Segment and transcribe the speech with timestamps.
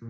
[0.00, 0.06] Hi,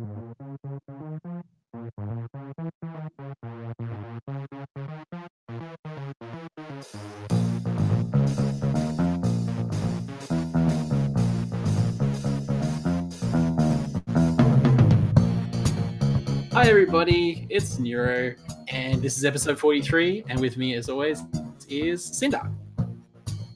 [16.69, 17.49] everybody.
[17.51, 18.37] It's Nero,
[18.69, 20.25] and this is episode 43.
[20.29, 21.25] And with me, as always,
[21.69, 22.49] is Cinder.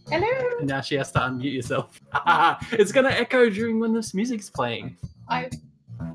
[0.09, 0.59] Hello.
[0.62, 2.01] Now she has to unmute yourself.
[2.73, 4.96] it's going to echo during when this music's playing.
[5.29, 5.53] I've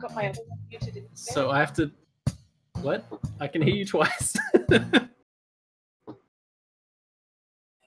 [0.10, 1.34] got my other one muted instead.
[1.34, 1.91] So I have to.
[2.81, 3.05] What?
[3.40, 4.36] I can hear you twice.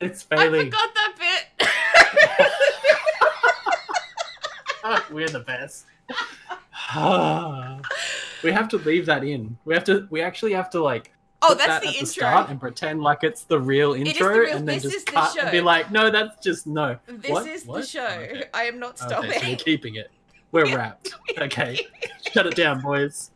[0.00, 0.30] it's failing.
[0.30, 0.66] I failing.
[0.70, 1.68] forgot that bit.
[5.12, 5.86] We're the best.
[8.42, 9.56] we have to leave that in.
[9.64, 10.06] We have to.
[10.10, 12.12] We actually have to like oh, put that's that the at the intro.
[12.12, 14.96] start and pretend like it's the real is the intro, real- and then this just
[14.96, 16.98] is the cut and be like, no, that's just no.
[17.06, 17.46] this What?
[17.46, 17.80] is What?
[17.82, 18.04] the show.
[18.04, 18.44] Okay.
[18.52, 19.30] I am not stopping.
[19.30, 19.40] Okay, stopping.
[19.40, 20.10] so we're keeping it.
[20.52, 21.14] We're wrapped.
[21.38, 21.80] Okay,
[22.30, 23.30] shut it down, boys.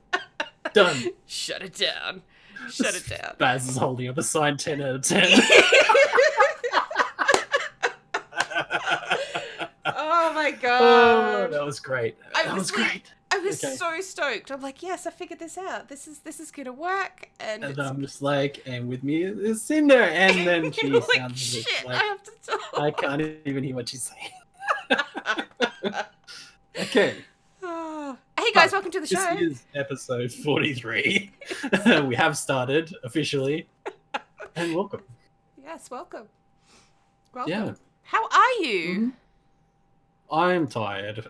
[0.75, 0.97] Done.
[1.27, 2.21] Shut it down.
[2.71, 3.35] Shut it down.
[3.39, 5.23] Baz is holding up a sign 10 out of 10.
[9.87, 11.53] oh my oh, god.
[11.53, 12.17] that was great.
[12.35, 13.13] I that was was like- great.
[13.33, 13.75] I was okay.
[13.77, 14.51] so stoked.
[14.53, 15.89] I'm like, yes, I figured this out.
[15.89, 17.29] This is this is gonna work.
[17.41, 20.03] And, And I'm just like, and with me is Cinder.
[20.03, 22.61] And then she like, sounds shit, like, I have to talk.
[22.79, 24.31] I can't even hear what she's saying.
[26.79, 27.15] Okay.
[27.63, 28.17] Oh.
[28.39, 29.35] Hey guys, But welcome to the show.
[29.35, 31.31] This is episode 43.
[32.07, 33.69] we have started officially.
[34.59, 35.03] And welcome.
[35.63, 36.29] Yes, welcome.
[37.35, 37.51] Welcome.
[37.53, 37.75] Yeah.
[38.05, 38.99] How are you?
[38.99, 39.13] Mhm.
[40.33, 41.27] I'm tired.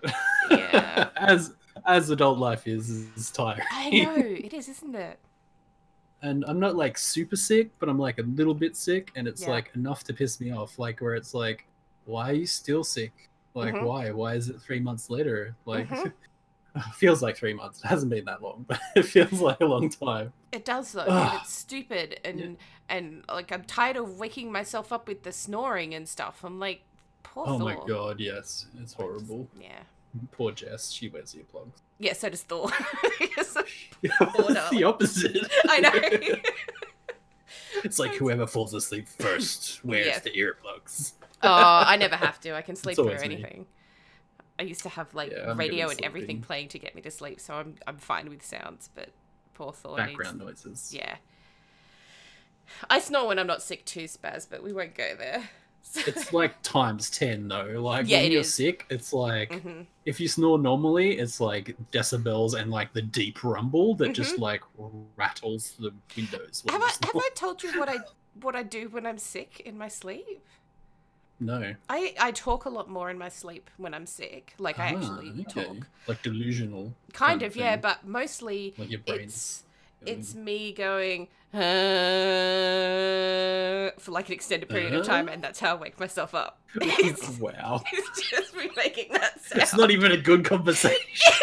[0.48, 1.08] Yeah.
[1.16, 1.52] as
[1.86, 3.64] as adult life is, is tiring.
[3.72, 5.18] I know it is, isn't it?
[6.22, 9.42] and I'm not like super sick, but I'm like a little bit sick, and it's
[9.42, 9.50] Yeah.
[9.50, 10.78] like enough to piss me off.
[10.78, 11.66] Like where it's like,
[12.04, 13.12] why are you still sick?
[13.56, 13.84] Like Mhm.
[13.84, 14.10] why?
[14.12, 15.56] Why is it three months later?
[15.64, 16.12] Like Mhm.
[16.94, 17.80] feels like three months.
[17.84, 20.32] It hasn't been that long, but it feels like a long time.
[20.52, 22.46] It does though, and it's stupid, and Yeah.
[22.90, 26.44] and like I'm tired of waking myself up with the snoring and stuff.
[26.44, 26.82] I'm like,
[27.22, 27.74] poor Oh Thor.
[27.74, 29.48] my god, yes, it's horrible.
[29.58, 29.82] Yeah,
[30.32, 31.80] Poor Jess, she wears earplugs.
[31.98, 32.12] yeah.
[32.12, 32.70] So does Thor.
[34.02, 35.50] The opposite.
[35.68, 35.92] I know.
[37.84, 40.18] it's like whoever falls asleep first wears Yeah.
[40.20, 41.12] the earplugs.
[41.42, 42.54] Oh, I never have to.
[42.54, 43.34] I can sleep through always me.
[43.34, 43.66] anything.
[44.58, 47.40] I used to have like Yeah, radio and everything playing to get me to sleep,
[47.40, 48.88] so I'm I'm fine with sounds.
[48.94, 49.10] But
[49.54, 50.92] poor Thor needs- Background noises.
[50.94, 51.16] Yeah.
[52.90, 55.48] I snore when I'm not sick too, Spaz, but we won't go there.
[56.04, 57.80] It's like times ten though.
[57.80, 58.52] Like Yeah, when you're is.
[58.54, 63.42] sick, it's like hmm if you snore normally, it's like decibels and like the deep
[63.44, 64.62] rumble that just like
[65.16, 66.64] rattles the windows.
[66.68, 67.16] Have I have.
[67.16, 67.98] I told you what I
[68.40, 70.44] what I do when I'm sick in my sleep?
[71.38, 71.74] No.
[71.90, 74.54] I I talk a lot more in my sleep when I'm sick.
[74.58, 75.64] Like I Ah, actually okay.
[75.64, 75.86] talk.
[76.08, 76.94] Like delusional.
[77.12, 79.24] Kind of, yeah, but mostly Like your brain's.
[79.34, 79.62] it's
[80.12, 81.60] it's me going uh,
[83.98, 85.34] for like an extended period of time, Uh-huh.
[85.34, 86.58] and that's how I wake myself up.
[86.80, 87.82] It's, wow.
[87.92, 89.62] it's just me making that sound.
[89.62, 90.96] It's not even a good conversation.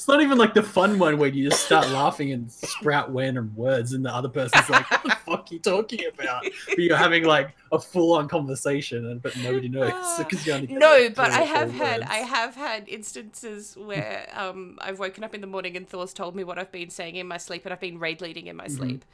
[0.00, 1.88] It's not- it's just- It's not even like the fun one where you just start
[1.90, 5.58] laughing and sprout random words, and the other person's like, "What the fuck are you
[5.60, 10.52] talking about?" But you're having like a full-on conversation, and but nobody knows because you
[10.54, 15.22] only no, like, but I have had I have had instances where um I've woken
[15.22, 17.64] up in the morning and Thor's told me what I've been saying in my sleep,
[17.66, 18.76] and I've been raid leading in my Mhm.
[18.76, 19.04] sleep.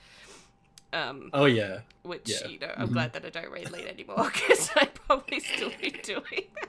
[0.93, 2.47] Um, Oh yeah, which yeah.
[2.49, 2.93] you know, I'm Mhm.
[2.93, 6.47] glad that I don't raid lead anymore because I probably still be doing.
[6.55, 6.69] that.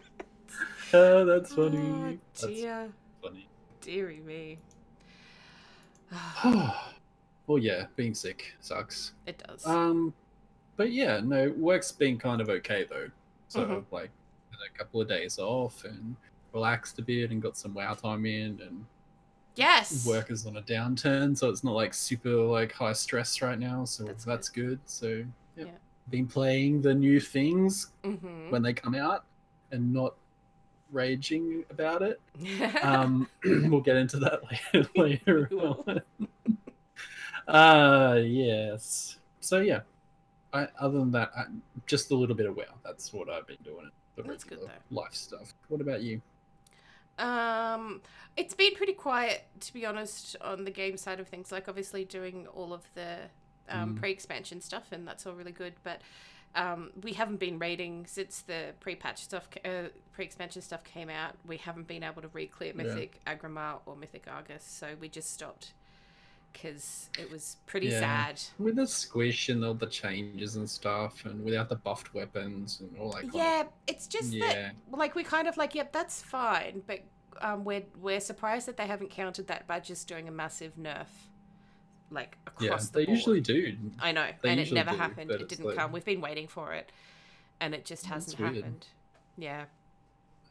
[0.94, 1.77] oh, that's funny.
[1.77, 2.89] Oh, That's dear,
[3.22, 3.47] funny.
[3.87, 4.59] Dearie me.
[7.47, 9.13] well, yeah, being sick sucks.
[9.25, 9.65] it does.
[9.65, 10.13] Um,
[10.75, 13.09] but yeah, no, work's been kind of okay though.
[13.47, 13.85] So Mhm.
[13.91, 14.09] like,
[14.53, 16.15] a couple of days off and
[16.51, 18.85] relaxed a bit and got some wow time in and
[19.55, 20.05] yes.
[20.05, 23.85] work is on a downturn, so it's not like super like high stress right now.
[23.85, 24.79] So That's that's, good.
[24.85, 25.23] So
[25.55, 25.65] yeah.
[25.65, 25.71] Yeah.
[26.09, 29.25] been playing the new things hmm when they come out
[29.71, 30.15] and not
[30.91, 32.19] raging about it.
[32.83, 34.41] Um, we'll get into that
[34.95, 35.50] later.
[35.50, 36.03] later
[37.47, 39.17] uh, yes.
[39.39, 39.81] So yeah.
[40.53, 41.44] I, other than that, I,
[41.88, 42.63] just a little bit of WoW.
[42.83, 43.91] That's what I've been doing.
[44.15, 45.53] The That's good, regular life stuff.
[45.67, 46.21] What about you?
[47.19, 48.01] Um,
[48.35, 51.51] it's been pretty quiet, to be honest, on the game side of things.
[51.51, 53.17] Like, obviously, doing all of the
[53.69, 54.00] um, Mm.
[54.00, 55.73] pre expansion stuff, and that's all really good.
[55.83, 56.01] But
[56.57, 61.36] um, we haven't been raiding since the pre-patch stuff, uh, pre-expansion stuff came out.
[61.45, 62.83] We haven't been able to re clear Yeah.
[62.83, 65.74] Mythic Aggramar or Mythic Argus, so we just stopped
[66.51, 68.00] because it was pretty Yeah.
[68.00, 68.42] sad.
[68.57, 72.98] With the squish and all the changes and stuff, and without the buffed weapons and
[72.98, 73.33] all that.
[73.33, 74.48] Yeah, it's just yeah.
[74.48, 77.01] that, like, we kind of like, yep, that's fine, but
[77.39, 81.06] um, we're we're surprised that they haven't countered that by just doing a massive nerf,
[82.12, 83.18] like Yeah, across the they board.
[83.18, 83.75] usually do.
[84.00, 85.31] I know, they and it never do, happened.
[85.31, 85.92] It didn't like- come.
[85.92, 86.92] We've been waiting for it,
[87.59, 88.56] and it just That's hasn't weird.
[88.56, 88.88] happened.
[89.38, 89.65] Yeah.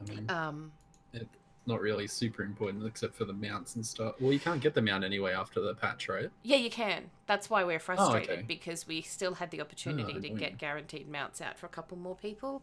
[0.01, 0.73] I mean, Um.
[1.13, 1.25] It's
[1.67, 4.15] not really super important except for the mounts and stuff.
[4.21, 6.31] Well, you can't get the mount anyway after the patch, right?
[6.45, 7.11] Yeah, you can.
[7.27, 8.43] That's why we're frustrated Oh, okay.
[8.43, 10.59] because we still had the opportunity to didn't get we?
[10.59, 12.63] guaranteed mounts out for a couple more people,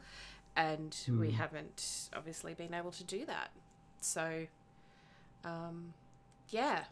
[0.56, 1.36] and we Hmm.
[1.36, 3.50] haven't obviously been able to do that.
[4.00, 4.48] So,
[5.44, 5.94] um,
[6.50, 6.86] yeah,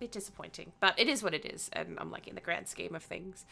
[0.00, 2.94] bit disappointing, but it is what it is, and I'm like in the grand scheme
[2.94, 3.44] of things,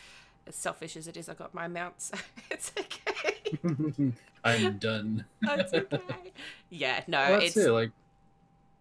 [0.47, 2.11] as selfish as it is, I got my mounts.
[2.50, 4.12] it's okay.
[4.43, 5.25] I'm done.
[5.43, 6.33] That's okay.
[6.71, 7.71] Yeah, no, Well, it's it.
[7.71, 7.91] Like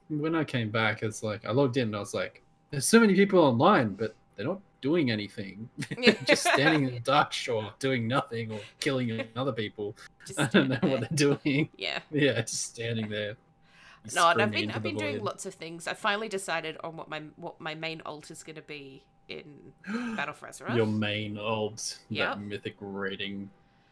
[0.10, 2.42] when I came back, it's like I logged in and I was like,
[2.72, 5.70] "There's so many people online, but they're not doing anything.
[6.26, 9.96] Just standing in the dark shore, doing nothing or killing other people.
[10.26, 10.84] just I don't know it.
[10.84, 11.70] what they're doing.
[11.76, 12.00] Yeah.
[12.12, 13.36] Yeah, just standing there.
[14.16, 15.88] No, and I've been I've been doing lots of things.
[15.88, 19.74] I finally decided on what my what my main alt is going to be in
[20.16, 20.76] Battle for Azeroth.
[20.76, 22.28] Your main old Yep.
[22.36, 23.50] that mythic rating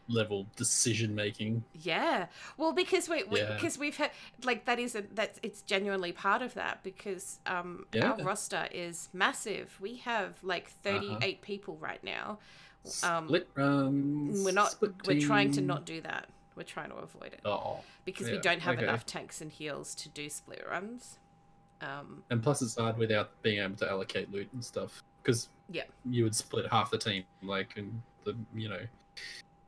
[0.08, 1.64] level decision making.
[1.74, 2.28] Yeah,
[2.58, 3.54] well, because we, we Yeah.
[3.56, 4.12] because we've had
[4.44, 8.12] like that is a that it's genuinely part of that because um Yeah.
[8.12, 9.78] our roster is massive.
[9.82, 12.38] We have like thirty eight people right now.
[13.04, 14.46] Um, Split runs.
[14.46, 14.76] We're not
[15.08, 16.30] we're trying to not do that.
[16.56, 18.84] We're trying to avoid it Oh, because we don't have okay.
[18.84, 21.20] enough tanks and heals to do split runs.
[21.82, 25.84] Um, and plus it's hard without being able to allocate loot and stuff because Yeah.
[26.06, 28.80] you would split half the team like and the you know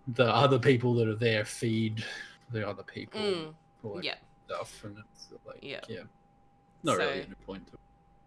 [0.08, 2.04] the other people that are there feed
[2.52, 4.16] the other people Mm, like yeah.
[4.46, 5.82] stuff and it's like Yeah.
[5.90, 6.04] yeah
[6.84, 7.80] not So- really any point to it.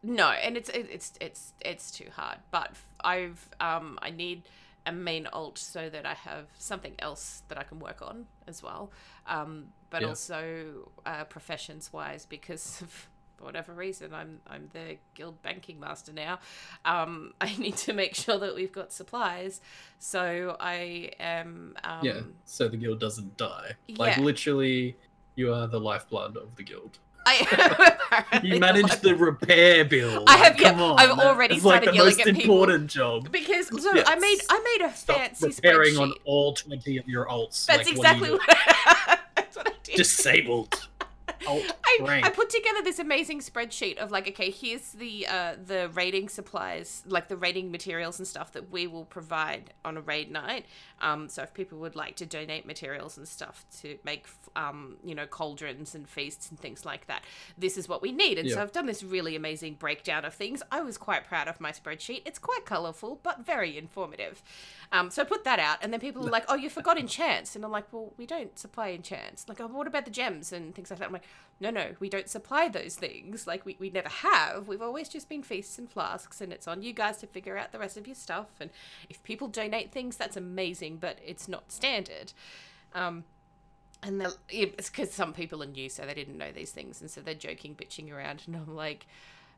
[0.03, 2.39] No, and it's it's it's it's too hard.
[2.51, 2.73] But
[3.03, 4.43] I've um I need
[4.87, 8.63] a main alt so that I have something else that I can work on as
[8.63, 8.91] well.
[9.27, 10.09] Um, but Yeah.
[10.09, 16.13] also uh, professions wise because of for whatever reason I'm I'm the guild banking master
[16.13, 16.39] now.
[16.85, 19.61] Um, I need to make sure that we've got supplies.
[19.99, 24.21] So I am um, yeah so the guild doesn't die like yeah.
[24.21, 24.97] literally
[25.37, 30.53] you are the lifeblood of the guild I you manage the repair bill I have-
[30.55, 32.41] like, yeah, come on I've already it's like started the yelling most at people.
[32.65, 36.01] important job because so I made I made a Stop fancy repairing spreadsheet.
[36.01, 38.41] on all 20 of your alts That's like, what exactly doing?
[38.41, 39.97] what I, that's what I did.
[39.97, 40.89] disabled
[41.85, 41.99] I.
[42.23, 47.03] I put together this amazing spreadsheet of like, okay, here's the uh, the raiding supplies,
[47.07, 50.67] like the raiding materials and stuff that we will provide on a raid night.
[51.01, 55.15] Um, so if people would like to donate materials and stuff to make, um, you
[55.15, 57.25] know, cauldrons and feasts and things like that,
[57.57, 58.39] this is what we need.
[58.39, 60.63] And so I've done this really amazing breakdown of things.
[60.71, 62.23] I was quite proud of my spreadsheet.
[62.27, 64.43] It's quite colourful, but very informative.
[64.93, 67.55] Um, so I put that out, and then people were like, "Oh, you forgot enchants,"
[67.55, 69.49] and I'm like, "Well, we don't supply enchants.
[69.49, 71.25] Like, oh, what about the gems and things like that?" I'm like,
[71.61, 73.47] "No, no, we don't supply those things.
[73.47, 74.67] Like, we, we never have.
[74.67, 77.73] We've always just been feasts and flasks, and it's on you guys to figure out
[77.73, 78.49] the rest of your stuff.
[78.61, 78.71] And
[79.09, 82.33] if people donate things, that's amazing, but it's not standard."
[82.95, 83.25] Um,
[84.03, 87.21] and it's because some people are new, so they didn't know these things, and so
[87.21, 89.07] they're joking, bitching around, and I'm like.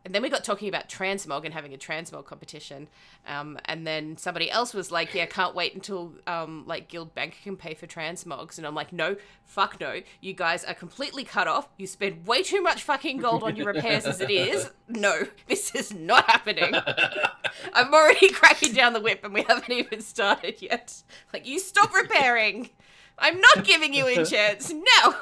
[0.04, 2.88] And then we got talking about transmog and having a transmog competition.
[3.26, 7.38] Um, and then somebody else was like, "Yeah, can't wait until um, like Guild Bank
[7.43, 10.00] can pay for transmogs." And I'm like, "No, fuck no!
[10.20, 11.69] You guys are completely cut off.
[11.76, 14.70] You spend way too much fucking gold on your repairs as it is.
[14.88, 16.74] No, this is not happening.
[17.74, 21.03] I'm already cracking down the whip, and we haven't even started yet.
[21.32, 22.70] Like, you stop repairing.
[23.19, 24.72] I'm not giving you enchants.
[25.02, 25.14] No.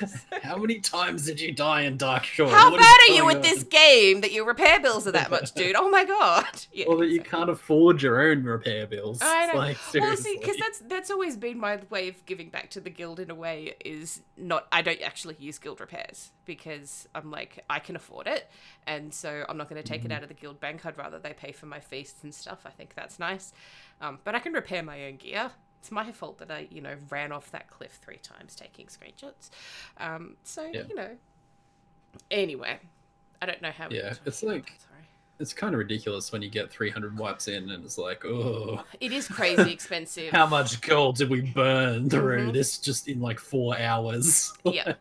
[0.42, 2.48] How many times did you die in Dark Shore?
[2.48, 5.12] How What is bad are you going with this game that your repair bills are
[5.12, 5.76] that much, dude?
[5.76, 6.46] Oh my god.
[6.72, 7.38] Yeah, Or that you exactly.
[7.38, 9.18] can't afford your own repair bills.
[9.20, 9.58] I know.
[9.58, 12.88] Like, Well, see, because that's that's always been my way of giving back to the
[12.90, 14.66] guild in a way is not.
[14.72, 18.48] I don't actually use guild repairs because I'm like I can afford it,
[18.86, 20.12] and so I'm not going to take Mm-hmm.
[20.12, 20.86] it out of the guild bank.
[20.86, 22.60] I'd rather they pay for my feasts and stuff.
[22.64, 23.52] I think that's nice,
[24.00, 25.50] um, but I can repair my own gear.
[25.80, 29.48] It's my fault that I, you know, ran off that cliff three times taking screenshots.
[29.98, 30.82] Um, so Yeah.
[30.88, 31.16] you know.
[32.30, 32.78] Anyway,
[33.40, 33.88] I don't know how.
[33.90, 35.00] Yeah, it's like- Sorry.
[35.38, 39.12] it's kind of ridiculous when you get 300 wipes in and it's like, oh, It
[39.12, 40.30] is crazy expensive.
[40.32, 42.52] how much gold did we burn through Mhm.
[42.52, 44.52] this just in like four hours?
[44.64, 44.94] Yeah.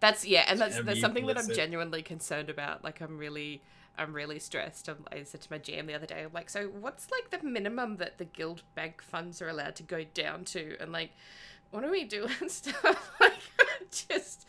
[0.00, 2.84] That's yeah, and that's that's something that I'm genuinely concerned about.
[2.84, 3.62] Like I'm really
[3.98, 4.88] I'm really stressed.
[4.88, 7.46] I'm, I said to my GM the other day, I'm like, so what's like the
[7.46, 10.76] minimum that the guild bank funds are allowed to go down to?
[10.80, 11.10] And like,
[11.70, 13.12] what do we do and stuff?
[13.20, 13.32] like,
[13.90, 14.46] just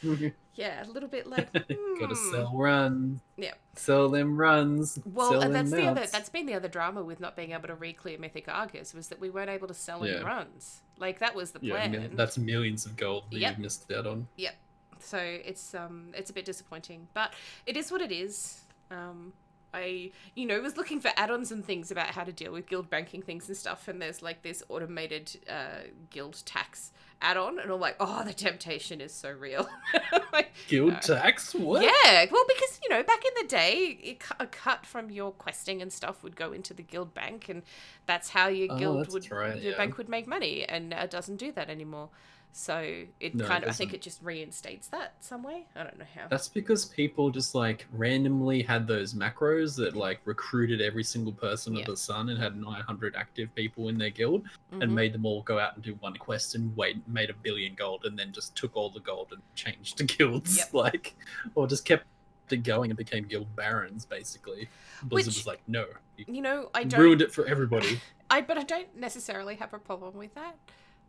[0.55, 2.31] yeah, a little bit like Gotta hmm.
[2.31, 3.21] sell runs.
[3.37, 3.53] Yeah.
[3.75, 4.99] Sell them runs.
[5.05, 7.75] Well, sell that's the other that's been the other drama with not being able to
[7.75, 10.81] re-clear Mythic Argus was that we weren't able to sell any runs.
[10.97, 11.91] Like that was the plan.
[11.91, 13.51] mil- that's millions of gold that Yep.
[13.51, 14.27] you've missed out on.
[14.37, 14.55] Yep.
[14.99, 17.33] So it's um it's a bit disappointing, but
[17.65, 18.61] it is what it is.
[18.91, 19.33] Um,
[19.73, 22.89] I you know was looking for add-ons and things about how to deal with guild
[22.89, 26.91] banking things and stuff, and there's like this automated uh, guild tax
[27.21, 29.67] add-on, and I'm like, oh, the temptation is so real.
[30.33, 30.99] like, Guild No.
[30.99, 31.53] tax?
[31.55, 31.83] What?
[31.83, 35.81] yeah, well, because you know, back in the day, it, a cut from your questing
[35.81, 37.63] and stuff would go into the guild bank, and
[38.05, 39.77] that's how your Oh, guild that's would right, your yeah.
[39.77, 42.09] bank would make money, and it doesn't do that anymore.
[42.57, 45.67] So it No, kind of, I think it just reinstates that some way.
[45.75, 46.27] I don't know how.
[46.27, 51.75] That's because people just like randomly had those macros that like recruited every single person
[51.75, 51.81] Yeah.
[51.81, 54.81] of the sun and had 900 active people in their guild Mhm.
[54.81, 57.75] and made them all go out and do one quest and wait, made a billion
[57.75, 60.73] gold and then just took all the gold and changed to guilds, Yep.
[60.73, 61.15] like,
[61.53, 62.07] or just kept
[62.49, 64.67] it going and became guild barons basically.
[65.03, 65.85] Blizzard Which- was like, no,
[66.17, 66.99] you you know, I don't.
[66.99, 68.01] ruined it for everybody.
[68.31, 70.55] I but I don't necessarily have a problem with that.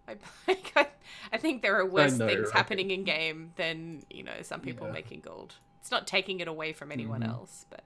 [0.08, 0.16] I,
[0.48, 0.86] like, I,
[1.32, 2.52] I think there are worse know, things right?
[2.54, 4.92] happening in game than you know some people Yeah.
[4.94, 5.54] making gold.
[5.80, 7.28] It's not taking it away from anyone Mhm.
[7.28, 7.82] else, but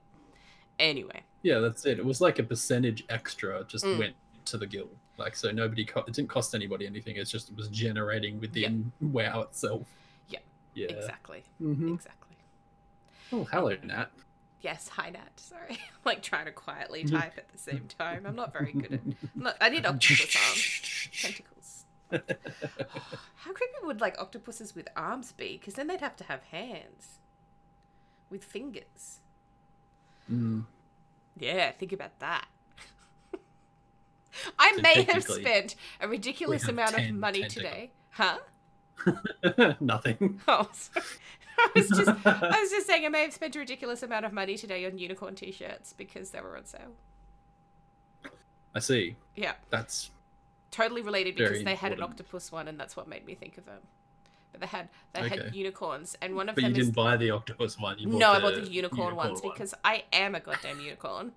[0.79, 1.99] anyway, Yeah, that's it.
[1.99, 3.99] It was like a percentage extra just Mm.
[3.99, 4.15] went
[4.45, 4.95] to the guild.
[5.17, 7.17] Like so nobody co- it didn't cost anybody anything.
[7.17, 9.87] It's just it was generating within WoW itself.
[10.29, 10.43] Yep.
[10.73, 10.87] Yeah.
[10.87, 11.93] exactly, Mhm.
[11.93, 12.37] exactly.
[13.31, 14.11] Oh, hello, Nat.
[14.61, 15.39] Yes, hi Nat.
[15.39, 18.25] Sorry, like trying to quietly type at the same time.
[18.25, 19.01] I'm not very good at.
[19.05, 21.41] I'm not, I need octopus arms.
[22.13, 25.57] How creepy would like octopuses with arms be?
[25.57, 27.19] Because then they'd have to have hands
[28.29, 29.19] with fingers.
[30.31, 30.65] Mm.
[31.37, 32.45] Yeah, think about that.
[34.59, 37.91] I So may have spent a ridiculous amount of money today.
[38.11, 38.37] Huh?
[39.79, 40.39] Nothing.
[40.47, 41.05] Oh, sorry.
[41.55, 44.33] I was just I was just saying I may have spent a ridiculous amount of
[44.33, 46.93] money today on unicorn t-shirts because they were on sale.
[48.73, 49.15] I see.
[49.35, 50.09] Yeah, That's
[50.73, 53.57] totally related because Very they had an octopus one and that's what made me think
[53.57, 53.79] of them.
[54.51, 55.43] But they had they Okay.
[55.45, 57.97] had unicorns and one of but you them is didn't buy the octopus one.
[57.99, 59.51] You No, I bought the unicorn, ones one.
[59.53, 61.31] because I am a goddamn unicorn.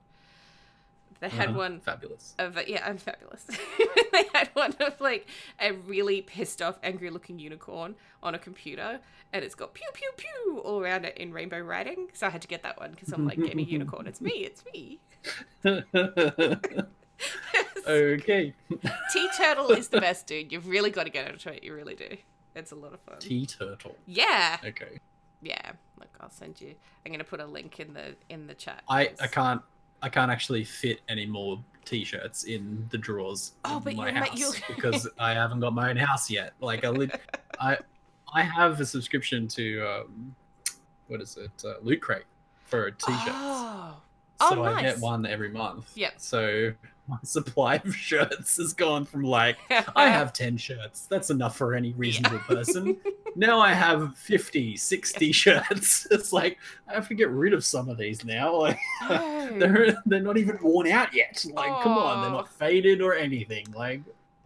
[1.21, 1.59] They had Uh-huh.
[1.59, 2.35] one Fabulous.
[2.39, 3.45] of yeah, I'm fabulous.
[4.13, 5.27] they had one of like
[5.59, 9.01] a really pissed off, angry looking unicorn on a computer,
[9.33, 12.09] and it's got pew pew pew all around it in rainbow writing.
[12.13, 14.63] So I had to get that one because I'm like, gaming unicorn, it's me, it's
[14.75, 14.99] me.
[17.87, 18.53] okay.
[19.15, 20.53] TeeTurtle is the best, dude.
[20.53, 21.63] You've really got to get into it.
[21.65, 22.17] You really do.
[22.55, 23.17] It's a lot of fun.
[23.19, 23.95] TeeTurtle.
[24.07, 24.99] Yeah, Okay.
[25.43, 25.73] yeah.
[25.99, 26.75] Look, I'll send you.
[27.05, 28.83] I'm gonna put a link in the in the chat.
[28.89, 29.61] I, I can't
[30.03, 34.25] I can't actually fit any more t-shirts in the drawers Oh, of but my ma-
[34.27, 36.53] house because I haven't got my own house yet.
[36.61, 37.21] Like I lit-
[37.61, 37.79] I
[38.35, 40.35] I have a subscription to um
[41.09, 41.51] what is it?
[41.65, 42.25] Uh, Loot Crate
[42.65, 43.29] for t-shirts.
[43.31, 43.97] Oh.
[44.41, 45.93] so Oh, I get one every month.
[45.95, 46.11] Yeah.
[46.17, 46.73] So
[47.09, 49.57] my supply of shirts has gone from like
[49.97, 51.07] I have 10 shirts.
[51.07, 52.97] That's enough for any reasonable person.
[53.37, 56.07] now I have 50, 60 shirts.
[56.17, 56.59] It's like
[56.89, 58.55] I have to get rid of some of these now.
[58.57, 59.59] Like No.
[59.59, 61.45] they're they're not even worn out yet.
[61.55, 63.67] Like, come on, they're not faded or anything.
[63.75, 64.01] Like,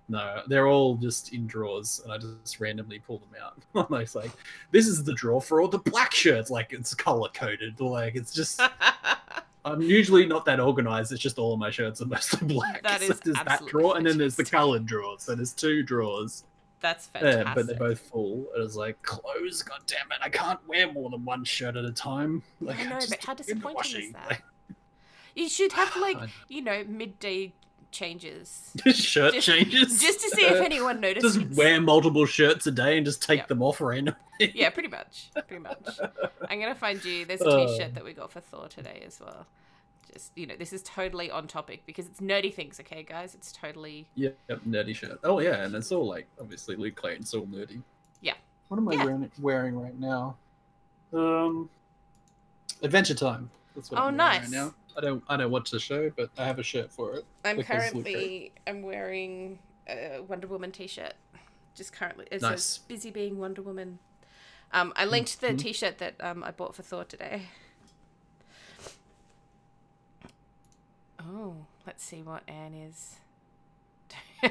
[0.08, 3.88] no, they're all just in drawers, and I just randomly pull them out.
[3.92, 4.32] I'm just like,
[4.72, 6.50] this is the drawer for all the black shirts.
[6.50, 7.80] Like, it's color coded.
[7.80, 8.60] Like, it's just.
[9.64, 11.12] I'm usually not that organized.
[11.12, 12.82] It's just all of my shirts are mostly black.
[12.82, 15.16] That So is there's that drawer, and then there's the colored drawer.
[15.18, 16.44] So there's two drawers.
[16.80, 17.54] That's Yeah, fantastic.
[17.54, 18.46] but they're both full.
[18.54, 19.62] And it's like clothes.
[19.62, 20.18] God damn it!
[20.22, 22.42] I can't wear more than one shirt at a time.
[22.60, 24.42] Like, I know, just but how do it in the disappointing is that?
[25.34, 26.16] You should have like
[26.48, 27.52] you know midday
[27.90, 30.00] changes shirt Just- changes.
[30.00, 31.36] just to see if anyone notices.
[31.36, 33.48] Just wear multiple shirts a day and just take Yep.
[33.48, 34.18] them off randomly.
[34.38, 35.30] Yeah, pretty much.
[35.48, 35.98] Pretty much.
[36.48, 37.24] I'm gonna find you.
[37.26, 37.66] There's a Uh.
[37.66, 39.46] T-shirt that we got for Thor today as well.
[40.12, 42.80] Just you know, this is totally on topic because it's nerdy things.
[42.80, 44.08] Okay, guys, it's totally.
[44.14, 45.20] Yep, yep, nerdy shirt.
[45.24, 47.82] Oh yeah, and it's all like obviously Loot Crate, it's all nerdy.
[48.22, 48.34] Yeah.
[48.68, 49.04] What am I Yeah.
[49.04, 50.36] wearing, wearing right now?
[51.12, 51.68] Um,
[52.82, 53.50] Adventure Time.
[53.74, 54.42] That's what Oh, I'm nice.
[54.42, 54.74] right now.
[54.96, 57.24] I don't I don't watch the show, but I have a shirt for it.
[57.44, 58.52] I'm currently.
[58.66, 61.14] I'm wearing a Wonder Woman T-shirt.
[61.74, 62.62] Just currently, it Nice.
[62.64, 63.98] says "Busy being Wonder Woman."
[64.72, 65.58] Um, I linked the Mhm.
[65.58, 67.42] T-shirt that um I bought for Thor today.
[71.18, 71.54] Oh,
[71.86, 73.16] let's see what Anne is.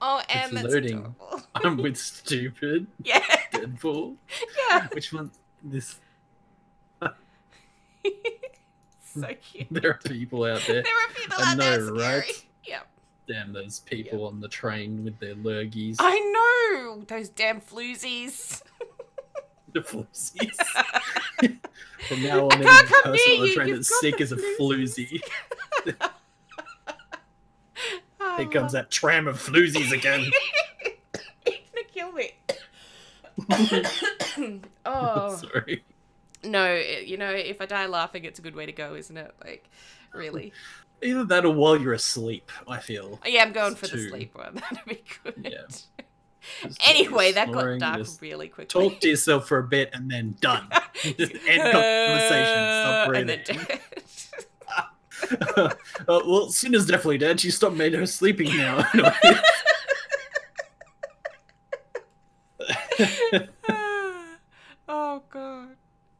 [0.00, 1.14] oh, Anne, that's loading.
[1.54, 3.20] I'm with stupid yeah,
[3.52, 4.16] Deadpool.
[4.70, 5.30] yeah, Which one?
[5.62, 5.98] This.
[9.14, 9.66] so cute.
[9.70, 10.82] There are people out there.
[10.82, 11.98] There are people I out there know, scary.
[12.18, 12.44] right?
[12.64, 12.80] Yeah,
[13.26, 15.96] Damn those people on the train with their lurgies.
[15.98, 18.60] I know those damn floozies.
[19.72, 20.54] the floozies.
[22.08, 25.20] From now on, every person on the you, train that's sick is a floozy.
[28.36, 30.30] Here comes that tram of floozies again.
[31.46, 32.34] it's gonna kill me.
[34.84, 35.84] oh Sorry.
[36.44, 39.16] No, it- you know, if I die laughing, it's a good way to go, isn't
[39.16, 39.34] it?
[39.44, 39.68] Like,
[40.14, 40.52] really.
[41.02, 43.20] Either that or while you're asleep, I feel.
[43.24, 44.54] Yeah, I'm going for the sleep one.
[44.70, 45.34] That'd be good.
[45.50, 45.58] Yeah.
[46.86, 48.88] Anyway, that got dark really quickly.
[48.90, 50.66] Talk to yourself for a bit and then done.
[51.02, 52.54] Just end conversation.
[52.80, 53.78] Stop and then breathing.
[56.08, 57.38] uh, well, Cinder's definitely dead.
[57.38, 58.88] She stopped made her sleeping now.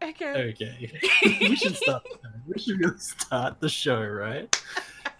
[0.08, 0.52] Okay.
[0.52, 0.92] okay.
[1.40, 2.06] we should start.
[2.46, 4.62] We should really start the show, right?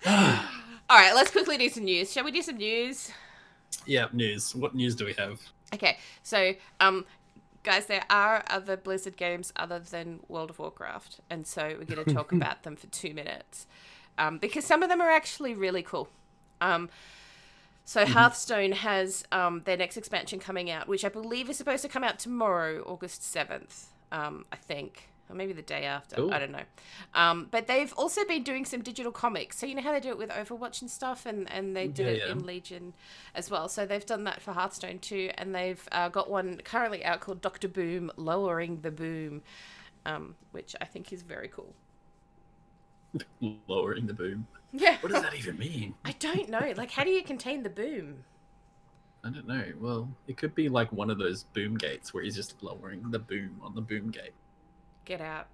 [0.07, 2.13] All right, let's quickly do some news.
[2.13, 3.13] Shall we do some news?
[3.89, 4.55] yeah, news.
[4.55, 5.41] What news do we have?
[5.75, 7.05] Okay, so um,
[7.63, 12.05] guys, there are other Blizzard games other than World of Warcraft, and so we're going
[12.05, 13.67] to talk about them for two minutes,
[14.17, 16.09] um, because some of them are actually really cool.
[16.61, 16.89] Um,
[17.85, 21.89] so Hearthstone has um, their next expansion coming out, which I believe is supposed to
[21.89, 23.89] come out tomorrow, August seventh.
[24.11, 26.17] Um, I think, or maybe the day after.
[26.17, 26.33] Cool.
[26.33, 26.63] I don't know.
[27.15, 29.59] Um, but they've also been doing some digital comics.
[29.59, 32.07] So you know how they do it with Overwatch and stuff, and and they did
[32.07, 32.33] Yeah, it yeah.
[32.33, 32.95] in Legion
[33.35, 33.69] as well.
[33.69, 37.41] So they've done that for Hearthstone too, and they've uh, got one currently out called
[37.41, 39.43] Doctor Boom, lowering the boom,
[40.07, 41.75] um, which I think is very cool.
[43.69, 44.47] Lowering the boom.
[44.73, 44.99] Yeah.
[45.01, 45.95] What does that even mean?
[46.05, 46.73] I don't know.
[46.77, 48.25] Like, how do you contain the boom?
[49.25, 49.65] I don't know.
[49.81, 53.19] Well, it could be like one of those boom gates where he's just lowering the
[53.19, 54.33] boom on the boom gate.
[55.05, 55.47] Get out.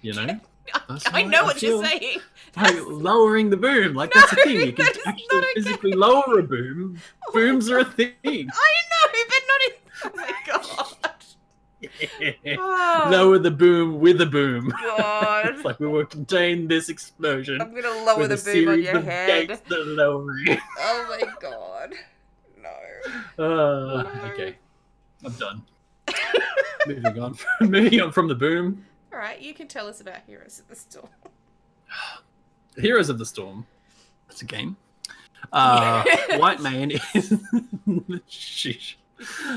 [0.00, 0.38] You know?
[0.88, 2.18] I, I know I what you're saying.
[2.56, 3.94] Like That's- lowering the boom.
[3.94, 4.56] Like No, that's a thing.
[4.66, 6.98] You can actually physically lower a boom.
[7.32, 8.12] Booms are a thing.
[8.24, 9.72] I know, but not in.
[10.04, 10.94] Oh my god.
[12.58, 14.72] Oh, Lower the boom with a boom.
[14.80, 15.46] God.
[15.54, 17.60] it's like we will contain this explosion.
[17.60, 19.48] I'm gonna lower the boom on your head.
[19.48, 20.58] gates that are lowering.
[20.78, 21.94] Oh my god.
[23.38, 24.56] Uh, okay,
[25.24, 25.62] I'm done.
[26.86, 27.36] moving on.
[27.60, 28.84] moving on from the boom.
[29.12, 31.08] Alright, you can tell us about Heroes of the Storm.
[32.76, 33.64] Heroes of the Storm.
[34.26, 34.76] That's a game.
[35.52, 37.30] Uh, Whitemane is.
[38.28, 38.96] Sheesh.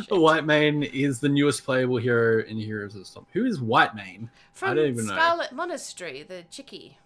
[0.10, 3.26] Whitemane is the newest playable hero in Heroes of the Storm.
[3.34, 4.30] Who is Whitemane?
[4.54, 5.14] From don't even know.
[5.14, 6.98] Scarlet Monastery, the chickie.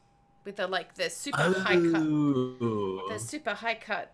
[0.43, 3.07] With the like the super high cut Oh.
[3.10, 4.13] the super high cut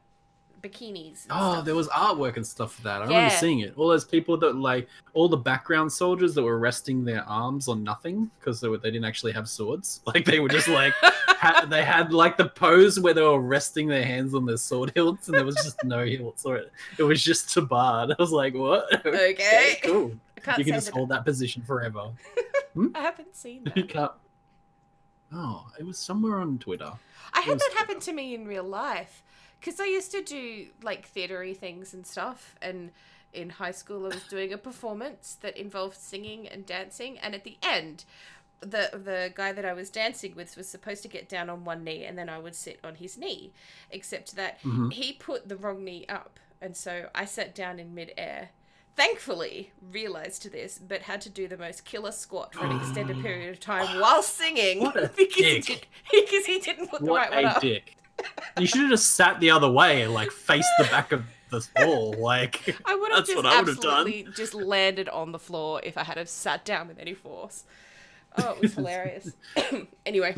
[0.62, 1.26] bikinis.
[1.30, 1.65] Oh, stuff.
[1.65, 3.02] there was artwork and stuff for that.
[3.02, 3.15] I Yeah.
[3.15, 3.74] remember seeing it.
[3.78, 7.84] All those people that like all the background soldiers that were resting their arms on
[7.84, 10.02] nothing because they were they didn't actually have swords.
[10.08, 13.88] Like they were just like ha- they had like the pose where they were resting
[13.88, 16.71] their hands on their sword hilts and there was just no hilts or it.
[16.97, 18.12] It was just tabard.
[18.12, 19.06] I was like, what?
[19.06, 19.80] Okay.
[19.84, 20.12] cool.
[20.58, 22.10] You can just that hold that position forever.
[22.74, 22.88] Hmm?
[22.95, 23.89] I haven't seen You that.
[23.89, 24.12] can't.
[25.34, 26.91] Oh, it was somewhere on Twitter.
[27.34, 29.24] I had that happen to me in real life
[29.62, 32.91] because I used to do like theatery things and stuff, and
[33.34, 37.43] in high school I was doing a performance that involved singing and dancing, and at
[37.45, 38.04] the end.
[38.63, 41.84] The the guy that I was dancing with was supposed to get down on one
[41.84, 43.54] knee and then I would sit on his knee,
[43.89, 44.93] except that Mhm.
[44.93, 48.50] he put the wrong knee up, and so I sat down in midair.
[48.95, 53.50] Thankfully, realized this, but had to do the most killer squat for an extended period
[53.52, 57.45] of time while singing because he, did, because he didn't put the What right one
[57.56, 57.62] up.
[57.62, 57.97] dick.
[58.60, 61.68] You should have just sat the other way and like faced the back of the
[61.80, 62.14] wall.
[62.18, 64.08] Like I would have just what I would have done.
[64.08, 67.64] absolutely just landed on the floor if I had have sat down with any force.
[68.38, 69.34] Oh, it was hilarious.
[70.06, 70.36] anyway,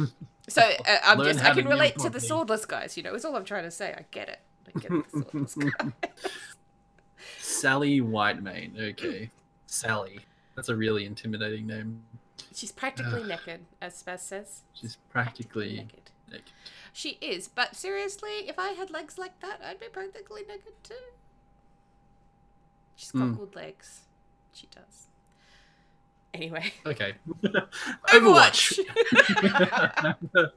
[0.47, 2.97] so uh, I'm Learn just I can relate to the swordless guys.
[2.97, 3.93] You know, is all I'm trying to say.
[3.93, 4.39] I get it.
[4.67, 5.91] I get the swordless guy.
[7.39, 8.79] Sally Whitemane.
[8.91, 9.29] Okay.
[9.65, 10.19] Sally.
[10.55, 12.03] That's a really intimidating name.
[12.53, 13.27] She's practically Ugh.
[13.27, 14.61] naked, as Spaz says.
[14.73, 16.11] She's practically naked.
[16.29, 16.51] naked.
[16.95, 20.93] She is, but seriously, if I had legs like that, I'd be practically naked too.
[22.95, 23.37] She's got Mm.
[23.37, 24.01] good legs.
[24.53, 25.07] She does.
[26.35, 27.15] Anyway, Okay.
[28.09, 28.79] Overwatch.
[29.11, 30.51] Overwatch.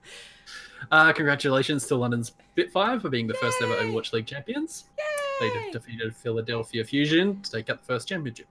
[0.90, 4.85] uh, congratulations to London's Spitfire for being the first ever Overwatch League champions.
[4.99, 5.05] Yay!
[5.40, 8.46] They de- defeated Philadelphia Fusion to take up the first championship.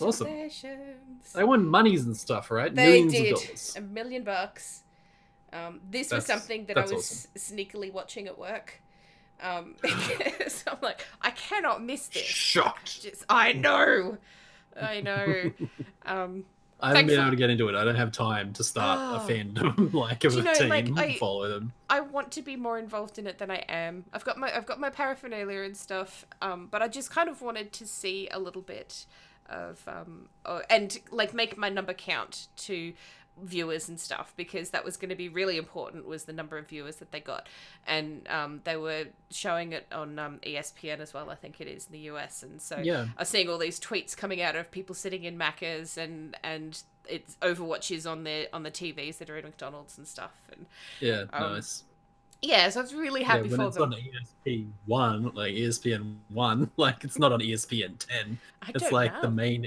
[0.00, 0.26] awesome.
[0.26, 1.32] Congratulations.
[1.34, 2.74] They won monies and stuff, right?
[2.74, 4.82] They Millions did a million bucks.
[5.52, 8.80] Um, this was something that I was that's sneakily watching at work.
[9.40, 12.22] Um, because I'm like, I cannot miss this.
[12.22, 13.02] Shocked.
[13.02, 14.18] Just, I know,
[14.80, 15.52] I know.
[16.06, 16.44] Um,
[16.80, 17.74] I haven't been able to get into it.
[17.74, 19.16] I don't have time to start Oh.
[19.26, 21.72] a fandom like of you a team like, and I- follow them.
[21.90, 24.04] I want to be more involved in it than I am.
[24.12, 27.42] I've got my I've got my paraphernalia and stuff, um, but I just kind of
[27.42, 29.04] wanted to see a little bit
[29.50, 32.94] of um, oh, and like make my number count to
[33.42, 36.68] viewers and stuff because that was going to be really important was the number of
[36.68, 37.46] viewers that they got
[37.86, 41.86] and um, they were showing it on um, espn as well i think it is
[41.86, 43.06] in the us and so Yeah.
[43.16, 46.82] i was seeing all these tweets coming out of people sitting in macas and and
[47.08, 50.66] it's overwatches on the on the tvs that are in mcdonald's and stuff and
[51.00, 51.84] Yeah, Um, nice.
[52.42, 55.52] yeah so i was really happy Yeah, when for it's them on ESP one, like
[55.54, 58.38] ESPN one, like it's not on ESPN ten.
[58.62, 59.20] I It's don't like know.
[59.22, 59.64] the main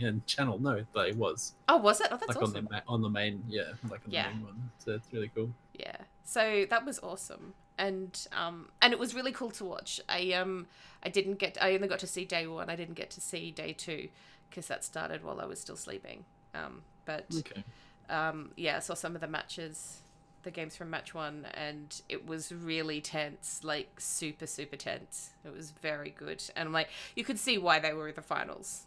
[0.02, 0.58] ESPN channel.
[0.58, 3.02] No, but it was oh was it oh that's like awesome on the ma- on
[3.02, 4.28] the main, yeah, like on Yeah.
[4.28, 4.70] the main one.
[4.78, 5.50] So it's really cool.
[5.74, 5.96] Yeah.
[6.24, 7.54] So that was awesome.
[7.78, 10.00] And um and it was really cool to watch.
[10.08, 10.66] I um
[11.02, 12.68] I didn't get I only got to see day 1.
[12.68, 14.08] I didn't get to see day 2
[14.48, 16.24] because that started while I was still sleeping.
[16.54, 17.64] Um but Okay.
[18.08, 20.02] um yeah, I saw some of the matches
[20.42, 25.30] the games from match 1 and it was really tense, like super super tense.
[25.44, 26.42] It was very good.
[26.56, 28.86] And I'm like you could see why they were in the finals.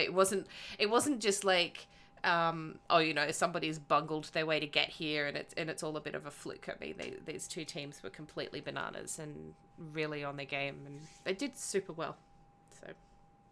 [0.00, 0.46] That it wasn't
[0.78, 1.86] it wasn't just like
[2.22, 5.82] um, oh, you know, somebody's bungled their way to get here, and it's and it's
[5.82, 6.68] all a bit of a fluke.
[6.68, 9.54] I mean, they, these two teams were completely bananas and
[9.94, 12.16] really on their game, and they did super well.
[12.78, 12.88] So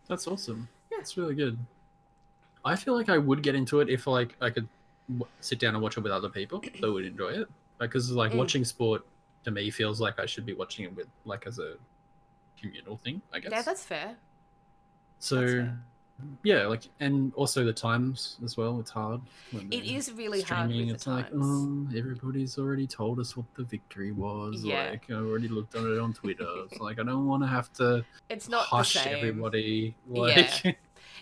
[0.07, 0.69] That's awesome.
[0.91, 0.99] Yeah.
[0.99, 1.57] That's really good.
[2.65, 4.69] I feel like I would get into it if like I could
[5.09, 7.49] w- sit down and watch it with other people that would enjoy it.
[7.79, 8.37] Because like Mm.
[8.39, 9.07] watching sport
[9.45, 11.77] to me feels like I should be watching it with like as a
[12.61, 13.23] communal thing.
[13.33, 13.51] I guess.
[13.51, 14.17] yeah, that's fair.
[15.21, 15.79] so that's fair.
[16.43, 18.81] Yeah, like and also the times as well.
[18.81, 19.21] It's hard.
[19.71, 21.45] It is really hard with the It's like times.
[21.45, 24.65] oh, everybody's already told us what the victory was.
[24.65, 24.91] Yeah.
[24.91, 26.47] Like I already looked on it on Twitter.
[26.71, 29.17] it's like I don't want to have to It's not hush the same.
[29.17, 29.95] everybody.
[30.11, 30.53] Yeah.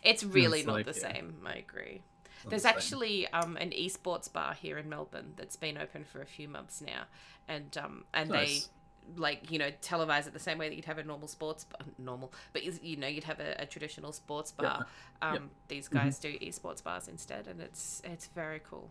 [0.02, 1.12] It's really It's not like, the yeah.
[1.14, 1.36] same.
[1.44, 2.02] I agree.
[2.48, 6.26] There's the actually um, an esports bar here in Melbourne that's been open for a
[6.26, 7.04] few months now,
[7.48, 8.68] and um, and Nice.
[9.16, 11.80] Like you know televise it the same way that you'd have a normal sports bar,
[11.98, 14.68] normal, but you, you know you'd have a, a traditional sports Yeah.
[14.68, 14.86] bar.
[15.22, 15.42] Um, Yep.
[15.68, 15.98] These Mm-hmm.
[15.98, 18.90] guys do esports bars instead, and it's it's very cool.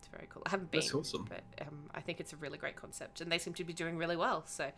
[0.00, 0.42] It's very cool.
[0.46, 1.26] I haven't been, That's awesome.
[1.28, 3.96] but um, I think it's a really great concept, and they seem to be doing
[3.96, 4.42] really well.
[4.46, 4.70] So,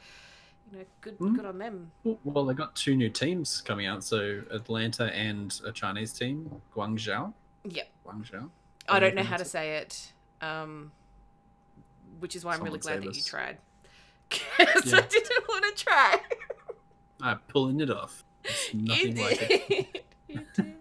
[0.71, 1.35] you know, good Mm.
[1.37, 1.91] good on them.
[2.25, 4.05] Well- they got two new teams coming out.
[4.05, 7.33] So Atlanta and a Chinese team, Guangzhou.
[7.65, 7.89] Yep.
[8.07, 8.51] Guangzhou.
[8.89, 10.93] I don't know how to say it, um,
[12.21, 13.59] which is why I'm really glad that save you tried.
[14.59, 16.17] Because I didn't want to try.
[17.23, 18.25] I'm pulling it off.
[18.45, 19.69] It's nothing you like it.
[19.69, 20.03] did.
[20.29, 20.75] you did.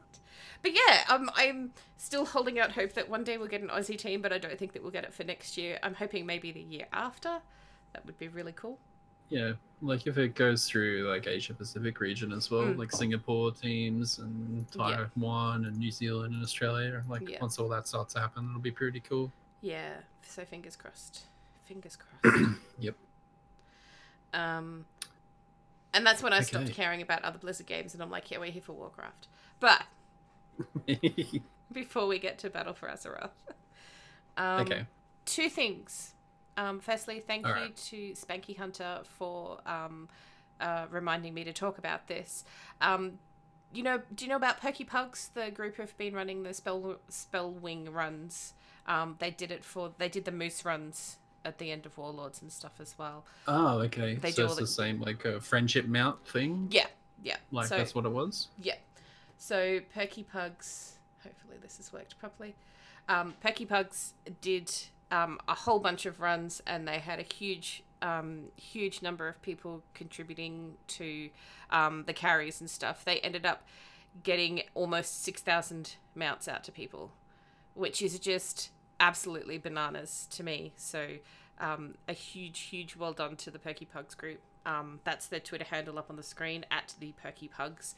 [0.62, 3.98] But yeah, um, I'm still holding out hope that one day we'll get an Aussie
[3.98, 5.78] team, but I don't think that we'll get it for next year.
[5.84, 7.40] I'm hoping maybe the year after.
[7.94, 8.78] That would be really cool.
[9.30, 12.78] Yeah, like if it goes through like Asia Pacific region as well, Mm.
[12.78, 15.08] like Singapore teams and Yeah.
[15.16, 17.04] Taiwan and New Zealand and Australia.
[17.08, 17.40] Like Yeah.
[17.42, 19.32] once all that starts to happen, it'll be pretty cool.
[19.62, 21.24] Yeah, so fingers crossed.
[21.66, 22.38] Fingers crossed.
[22.80, 22.96] Yep.
[24.36, 24.86] Um,
[25.93, 28.52] and that's when I stopped caring about other Blizzard games, and I'm like, yeah, we're
[28.52, 29.28] here for Warcraft.
[29.62, 29.84] But
[31.71, 33.30] before we get to Battle for Azeroth,
[34.38, 34.86] um, okay.
[35.26, 36.13] two things.
[36.58, 37.76] Um, firstly, thank All you right.
[37.76, 40.10] to Spanky Hunter for um,
[40.60, 42.43] uh, reminding me to talk about this.
[42.82, 43.19] Um,
[43.74, 45.32] you know, do you know about Perky Pugs?
[45.34, 48.54] The group who've been running the spell spell wing runs.
[48.86, 52.42] Um, they did it for they did the Moose runs at the end of Warlords
[52.42, 53.24] and stuff as well.
[53.48, 54.16] Oh, okay.
[54.16, 56.68] They so it's the the- same like a friendship mount thing.
[56.72, 56.88] Yeah,
[57.24, 57.38] yeah.
[57.52, 58.50] Like so, that's what it was.
[58.62, 58.76] Yeah.
[59.38, 62.56] So Perky Pugs, hopefully this has worked properly.
[63.08, 64.72] Um, Perky Pugs did
[65.12, 69.40] um, a whole bunch of runs, and they had a huge, um, huge number of
[69.42, 71.30] people contributing to
[71.70, 73.06] um, the carries and stuff.
[73.06, 73.64] They ended up
[74.24, 77.12] getting almost six thousand mounts out to people,
[77.76, 80.74] which is just absolutely bananas to me.
[80.78, 81.08] So
[81.60, 84.40] um, a huge, huge well done to the Perky Pugs group.
[84.66, 87.96] Um, that's their Twitter handle up on the screen at the Perky Pugs.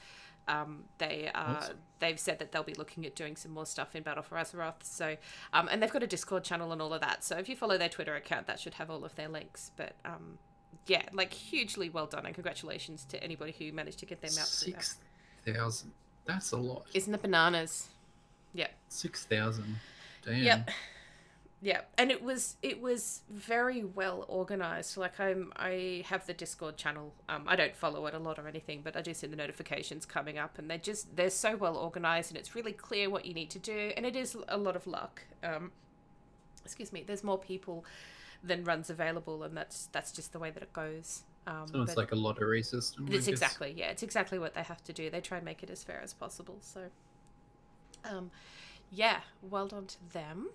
[0.50, 1.78] Um, they uh, Awesome.
[2.00, 4.82] they've said that they'll be looking at doing some more stuff in Battle for Azeroth.
[4.84, 5.18] So,
[5.54, 7.24] um, and they've got a Discord channel and all of that.
[7.24, 9.72] So if you follow their Twitter account, that should have all of their links.
[9.76, 10.38] But um,
[10.86, 14.46] yeah, like hugely well done and congratulations to anybody who managed to get their mouth.
[14.48, 14.98] Six
[15.46, 15.92] thousand.
[16.26, 16.86] That's a lot.
[16.94, 17.88] Isn't it bananas?
[18.54, 18.68] Yeah.
[18.88, 19.76] Six thousand.
[20.28, 20.44] Damn.
[20.44, 20.70] Yep.
[21.60, 24.96] Yeah, and it was it was very well organized.
[24.96, 27.13] Like I'm I have the Discord channel.
[27.28, 30.06] Um, I don't follow it a lot or anything, but I do see the notifications
[30.06, 33.34] coming up, and they're just they're so well organized, and it's really clear what you
[33.34, 35.24] need to do, and it is a lot of luck.
[35.44, 35.72] Um,
[36.63, 37.04] excuse me.
[37.08, 37.86] There's more people
[38.44, 41.24] than runs available, and that's that's just the way that it goes.
[41.48, 43.08] Um, So it's like a lottery system.
[43.12, 43.90] It's exactly yeah.
[43.90, 45.10] It's exactly what they have to do.
[45.10, 46.58] They try and make it as fair as possible.
[46.62, 46.82] So,
[48.06, 48.30] um,
[48.91, 50.50] yeah, well done to them.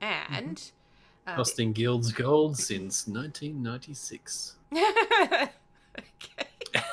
[0.00, 0.70] And
[1.26, 4.56] uh, the- Costing guilds gold since 1996.
[4.72, 6.45] okay.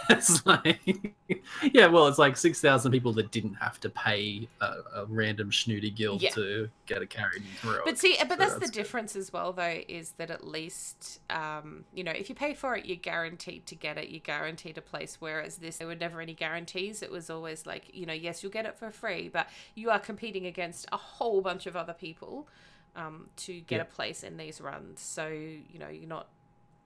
[0.10, 0.80] It's like,
[1.74, 5.52] yeah, well, it's like six thousand people that didn't have to pay a, a random
[5.52, 6.32] snooty guild Yeah.
[6.32, 7.82] to get a carried heroic.
[7.86, 8.72] But see, but So that's the good.
[8.72, 12.76] difference as well, though, is that at least, um, you know, if you pay for
[12.76, 14.10] it, you're guaranteed to get it.
[14.10, 15.18] You're guaranteed a place.
[15.20, 17.02] Whereas this, there were never any guarantees.
[17.02, 20.00] It was always like, you know, yes, you'll get it for free, but you are
[20.00, 22.48] competing against a whole bunch of other people
[22.96, 23.82] um, to get Yeah.
[23.82, 25.02] a place in these runs.
[25.02, 26.28] So you know, you're not,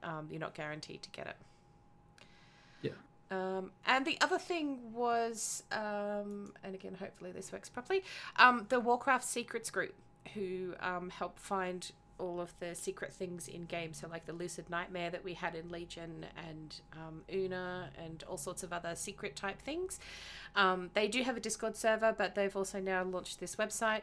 [0.04, 1.36] um, you're not guaranteed to get it.
[3.30, 8.04] Um, and the other thing was, um, and again, hopefully this works properly,
[8.38, 9.96] um, the Warcraft Secrets group,
[10.34, 14.00] who um, help find all of the secret things in games.
[14.00, 18.38] So, like the Lucid Nightmare that we had in Legion and um, Uuna and all
[18.38, 20.00] sorts of other secret type things.
[20.56, 24.02] Um, they do have a Discord server, but they've also now launched this website.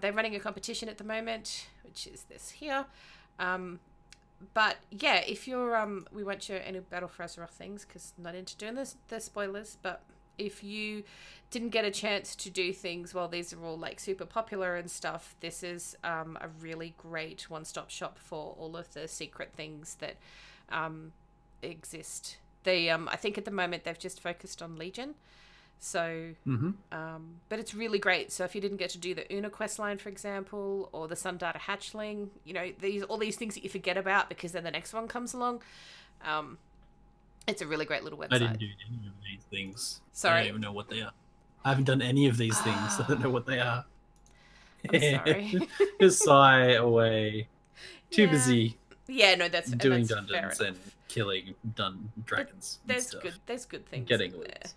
[0.00, 2.84] They're running a competition at the moment, which is this here.
[4.54, 8.34] But yeah, if you're um, we won't show any Battle for Azeroth things because not
[8.34, 9.78] into doing this the spoilers.
[9.82, 10.02] But
[10.36, 11.02] if you
[11.50, 14.90] didn't get a chance to do things while these are all like super popular and
[14.90, 19.96] stuff, this is um, a really great one-stop shop for all of the secret things
[19.96, 20.16] that
[20.70, 21.12] um,
[21.62, 22.38] exist.
[22.62, 25.14] They um, I think at the moment they've just focused on Legion.
[25.80, 28.32] So, hmm um, but it's really great.
[28.32, 31.16] So if you didn't get to do the Uuna quest line, for example, or the
[31.16, 34.64] Sun Darter Hatchling, you know these all these things that you forget about because then
[34.64, 35.62] the next one comes along.
[36.24, 36.58] Um,
[37.46, 38.32] it's a really great little website.
[38.32, 40.00] I didn't do any of these things.
[40.12, 41.12] Sorry, I don't even know what they are.
[41.64, 43.00] I haven't done any of these things.
[43.00, 43.84] I don't know what they are.
[44.92, 45.68] I'm sorry.
[46.00, 47.48] Just sigh away.
[48.10, 48.30] Too Yeah.
[48.30, 50.60] busy yeah, no, that's doing that's dungeons enough.
[50.60, 50.76] and
[51.08, 52.78] killing dun dragons.
[52.82, 53.22] and There's stuff.
[53.22, 53.34] good.
[53.46, 54.70] There's good things Getting in there.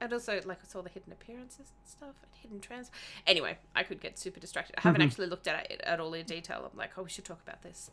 [0.00, 2.90] And also, like, it's all the hidden appearances and stuff, and hidden trans.
[3.26, 4.74] Anyway, I could get super distracted.
[4.78, 5.06] I haven't Mhm.
[5.06, 6.68] actually looked at it at all in detail.
[6.72, 7.90] I'm like, oh, we should talk about this.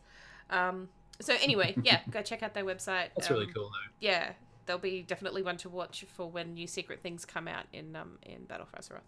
[0.50, 0.88] Um,
[1.20, 3.10] so anyway, yeah, go check out their website.
[3.16, 3.92] That's really Um, cool though.
[4.00, 4.32] Yeah,
[4.66, 8.18] there'll be definitely one to watch for when new secret things come out in um
[8.22, 9.00] in Battle for Azeroth.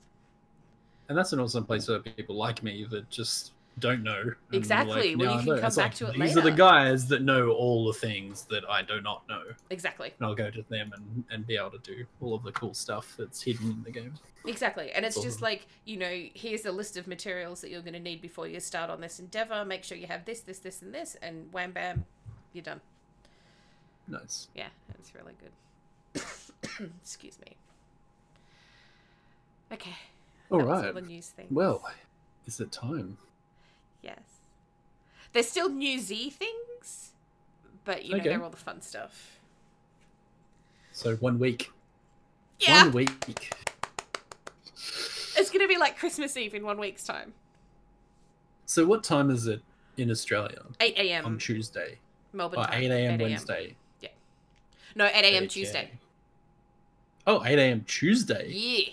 [1.09, 4.21] And that's an awesome place for people like me that just don't know.
[4.21, 7.23] and Exactly, well, you can come It's back to it These are the guys that
[7.23, 9.43] know all the things that I do not know.
[9.71, 12.53] Exactly, And I'll go to them and, and be able to do all of the
[12.53, 14.15] cool stuff that's hidden in the game.
[14.47, 17.95] exactly, and it's just like you know, here's a list of materials that you're going
[17.95, 19.65] to need before you start on this endeavor.
[19.65, 22.05] Make sure you have this, this, this, and this, and wham bam,
[22.53, 22.81] you're done.
[24.07, 24.49] Nice.
[24.55, 26.23] Yeah, it's really good.
[27.03, 27.57] Excuse me.
[29.73, 29.97] Okay.
[30.51, 30.87] All right.
[30.87, 31.51] all the news things.
[31.51, 31.85] Well,
[32.47, 33.19] is it time?
[34.03, 34.21] Yes.
[35.33, 37.11] There's still new Z things,
[37.85, 38.29] but you know Okay.
[38.31, 39.39] they're all the fun stuff.
[40.93, 41.71] So one week.
[42.59, 43.55] Yeah, One week.
[45.37, 47.33] it's gonna be like Christmas Eve in one week's time,
[48.67, 49.63] So what time is it
[49.97, 50.63] in Australia?
[50.81, 51.25] 8 a.m.
[51.27, 51.99] On Tuesday.
[52.33, 52.83] Melbourne Oh, time.
[52.83, 53.19] 8 a.m.
[53.19, 53.77] Wednesday.
[54.01, 54.11] Yeah.
[54.95, 55.49] No, 8 a.m.
[55.49, 55.93] Tuesday.
[57.27, 57.85] Oh, 8 a.m.
[57.87, 58.49] Tuesday.
[58.53, 58.93] Yeah.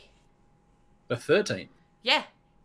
[1.10, 1.68] The 13th.
[2.04, 2.24] Yeah.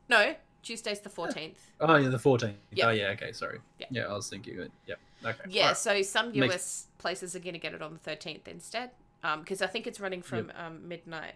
[0.09, 1.55] No, Tuesday's the 14th.
[1.81, 2.55] Oh, yeah, the 14th.
[2.73, 2.87] Yep.
[2.87, 3.59] Oh, yeah, okay, sorry.
[3.79, 3.87] Yeah.
[3.91, 4.69] Yeah, I was thinking.
[4.87, 4.99] Yep.
[5.25, 5.39] Okay.
[5.49, 5.77] Yeah, alright.
[5.77, 8.91] so some Makes- US places are going to get it on the 13th instead.
[9.39, 11.35] Because I think it's running from um, midnight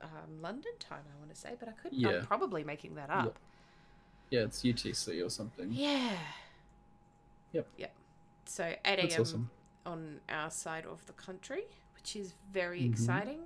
[0.00, 1.92] um, London time, I want to say, but I could.
[1.92, 2.10] Yeah.
[2.10, 3.38] I'm probably making that up.
[4.30, 5.68] Yeah, it's UTC or something.
[5.70, 6.10] Yeah.
[7.52, 7.66] Yep.
[7.76, 7.92] Yep.
[8.46, 9.20] So 8 a.m.
[9.20, 9.50] Awesome.
[9.86, 11.64] on our side of the country,
[11.94, 12.90] which is very Mhm.
[12.90, 13.40] exciting.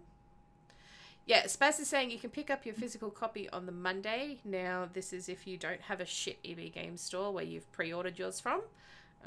[1.26, 4.38] Yeah, Spaz is saying you can pick up your physical copy on the Monday.
[4.44, 8.16] Now, this is if you don't have a shit EB Games store where you've pre-ordered
[8.16, 8.60] yours from.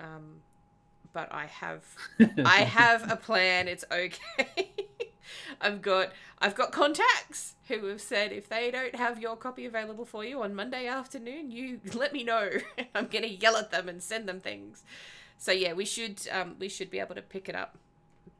[0.01, 0.41] Um,
[1.11, 1.83] but I have
[2.45, 3.67] I have a plan.
[3.67, 4.71] It's okay.
[5.61, 10.05] I've got I've got contacts who have said if they don't have your copy available
[10.05, 12.49] for you on Monday afternoon, you let me know.
[12.95, 14.83] I'm gonna yell at them and send them things.
[15.37, 17.77] So yeah, we should um, we should be able to pick it up,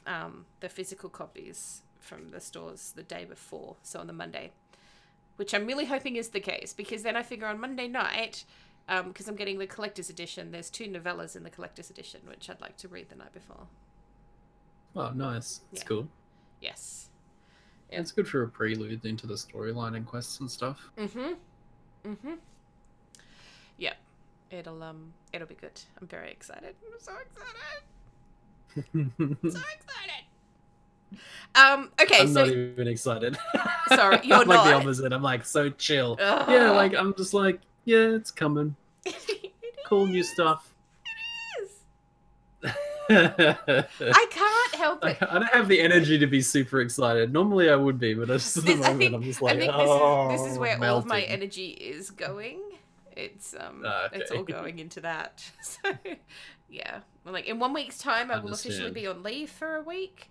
[0.08, 4.52] um, the physical copies from the stores the day before, so on the Monday,
[5.36, 8.44] which I'm really hoping is the case because then I figure on Monday night,
[9.06, 10.52] because I'm getting the collector's edition.
[10.52, 13.68] There's two novellas in the collector's edition, which I'd like to read the night before.
[14.96, 15.62] oh, nice.
[15.72, 15.88] It's Yeah.
[15.88, 16.08] cool.
[16.62, 17.10] Yes.
[17.92, 18.00] Yeah.
[18.02, 20.90] It's good for a prelude into the storyline and quests and stuff.
[20.98, 21.34] Mm-hmm.
[22.06, 22.34] Mm-hmm.
[23.78, 23.94] Yeah.
[24.52, 25.80] It'll um it'll be good.
[26.02, 26.76] I'm very excited.
[26.92, 27.84] I'm so excited.
[29.52, 30.26] So excited.
[31.56, 33.38] Um, okay, I'm so not even excited.
[33.90, 35.12] Sorry, you're I'm like the opposite.
[35.12, 36.18] I'm like so chill.
[36.22, 36.50] Ugh.
[36.50, 38.76] Yeah, like I'm just like, yeah, it's coming.
[39.86, 40.72] Cool new stuff.
[42.64, 45.18] I I can't help it.
[45.22, 47.34] I don't have the energy to be super excited.
[47.34, 49.58] Normally I would be, but just at the This- I think- I'm just I like,
[49.60, 52.60] think oh, this is this is where all of my energy is going.
[53.16, 55.44] It's um Ah, it's all going into that.
[55.64, 55.90] So
[56.70, 57.00] yeah.
[57.26, 60.30] Well, like in one week's time I will officially be on leave for a week.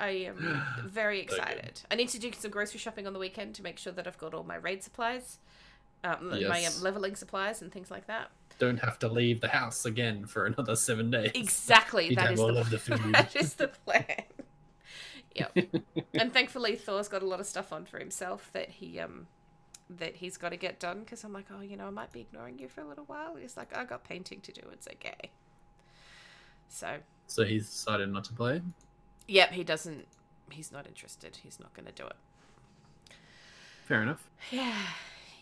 [0.00, 1.82] I am very So excited.
[1.90, 4.18] I need to do some grocery shopping on the weekend to make sure that I've
[4.18, 5.38] got all my raid supplies,
[6.02, 8.30] um, my um, leveling supplies and things like that.
[8.58, 11.32] Don't have to leave the house again for another seven days.
[11.34, 12.14] Exactly.
[12.14, 14.22] That is the, the that is the plan.
[15.34, 15.56] yep.
[16.14, 19.26] and thankfully, Thor's got a lot of stuff on for himself that he um
[19.88, 22.20] that he's got to get done because I'm like, oh, you know, I might be
[22.20, 23.34] ignoring you for a little while.
[23.34, 24.62] He's like, I got painting to do.
[24.72, 25.30] It's okay.
[26.68, 28.62] So, So he's decided not to play.
[29.30, 30.06] Yep, he doesn't.
[30.50, 31.38] He's not interested.
[31.42, 32.16] He's not going to do it.
[33.86, 34.28] Fair enough.
[34.50, 34.76] Yeah.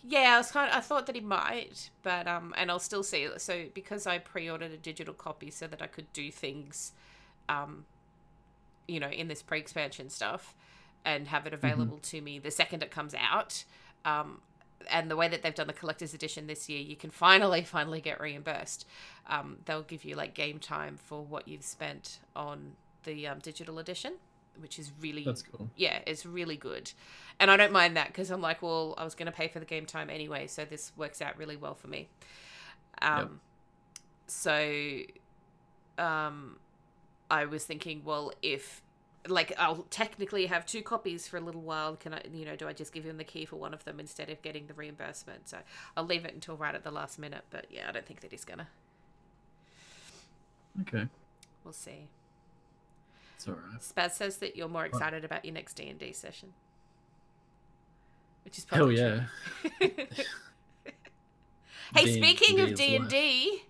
[0.07, 3.03] Yeah, I was kind of, I thought that he might, but um and I'll still
[3.03, 3.41] see it.
[3.41, 6.93] So because I pre-ordered a digital copy so that I could do things
[7.49, 7.85] um
[8.87, 10.55] you know, in this pre-expansion stuff
[11.05, 13.65] and have it available to me the second it comes out.
[14.05, 14.41] Um
[14.89, 18.01] and the way that they've done the collector's edition this year, you can finally, finally
[18.01, 18.87] get reimbursed.
[19.27, 22.77] Um, they'll give you like game time for what you've spent on
[23.09, 24.15] the um, digital edition,
[24.61, 25.69] which is really That's cool.
[25.77, 26.93] yeah, it's really good.
[27.41, 29.61] And I don't mind that because I'm like, well, I was going to pay for
[29.61, 32.09] the game time anyway, so this works out really well for me.
[33.03, 33.29] Um, Yep.
[34.31, 34.99] So,
[35.97, 36.57] um,
[37.31, 38.83] I was thinking, well, if
[39.27, 42.69] like I'll technically have two copies for a little while, can I, you know, do
[42.69, 45.49] I just give him the key for one of them instead of getting the reimbursement?
[45.49, 45.59] So
[45.97, 47.45] I'll leave it until right at the last minute.
[47.51, 48.69] But yeah, I don't think that he's gonna.
[50.83, 51.07] Okay.
[51.65, 52.09] We'll see.
[53.39, 53.81] It's alright.
[53.81, 56.49] Spaz says that you're more excited about your next D and D session,
[58.45, 59.21] which is Hell probably yeah.
[59.79, 59.91] true.
[61.95, 63.63] hey, D&D speaking of D and D,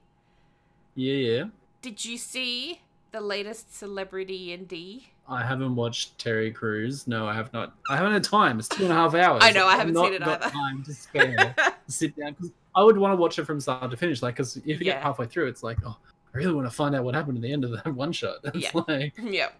[0.94, 1.44] Yeah, yeah.
[1.82, 2.80] did you see
[3.12, 5.10] the latest celebrity in D?
[5.28, 7.06] I haven't watched Terry Crews.
[7.06, 7.74] No, I have not.
[7.90, 8.58] I haven't had time.
[8.58, 9.42] It's two and a half hours.
[9.44, 10.50] I know, I haven't not seen it got either.
[10.50, 11.54] time to spare
[11.86, 12.34] to sit down
[12.74, 14.22] I would want to watch it from start to finish.
[14.22, 14.94] Like, because if you Yeah.
[14.94, 15.98] get halfway through, it's like, oh,
[16.34, 18.36] I really want to find out what happened at the end of that one shot.
[18.44, 18.82] It's Yeah.
[18.86, 19.54] like, yep.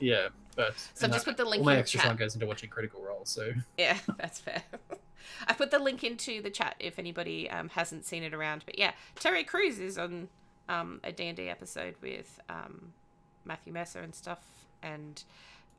[0.00, 2.34] yeah, but So I've and just put the link all my in extra time goes
[2.34, 3.22] into watching Critical Role.
[3.24, 4.62] So Yeah, that's fair.
[5.48, 8.62] I put the link into the chat if anybody um, hasn't seen it around.
[8.66, 10.28] But yeah, Terry Crews is on
[10.68, 12.92] um, a D&D episode with um,
[13.44, 14.66] Matthew Mercer and stuff.
[14.82, 15.22] And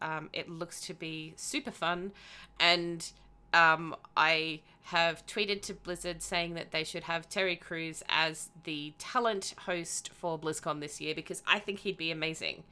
[0.02, 2.12] um, it looks to be super fun.
[2.60, 3.10] And
[3.56, 8.94] um, I have tweeted to Blizzard saying that they should have Terry Crews as the
[9.00, 12.64] talent host for BlizzCon this year because I think he'd be amazing.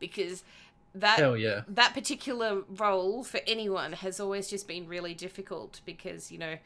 [0.00, 0.42] Because
[0.94, 6.38] that yeah, that particular role for anyone has always just been really difficult because you
[6.38, 6.56] know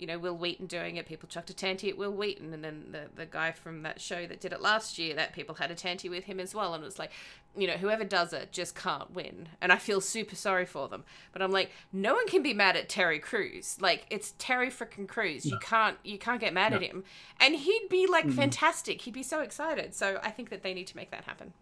[0.00, 2.86] you know Wil Wheaton doing it people chucked a tanty at Wil Wheaton and then
[2.90, 5.74] the the guy from that show that did it last year that people had a
[5.74, 7.10] tanty with him as well and it was like
[7.56, 11.04] you know whoever does it just can't win and I feel super sorry for them.
[11.32, 13.76] But I'm like no one can be mad at Terry Crews.
[13.80, 15.44] Like it's Terry freaking Crews.
[15.44, 17.04] You can't you can't get mad at him.
[17.38, 18.34] And he'd be like Mm-mm.
[18.34, 19.02] fantastic.
[19.02, 19.94] He'd be so excited.
[19.94, 21.52] So I think that they need to make that happen.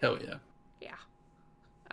[0.00, 0.34] Hell yeah.
[0.80, 0.96] yeah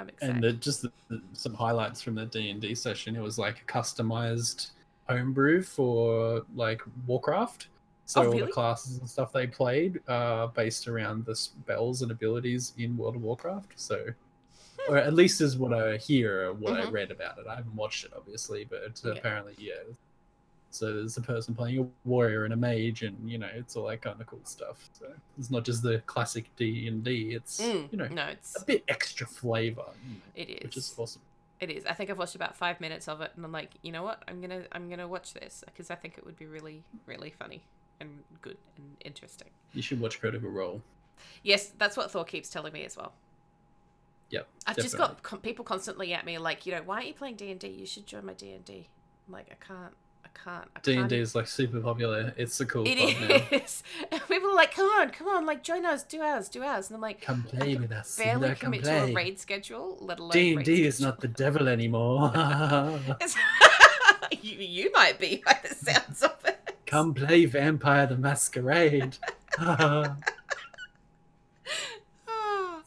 [0.02, 3.16] I'm excited And the, just the, the- some highlights from the D and D session.
[3.16, 4.72] It was like a customized
[5.08, 7.68] homebrew for like Warcraft.
[8.06, 12.12] So Oh, all the classes and stuff they played are based around the spells and
[12.12, 13.72] abilities in World of Warcraft.
[13.78, 14.06] So,
[14.90, 16.92] or at least is what I hear, or what I Mhm.
[16.92, 17.46] read about it.
[17.48, 19.12] I haven't watched it obviously, but Yeah.
[19.14, 19.76] apparently, yeah.
[20.72, 23.88] So there's a person playing a warrior and a mage, and you know it's all
[23.88, 24.90] that kind of cool stuff.
[24.98, 25.08] So
[25.38, 27.34] it's not just the classic D and D.
[27.36, 30.64] It's Mm, you know no it's a bit extra flavor, you know, It is.
[30.64, 31.22] which is awesome.
[31.60, 31.86] It is.
[31.86, 34.24] I think I've watched about five minutes of it, and I'm like, you know what?
[34.28, 37.62] I'm gonna I'm gonna watch this because I think it would be really really funny
[38.00, 39.50] and good and interesting.
[39.74, 40.82] You should watch Critical Role.
[41.44, 43.14] Yes, that's what Thor keeps telling me as well.
[44.32, 47.14] Yep, I've just got con- people constantly at me like, you know, why aren't you
[47.14, 47.68] playing D and D?
[47.68, 48.88] You should join my D and D.
[49.28, 49.94] I'm like, I can't.
[50.34, 50.68] Can't.
[50.76, 52.34] I D and can't D is like super popular.
[52.38, 52.98] It's a cool It
[53.52, 53.84] is.
[54.28, 56.88] People are like, come on, come on, like join us, do ours, do ours.
[56.90, 58.18] And I'm like, Come play with us.
[58.18, 61.12] barely come commit to a raid schedule, let alone D and D is schedule.
[61.12, 62.32] not the devil anymore.
[64.42, 66.76] You, you might be by the sounds of it.
[66.88, 69.18] Come play Vampire the Masquerade.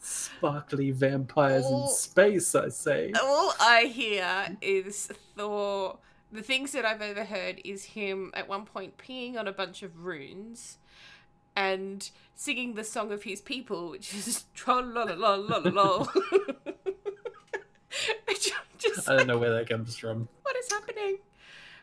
[0.00, 1.82] Sparkly vampires Oh.
[1.84, 3.12] in space, I say.
[3.20, 5.98] All I hear is Thor.
[6.34, 10.04] The things that I've overheard is him at one point peeing on a bunch of
[10.04, 10.78] runes
[11.54, 15.70] and singing the song of his people, which is tra la la la la la
[15.70, 16.06] la.
[18.26, 20.26] Which I'm just I don't know where that comes from.
[20.42, 21.18] what is happening?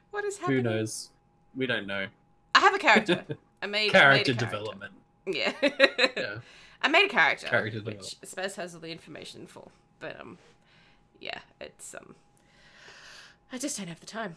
[0.09, 0.65] What is happening?
[0.65, 1.11] Who knows?
[1.55, 2.07] We don't know.
[2.53, 3.23] I have a character.
[3.61, 4.91] I made Character I made a development.
[5.26, 5.53] Yeah.
[5.61, 6.36] Yeah.
[6.82, 9.69] I made a character, Character which Spaz has all the information for.
[10.01, 10.39] But um,
[11.21, 12.15] yeah, it's um,
[13.52, 14.36] I just don't have the time.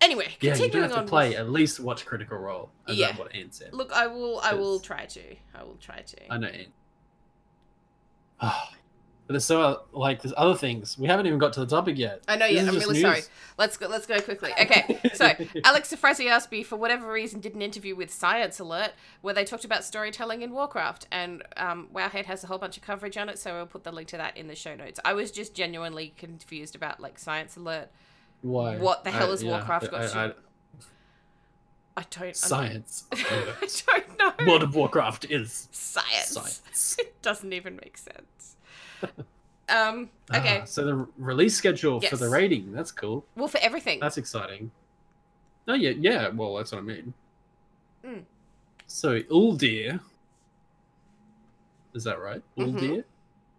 [0.00, 1.30] Anyway, Yeah, you don't have to play.
[1.30, 2.70] with- At least watch Critical Role.
[2.88, 3.16] Is Yeah.
[3.16, 3.72] what Anne said?
[3.72, 4.40] Look, I will.
[4.40, 5.36] I will try to.
[5.54, 6.32] I will try to.
[6.32, 6.72] I know Anne.
[8.40, 8.62] Oh,
[9.28, 10.98] But there's so like there's other things.
[10.98, 12.22] We haven't even got to the topic yet.
[12.26, 12.48] I know.
[12.48, 13.20] This Yeah, I'm really sorry.
[13.56, 13.86] Let's go.
[13.86, 14.50] Let's go quickly.
[14.60, 14.98] Okay.
[15.14, 15.26] So
[15.64, 19.84] Alex Afrasiabi, for whatever reason, did an interview with Science Alert where they talked about
[19.84, 23.38] storytelling in Warcraft, and um, Wowhead has a whole bunch of coverage on it.
[23.38, 24.98] So we'll put the link to that in the show notes.
[25.04, 27.90] I was just genuinely confused about like Science Alert.
[28.42, 28.76] Why?
[28.78, 30.32] What the hell I- has Warcraft got I- to- I-
[31.94, 32.34] I don't.
[32.36, 33.04] Science.
[33.12, 34.32] I don't know.
[34.46, 36.28] World of Warcraft is Science.
[36.28, 36.96] science.
[36.98, 38.56] It doesn't even make sense.
[39.68, 40.08] Um.
[40.34, 40.60] Okay.
[40.62, 42.32] Ah, so the release schedule for the Yes.
[42.32, 43.24] rating, that's cool.
[43.36, 44.00] well, for everything.
[44.00, 44.70] That's exciting.
[45.68, 46.28] Oh yeah, yeah.
[46.28, 47.14] Well, that's what I mean.
[48.04, 48.22] Mm.
[48.86, 50.00] So Uldir,
[51.94, 52.42] is that right?
[52.56, 52.72] Mhm.
[52.74, 53.04] Uldir.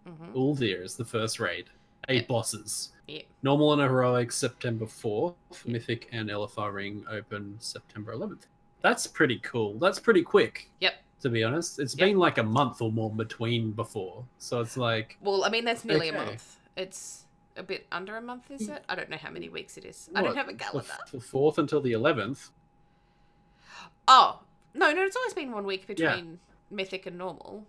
[0.07, 0.33] Mhm.
[0.33, 1.69] Uldir is the first raid.
[2.09, 2.27] Eight Yeah.
[2.27, 2.91] bosses.
[3.07, 3.21] Yeah.
[3.43, 5.35] Normal and heroic September fourth.
[5.65, 8.47] Mythic and LFR ring open September eleventh.
[8.81, 9.77] That's pretty cool.
[9.79, 10.69] That's pretty quick.
[10.81, 10.93] Yep.
[11.21, 12.05] To be honest, It's Yep.
[12.07, 15.85] been like a month or more between before, so it's like Well, I mean, that's
[15.85, 16.59] nearly a month.
[16.75, 17.25] It's
[17.55, 18.83] a bit under a month, is it?
[18.89, 20.09] I don't know how many weeks it is.
[20.15, 20.89] I don't have a calendar.
[21.11, 22.49] The fourth until the eleventh.
[24.07, 24.41] Oh,
[24.73, 26.15] no, no, it's always been one week Yeah.
[26.15, 26.39] between
[26.69, 27.65] mythic and normal.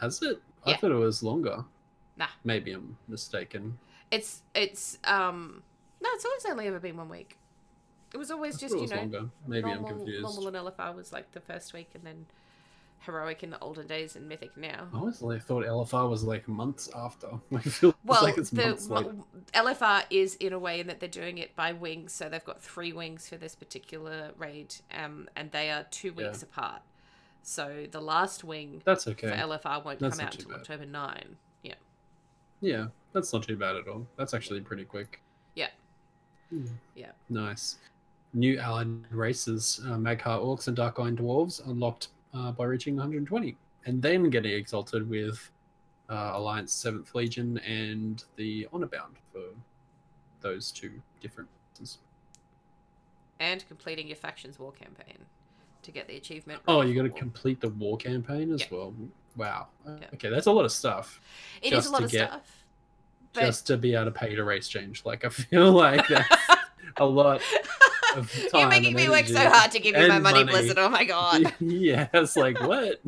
[0.00, 0.40] Has it?
[0.64, 1.64] I thought it was longer.
[2.16, 2.26] Nah.
[2.44, 3.78] Maybe I'm mistaken.
[4.10, 5.62] It's, it's, um,
[6.02, 7.38] no, it's always only ever been one week.
[8.12, 9.24] It was always I just, you know, longer.
[9.46, 10.22] Maybe normal, I'm confused.
[10.22, 12.26] normal and LFR was like the first week and then
[13.00, 14.86] heroic in the olden days and mythic now.
[14.94, 17.26] I always like, thought LFR was like months after.
[17.54, 19.10] I feel Well, like it's the months later.
[19.10, 22.44] w- LFR is in a way in that they're doing it by wings, so they've
[22.44, 26.28] got three wings for this particular raid, um, and they are two Yeah.
[26.28, 26.82] weeks apart.
[27.42, 29.28] So the last wing That's okay.
[29.28, 29.34] for.
[29.34, 30.54] LFR won't That's come out until.
[30.54, 31.36] October nine.
[32.64, 34.06] Yeah, that's not too bad at all.
[34.16, 35.20] That's actually pretty quick.
[35.54, 35.68] Yeah.
[36.50, 36.64] Hmm.
[36.94, 37.12] Yeah.
[37.28, 37.76] Nice.
[38.32, 43.56] New allied races, uh, Mag'har Orcs and Dark Iron Dwarves, unlocked uh, by reaching 120.
[43.86, 45.50] And then getting exalted with
[46.08, 49.42] uh, Alliance 7th Legion and the Honor Bound for
[50.40, 51.48] those two different
[51.78, 51.98] races.
[53.40, 55.18] and completing your factions war campaign
[55.84, 56.60] to get the achievement.
[56.68, 58.66] Oh, you got to complete the war campaign as Yeah.
[58.70, 58.94] well.
[59.36, 59.68] Wow.
[59.86, 59.94] Yeah.
[60.14, 61.20] Okay, that's a lot of stuff.
[61.62, 62.60] It is a lot of get- stuff.
[63.32, 65.04] But just to be able to pay to race change.
[65.04, 66.36] Like I feel like that's
[66.98, 67.40] a lot
[68.16, 68.48] of time.
[68.60, 70.52] You're making me work so hard to give you my money, money.
[70.52, 70.78] Blizzard.
[70.78, 71.52] Oh my god.
[71.60, 73.00] yeah, it's like what?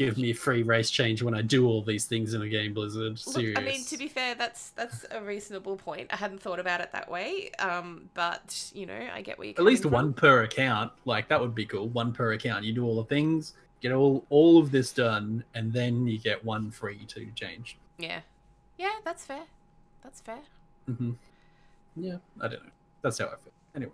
[0.00, 3.20] Give me free race change when I do all these things in a game, Blizzard.
[3.26, 3.58] Look, Serious.
[3.58, 6.08] I mean, to be fair, that's that's a reasonable point.
[6.10, 9.58] I hadn't thought about it that way, um, but you know, I get where you're
[9.58, 9.92] At least from.
[9.92, 10.90] one per account.
[11.04, 11.88] Like that would be cool.
[11.88, 12.64] One per account.
[12.64, 16.42] You do all the things, get all all of this done, and then you get
[16.42, 17.76] one free to change.
[17.98, 18.20] Yeah,
[18.78, 19.42] yeah, that's fair.
[20.02, 20.40] That's fair.
[20.88, 21.10] Mm-hmm.
[21.96, 22.70] Yeah, I don't know.
[23.02, 23.52] That's how I feel.
[23.76, 23.92] Anyway.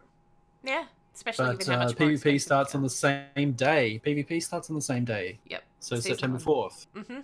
[0.63, 0.85] Yeah,
[1.17, 4.01] especially But uh, PvP starts on the same day.
[4.05, 5.39] PvP starts on the same day.
[5.49, 5.65] Yep.
[5.81, 6.87] So Season September fourth.
[6.95, 7.21] Mm-hmm.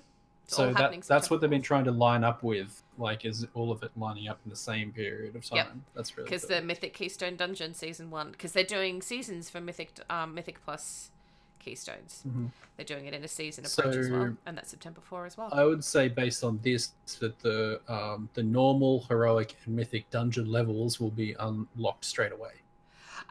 [0.46, 2.82] So that that's what they've been trying to line up with.
[2.98, 5.56] Like, is all of it lining up in the same period of time?
[5.56, 5.72] Yep.
[5.94, 6.56] That's really because cool.
[6.56, 11.10] the Mythic Keystone Dungeon season one, because they're doing seasons for Mythic um, Mythic Plus
[11.58, 12.22] Keystones.
[12.28, 12.50] Mhm.
[12.76, 15.48] They're doing it in a season approach as well, and that's September four as well.
[15.52, 20.50] I would say based on this that the um, the normal heroic and mythic dungeon
[20.50, 22.52] levels will be unlocked straight away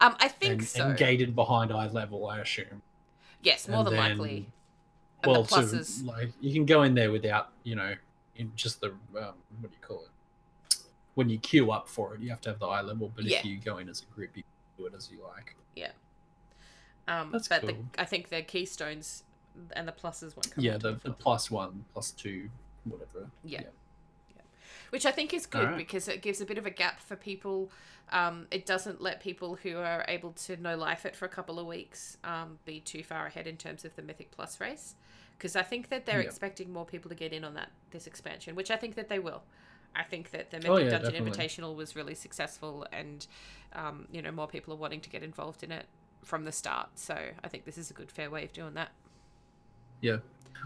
[0.02, 0.88] um, I think and, so.
[0.88, 2.26] and gated behind eye level.
[2.28, 2.82] I assume.
[3.42, 4.46] yes, more And than then- likely.
[5.24, 7.94] And well, to, like you can go in there without you know,
[8.36, 10.76] in just the um, what do you call it?
[11.14, 13.12] When you queue up for it, you have to have the eye level.
[13.14, 13.38] But Yeah.
[13.38, 15.54] if you go in as a group, you can do it as you like.
[15.76, 15.90] Yeah.
[17.06, 17.76] Um, That's but the.
[17.98, 19.22] I think the keystones
[19.76, 20.64] and the pluses won't come.
[20.64, 22.48] Yeah, the, the plus one, plus two,
[22.84, 23.30] whatever.
[23.44, 23.60] Yeah.
[23.62, 23.68] Yeah.
[24.92, 25.78] Which I think is good Alright.
[25.78, 27.70] because it gives a bit of a gap for people.
[28.12, 31.58] Um, it doesn't let people who are able to no life it for a couple
[31.58, 34.94] of weeks um, be too far ahead in terms of the Mythic Plus race.
[35.38, 36.26] Because I think that they're Yeah.
[36.26, 39.18] expecting more people to get in on that this expansion, which I think that they
[39.18, 39.42] will.
[39.94, 41.30] I think that the Mythic Oh, yeah, Dungeon definitely.
[41.46, 43.26] Invitational was really successful, and
[43.72, 45.86] um, you know more people are wanting to get involved in it
[46.22, 46.90] from the start.
[46.98, 48.90] So I think this is a good fair way of doing that.
[50.02, 50.18] Yeah,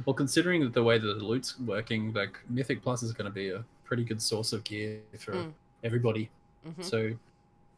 [0.05, 3.35] well, considering that the way that the loot's working, like Mythic Plus is going to
[3.35, 5.53] be a pretty good source of gear for Mm.
[5.85, 6.29] everybody.
[6.65, 7.13] hmm So,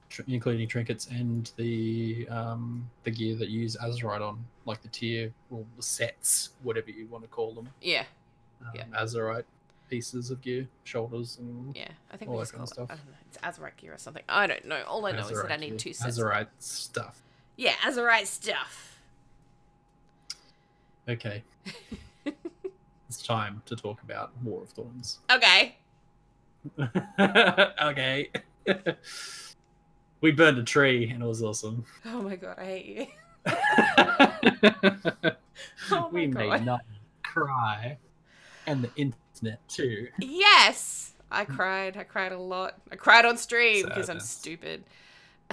[0.09, 4.89] tr- including trinkets and the um, the gear that you use Azerite on, like the
[4.89, 7.69] tier or the sets, whatever you want to call them.
[7.81, 8.07] Yeah,
[8.63, 8.85] Um, Yeah.
[8.95, 9.45] Azerite
[9.91, 11.89] pieces of gear, shoulders, and yeah.
[12.13, 12.73] I think All that kind of it.
[12.73, 12.89] I stuff.
[12.89, 13.19] don't know.
[13.29, 14.25] It's Azerite gear or something.
[14.29, 14.83] I don't know.
[14.85, 15.79] All I know is that I need gear.
[15.79, 16.19] two sets.
[16.19, 17.23] Azerite stuff.
[17.57, 19.01] Yeah, Azerite stuff.
[21.09, 21.43] Okay.
[23.09, 25.21] it's time to talk about War of Thorns.
[25.31, 25.77] Okay.
[27.83, 28.31] okay.
[30.21, 31.85] we burned a tree and it was awesome.
[32.05, 33.07] Oh my god, I hate you.
[35.91, 36.49] Oh we God.
[36.51, 36.81] made not
[37.25, 37.99] cry.
[38.67, 40.09] and the internet too.
[40.21, 41.97] Yes, I cried.
[41.97, 42.75] I cried a lot.
[42.93, 44.85] I cried on stream because I'm stupid.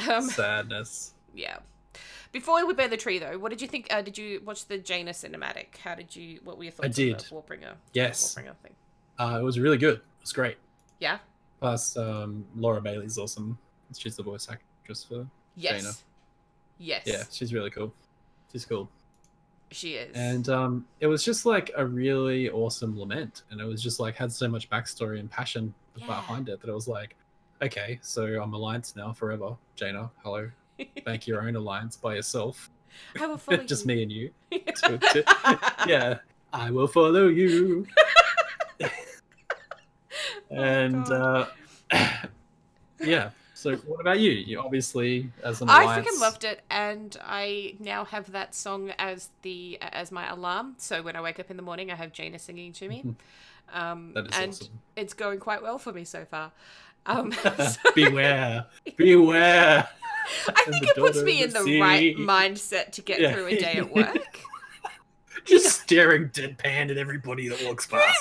[0.09, 1.13] Um, Sadness.
[1.33, 1.57] yeah.
[2.31, 3.87] Before we burn the tree, though, what did you think?
[3.89, 5.77] Uh, did you watch the Jaina cinematic?
[5.83, 6.39] How did you?
[6.43, 6.87] What were your thoughts?
[6.87, 7.17] I did.
[7.31, 7.75] Warbringer.
[7.93, 8.73] Yes, Warbringer thing.
[9.17, 9.95] uh, it was really good.
[9.95, 10.57] It was great.
[10.99, 11.17] Yeah.
[11.59, 13.57] Plus, um, Laura Bailey's awesome.
[13.97, 15.25] She's the voice actress for.
[15.55, 15.81] Yes.
[15.81, 15.93] Jaina.
[16.77, 17.03] Yes.
[17.05, 17.93] Yeah, she's really cool.
[18.51, 18.89] She's cool.
[19.71, 20.15] She is.
[20.15, 24.15] And um, it was just like a really awesome lament, and it was just like
[24.15, 26.05] had so much backstory and passion Yeah.
[26.07, 27.15] behind it that it was like,
[27.61, 29.55] okay, so I'm alliance now forever.
[29.75, 30.49] Jaina, hello,
[31.05, 32.69] make your own alliance by yourself,
[33.19, 33.87] I will follow just you.
[33.87, 34.31] me and you.
[35.87, 36.19] Yeah,
[36.53, 37.87] I will follow you.
[40.51, 41.47] and Oh,
[41.91, 42.07] uh,
[42.99, 43.29] yeah.
[43.53, 44.31] So what about you?
[44.31, 46.07] You obviously as an I alliance.
[46.07, 50.75] freaking loved it, and I now have that song as the as my alarm.
[50.77, 53.15] So when I wake up in the morning, I have Jaina singing to me,
[53.73, 54.79] um, That is and awesome.
[54.95, 56.51] it's going quite well for me so far.
[57.05, 58.65] Um, so- Beware,
[58.97, 59.87] beware.
[60.49, 63.33] I think it puts me in the right mindset to get Yeah.
[63.33, 64.39] through a day at work.
[65.45, 68.17] Just staring deadpan at everybody that walks past.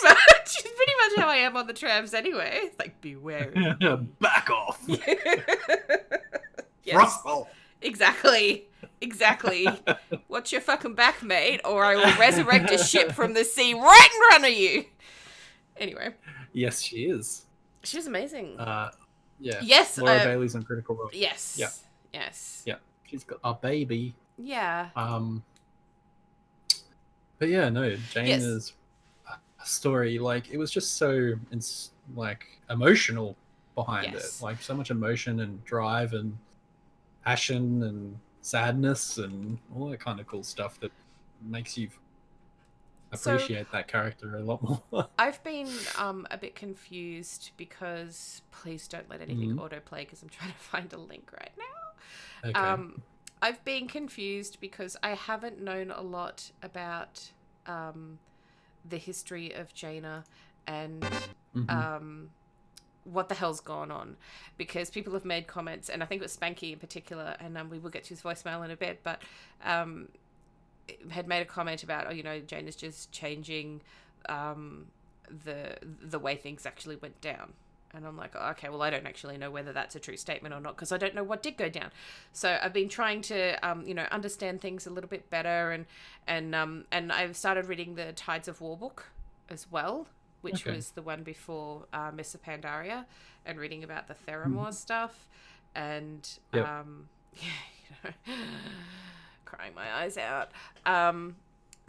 [1.15, 2.61] Much, it's pretty much how I am on the trams anyway.
[2.65, 3.51] It's like beware.
[4.21, 4.81] Back off.
[4.89, 7.49] yes, Russell.
[7.83, 8.67] exactly,
[9.01, 9.67] exactly.
[10.29, 14.09] Watch your fucking back, mate, or I will resurrect a ship from the sea right
[14.15, 14.85] in front of you.
[15.77, 16.15] Anyway,
[16.53, 17.47] Yes, she is.
[17.83, 18.59] she's amazing.
[18.61, 18.91] Uh,
[19.41, 19.59] yeah.
[19.63, 21.11] yes, Laura uh, Bailey's on Critical Role.
[21.13, 21.69] yes, Yeah.
[22.13, 22.77] yes, Yeah.
[23.07, 24.15] She's got a baby.
[24.39, 24.89] yeah.
[24.97, 25.43] Um,
[27.39, 28.73] but yeah, no, Jaina's
[29.67, 33.37] story, like it was just so ins- like emotional
[33.75, 34.41] behind Yes.
[34.41, 36.37] it, like so much emotion and drive and
[37.25, 40.93] passion and sadness and all that kind of cool stuff that
[41.43, 41.89] makes you
[43.15, 45.09] So- appreciate that character a lot more.
[45.19, 49.59] I've been um, a bit confused because please don't let anything Mhm.
[49.59, 52.51] autoplay because I'm trying to find a link right now.
[52.51, 52.59] okay.
[52.61, 53.03] Um,
[53.41, 57.31] I've been confused because I haven't known a lot about
[57.67, 58.19] um,
[58.89, 60.25] the history of Jaina
[60.67, 61.03] and
[61.55, 61.71] Mhm.
[61.71, 62.31] um,
[63.05, 64.17] what the hell's gone on
[64.57, 67.69] because people have made comments and i think it was spanky in particular and um,
[67.69, 69.21] we will get to his voicemail in a bit but
[69.63, 70.09] um,
[71.11, 73.83] had made a comment about oh you know Jaina is just changing
[74.31, 74.87] um,
[75.45, 77.53] the the way things actually went down
[77.95, 80.61] and i'm like okay well i don't actually know whether that's a true statement or
[80.61, 81.91] not because i don't know what did go down
[82.33, 85.87] so i've been trying to um, you know understand things a little bit better and
[86.27, 89.07] and um, and i've started reading the tides of war book
[89.49, 90.07] as well
[90.43, 90.77] which Okay.
[90.77, 93.07] was the one before uh, Miss Pandaria,
[93.47, 95.27] and reading about the Theramore stuff,
[95.75, 96.21] and
[96.53, 96.57] Mm-hmm.
[96.59, 96.67] Yep.
[96.67, 98.35] um, yeah, you know,
[99.47, 100.51] crying my eyes out.
[100.85, 101.37] Um,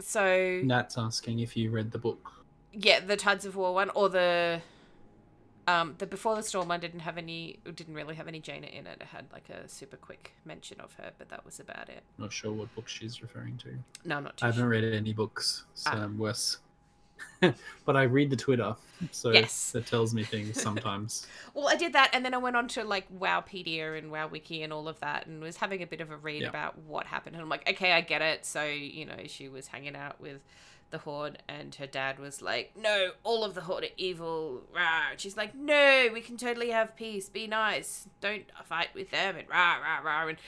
[0.00, 2.44] so Nat's asking if you read the book.
[2.72, 4.60] yeah, the Tides of War one, or the
[5.66, 8.86] um, the Before the Storm one didn't have any, didn't really have any Jaina in
[8.86, 8.98] it.
[9.00, 12.02] It had like a super quick mention of her, but that was about it.
[12.18, 13.68] Not sure what book she's referring to.
[14.04, 14.68] No, I'm not too I haven't sure.
[14.68, 16.02] read any books, so Ah.
[16.02, 16.58] I'm worse.
[17.86, 18.76] but I read the Twitter,
[19.10, 19.72] so Yes.
[19.72, 21.26] that tells me things sometimes.
[21.54, 24.72] Well, I did that, and then I went on to like Wowpedia and WowWiki and
[24.72, 26.48] all of that, and was having a bit of a read Yeah.
[26.48, 27.34] about what happened.
[27.36, 28.44] And I'm like, okay, I get it.
[28.44, 30.40] So you know, she was hanging out with
[30.90, 35.10] the Horde, and her dad was like, "No, all of the Horde are evil." Rah.
[35.10, 37.28] And She's like, "No, we can totally have peace.
[37.28, 38.08] Be nice.
[38.20, 40.28] Don't fight with them." And rah rah rah.
[40.28, 40.38] And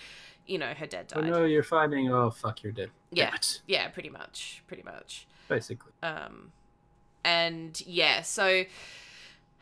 [0.46, 1.24] you know, her dad died.
[1.24, 2.10] oh no, you're fighting.
[2.12, 2.90] Oh fuck, you're dead.
[3.10, 3.34] Yeah.
[3.66, 5.26] Yeah, pretty much, pretty much.
[5.48, 5.92] Basically.
[6.02, 6.52] um
[7.24, 8.64] and yeah so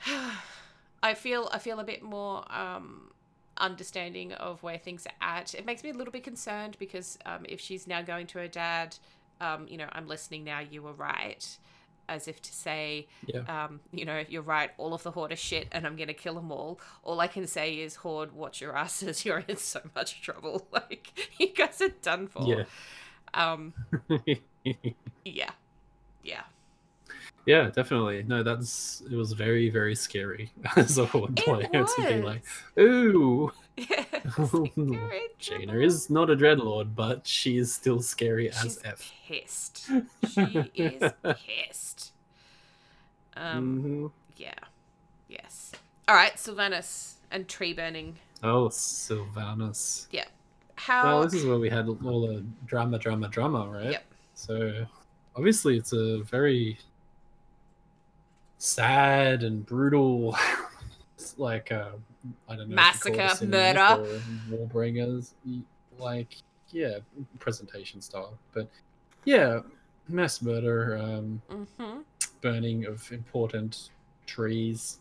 [1.02, 3.10] i feel i feel a bit more um
[3.58, 7.46] understanding of where things are at it makes me a little bit concerned because um
[7.48, 8.96] if she's now going to her dad
[9.40, 11.58] um you know i'm listening now you were right
[12.08, 13.64] as if to say Yeah.
[13.64, 16.34] um you know you're right all of the horde are shit and i'm gonna kill
[16.34, 16.78] them all.
[17.02, 20.66] All i can say is horde watch your asses you're in so much trouble.
[20.72, 22.44] Like you guys are done for.
[22.46, 22.64] Yeah.
[23.34, 23.74] um
[25.24, 25.50] yeah.
[26.22, 26.42] Yeah.
[27.44, 28.24] Yeah, definitely.
[28.24, 32.42] No, that's it was very, very scary as a horde player to be like,
[32.78, 33.52] ooh,
[33.90, 38.50] Yeah, it's like, you're in Jaina is not a dreadlord, but she is still scary
[38.50, 39.12] She's as F.
[39.28, 39.90] pissed.
[40.30, 42.12] She is pissed.
[43.38, 44.10] Um, Mhm.
[44.38, 44.54] yeah.
[45.28, 45.72] Yes.
[46.08, 48.16] All right, Sylvanas and tree burning.
[48.42, 50.06] Oh, Sylvanas.
[50.10, 50.24] Yeah.
[50.76, 51.04] How?
[51.04, 53.90] Well, this is where we had all the drama, drama, drama, right?
[53.92, 54.04] Yep.
[54.34, 54.86] So
[55.36, 56.78] obviously, it's a very
[58.58, 60.34] sad and brutal,
[61.36, 61.90] like uh,
[62.48, 64.20] I don't know, if you call it a Massacre, murder.
[64.50, 65.30] Warbringers,
[65.98, 66.36] like
[66.70, 66.98] yeah,
[67.38, 68.68] presentation style, but
[69.24, 69.60] yeah,
[70.08, 70.96] mass murder.
[70.98, 71.42] Um,
[71.78, 71.98] hmm
[72.42, 73.90] burning of important
[74.26, 74.98] trees,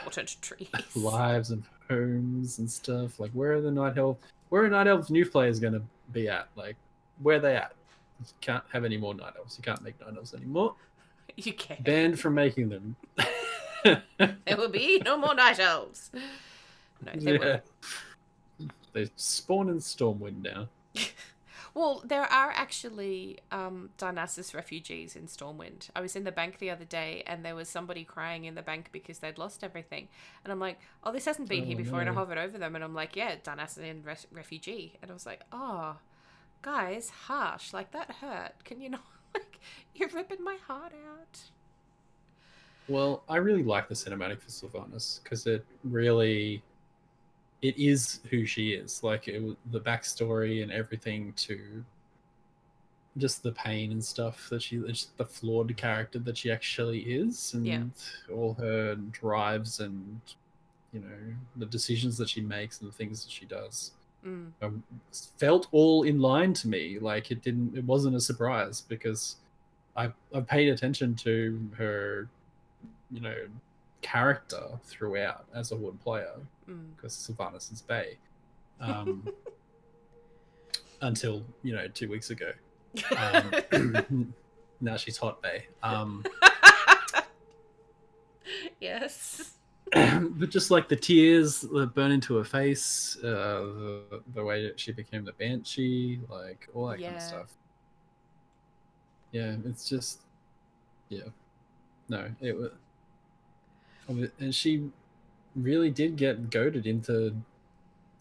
[0.00, 0.68] Important trees.
[0.96, 3.20] lives and homes and stuff.
[3.20, 4.16] Like, where are the night elf?
[4.48, 6.48] Where are night elves new players going to be at?
[6.56, 6.76] Like,
[7.22, 7.72] where are they at?
[8.20, 9.56] You can't have any more night elves.
[9.58, 10.74] You can't make night elves anymore.
[11.36, 11.82] You can't.
[11.82, 12.94] Banned from making them.
[14.18, 16.10] There will be no more night elves.
[17.04, 17.60] No, they will.
[18.92, 20.68] They spawn in Stormwind now.
[21.74, 25.88] Well, there are actually um, Darnassus refugees in Stormwind.
[25.96, 28.62] I was in the bank the other day, and there was somebody crying in the
[28.62, 30.06] bank because they'd lost everything.
[30.44, 32.18] And I'm like, "Oh, this hasn't been here Oh, before." And I no.
[32.20, 35.96] hovered over them, and I'm like, "Yeah, Darnassus res- refugee." And I was like, "Oh,
[36.62, 37.72] guys, harsh.
[37.72, 38.64] Like that hurt.
[38.64, 39.02] Can you not?
[39.34, 39.58] Like,
[39.96, 41.40] you're ripping my heart out."
[42.88, 46.62] Well, I really like the cinematic for Sylvanas because it really,
[47.62, 49.02] it is who she is.
[49.02, 51.84] Like it, the backstory and everything to
[53.16, 57.54] just the pain and stuff that she, just the flawed character that she actually is,
[57.54, 57.84] and Yeah.
[58.32, 60.20] all her drives and
[60.92, 63.92] you know the decisions that she makes and the things that she does.
[64.24, 64.52] Mm.
[64.62, 64.82] um,
[65.36, 66.98] felt all in line to me.
[66.98, 69.36] Like it didn't, it wasn't a surprise because
[69.96, 72.28] I I paid attention to her,
[73.14, 73.36] you know,
[74.02, 76.34] character throughout as a wood player
[76.68, 76.96] Mm.
[76.96, 78.16] because Sylvanas is bae.
[78.80, 79.28] Um,
[81.02, 82.52] until you know two weeks ago.
[83.16, 83.52] Um,
[84.80, 85.64] now she's hot bae.
[85.82, 86.24] Um,
[88.80, 89.52] yes.
[89.92, 93.28] but just like the tears that burn into her face, uh,
[94.10, 97.50] the the way that she became the banshee, like all that kind of stuff.
[99.32, 100.20] Yeah, it's just,
[101.08, 101.24] yeah,
[102.08, 102.70] no, it was,
[104.08, 104.90] and she
[105.56, 107.34] really did get goaded into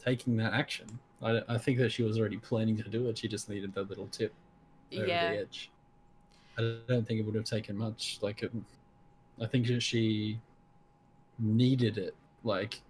[0.03, 0.88] taking that action.
[1.21, 3.17] I, I think that she was already planning to do it.
[3.17, 4.34] She just needed the little tip
[4.95, 5.31] over Yeah.
[5.31, 5.71] the edge.
[6.57, 8.19] I don't think it would have taken much.
[8.21, 8.51] Like, it,
[9.41, 10.39] I think that she
[11.39, 12.15] needed it.
[12.43, 12.81] Like,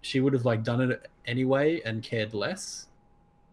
[0.00, 2.86] she would have like done it anyway and cared less,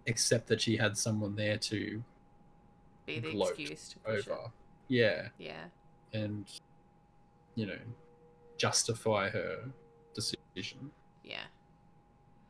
[0.06, 2.02] except that she had someone there to
[3.06, 4.40] Be the excuse to push over.
[4.46, 4.52] it.
[4.88, 5.66] Yeah, Yeah.
[6.14, 6.46] and
[7.56, 7.78] you know,
[8.60, 9.58] justify her
[10.14, 10.92] decision.
[11.24, 11.40] Yeah.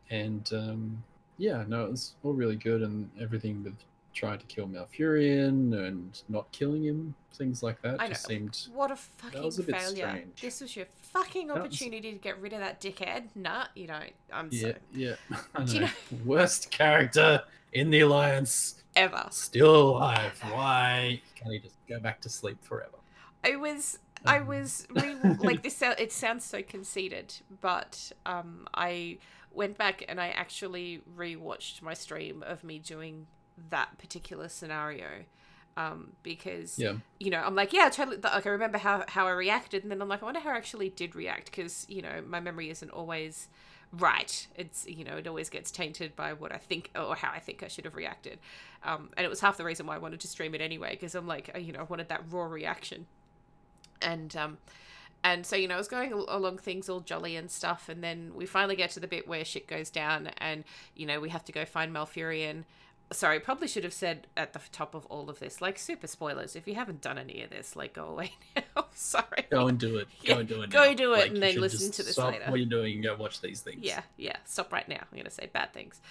[0.09, 1.03] And um,
[1.37, 3.75] yeah, no, it was all really good, and everything with
[4.13, 8.35] trying to kill Malfurion and not killing him, things like that, I just know.
[8.35, 10.09] seemed What a fucking a failure.
[10.09, 10.41] strange.
[10.41, 13.27] This was your fucking That was- opportunity to get rid of that dickhead.
[13.35, 14.11] Nah, you don't.
[14.33, 15.15] I'm yeah, so yeah.
[15.55, 15.89] I Do you know.
[16.25, 19.27] Worst character in the alliance, ever.
[19.29, 20.37] still alive.
[20.51, 22.97] Why can't he just go back to sleep forever?
[23.43, 25.81] I was I was re- like this.
[25.81, 29.17] It sounds so conceited, but um, I
[29.51, 33.27] went back and I actually rewatched my stream of me doing
[33.69, 35.07] that particular scenario,
[35.77, 39.31] um, because Yeah, you know I'm like yeah totally like I remember how how I
[39.31, 42.21] reacted, and then I'm like I wonder how I actually did react because you know
[42.27, 43.47] my memory isn't always
[43.91, 44.47] right.
[44.55, 47.63] It's you know it always gets tainted by what I think or how I think
[47.63, 48.39] I should have reacted,
[48.83, 51.15] um, and it was half the reason why I wanted to stream it anyway because
[51.15, 53.07] I'm like you know I wanted that raw reaction
[54.01, 54.57] and um
[55.23, 58.31] and so you know I was going along things all jolly and stuff and then
[58.35, 60.63] we finally get to the bit where shit goes down and
[60.95, 62.63] you know we have to go find Malfurion
[63.11, 66.55] sorry probably should have said at the top of all of this like super spoilers
[66.55, 69.97] if you haven't done any of this like go away now sorry go and do
[69.97, 70.07] it.
[70.21, 70.69] Yeah, Go and do it.
[70.69, 70.93] go now.
[70.93, 72.45] do it Like, and then listen to this stop later.
[72.51, 73.79] What you're doing and go watch these things.
[73.81, 74.35] yeah, yeah.
[74.45, 74.97] Stop right now.
[74.99, 76.01] I'm going to say bad things.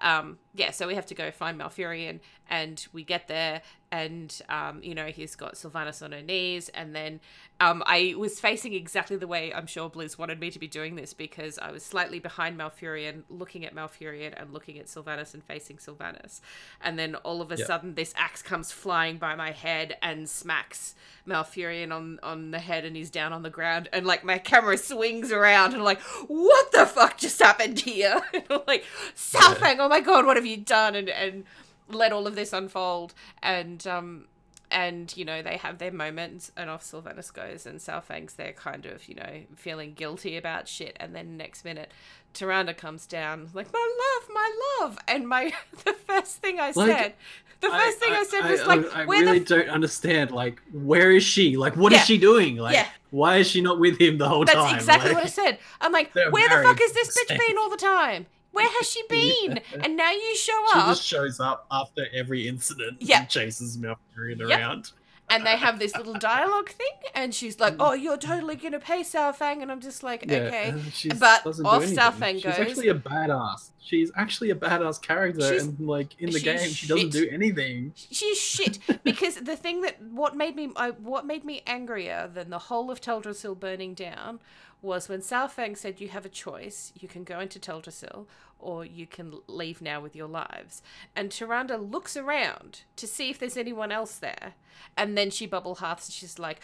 [0.00, 2.20] Um, yeah, so we have to go find Malfurion,
[2.50, 6.94] and we get there, and um, you know he's got Sylvanas on her knees, and
[6.94, 7.20] then
[7.60, 10.94] um, I was facing exactly the way I'm sure Blizz wanted me to be doing
[10.96, 15.42] this because I was slightly behind Malfurion, looking at Malfurion and looking at Sylvanas and
[15.42, 16.40] facing Sylvanas,
[16.80, 17.66] and then all of a Yeah.
[17.66, 20.94] sudden this axe comes flying by my head and smacks
[21.26, 24.76] Malfurion on on the head, and he's down on the ground, and like my camera
[24.78, 28.20] swings around, and I'm like, what the fuck just happened here?
[28.32, 28.84] and I'm like,
[29.16, 30.94] Saurfang, oh my god, what have you done?
[30.94, 31.44] And and
[31.90, 34.26] let all of this unfold, and um.
[34.70, 38.84] And you know they have their moments, and off Sylvanas goes, and Saurfang's there, kind
[38.84, 40.94] of you know feeling guilty about shit.
[41.00, 41.90] And then next minute,
[42.34, 43.78] Tyrande comes down, like my
[44.20, 45.54] love, my love, and my
[45.86, 47.14] the first thing I Like, said,
[47.62, 50.32] the first thing I, said was I, like, I, where really the don't understand.
[50.32, 51.56] Like, where is she?
[51.56, 52.04] Like, what is Yeah.
[52.04, 52.56] she doing?
[52.56, 52.88] Like, Yeah.
[53.08, 54.72] why is she not with him the whole That's time?
[54.72, 55.58] That's exactly Like, what I said.
[55.80, 58.26] I'm like, where the fuck has this bitch been all the time?
[58.58, 59.56] Where has she been?
[59.72, 59.80] Yeah.
[59.84, 60.84] And now you show She up.
[60.86, 63.20] She just shows up after every incident Yeah.
[63.20, 64.48] and chases Malfurion Yep.
[64.50, 64.92] around.
[65.30, 69.02] and they have this little dialogue thing, and she's like, "Oh, you're totally gonna pay
[69.02, 71.98] Saurfang," and I'm just like, "Okay." uh, she's- But off anything.
[71.98, 73.68] Saurfang She's actually a badass.
[73.78, 77.92] She's actually a badass character, She's- and like in the game, she doesn't do anything.
[77.94, 82.48] She's shit because the thing that what made me I, what made me angrier than
[82.48, 84.40] the whole of Teldrassil burning down
[84.80, 86.92] was when Saurfang said you have a choice.
[86.98, 88.26] You can go into Teldrassil
[88.58, 90.82] or you can leave now with your lives.
[91.14, 94.54] And Tyrande looks around to see if there's anyone else there.
[94.96, 96.60] And then she bubble hearts and she's like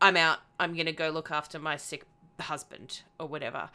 [0.00, 0.40] I'm out.
[0.60, 2.04] I'm gonna go look after my sick
[2.38, 3.70] husband or whatever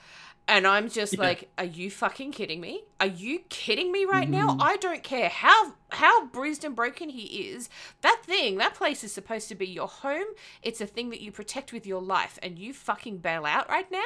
[0.47, 1.21] and I'm just Yeah.
[1.21, 2.83] like, are you fucking kidding me?
[2.99, 4.49] Are you kidding me right now?
[4.49, 4.61] Mhm.
[4.61, 7.69] I don't care how how bruised and broken he is.
[7.99, 10.27] That thing, that place is supposed to be your home.
[10.61, 13.91] It's a thing that you protect with your life, and you fucking bail out right
[13.91, 14.05] now.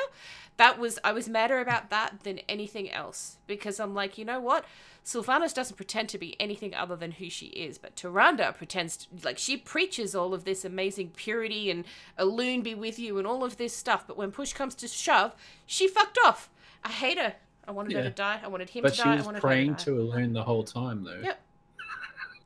[0.57, 4.39] That was I was madder about that than anything else because I'm like, you know
[4.39, 4.65] what?
[5.03, 9.07] Sylvanas doesn't pretend to be anything other than who she is, but Tyrande pretends to,
[9.23, 11.85] like she preaches all of this amazing purity and
[12.17, 14.07] Elune be with you and all of this stuff.
[14.07, 16.49] But when push comes to shove, she fucked off.
[16.83, 17.35] I hate her.
[17.67, 18.39] I wanted her to die.
[18.43, 19.13] I wanted him But to she die.
[19.13, 21.19] I was wanted praying to, to Elune the whole time, though.
[21.23, 21.41] Yep.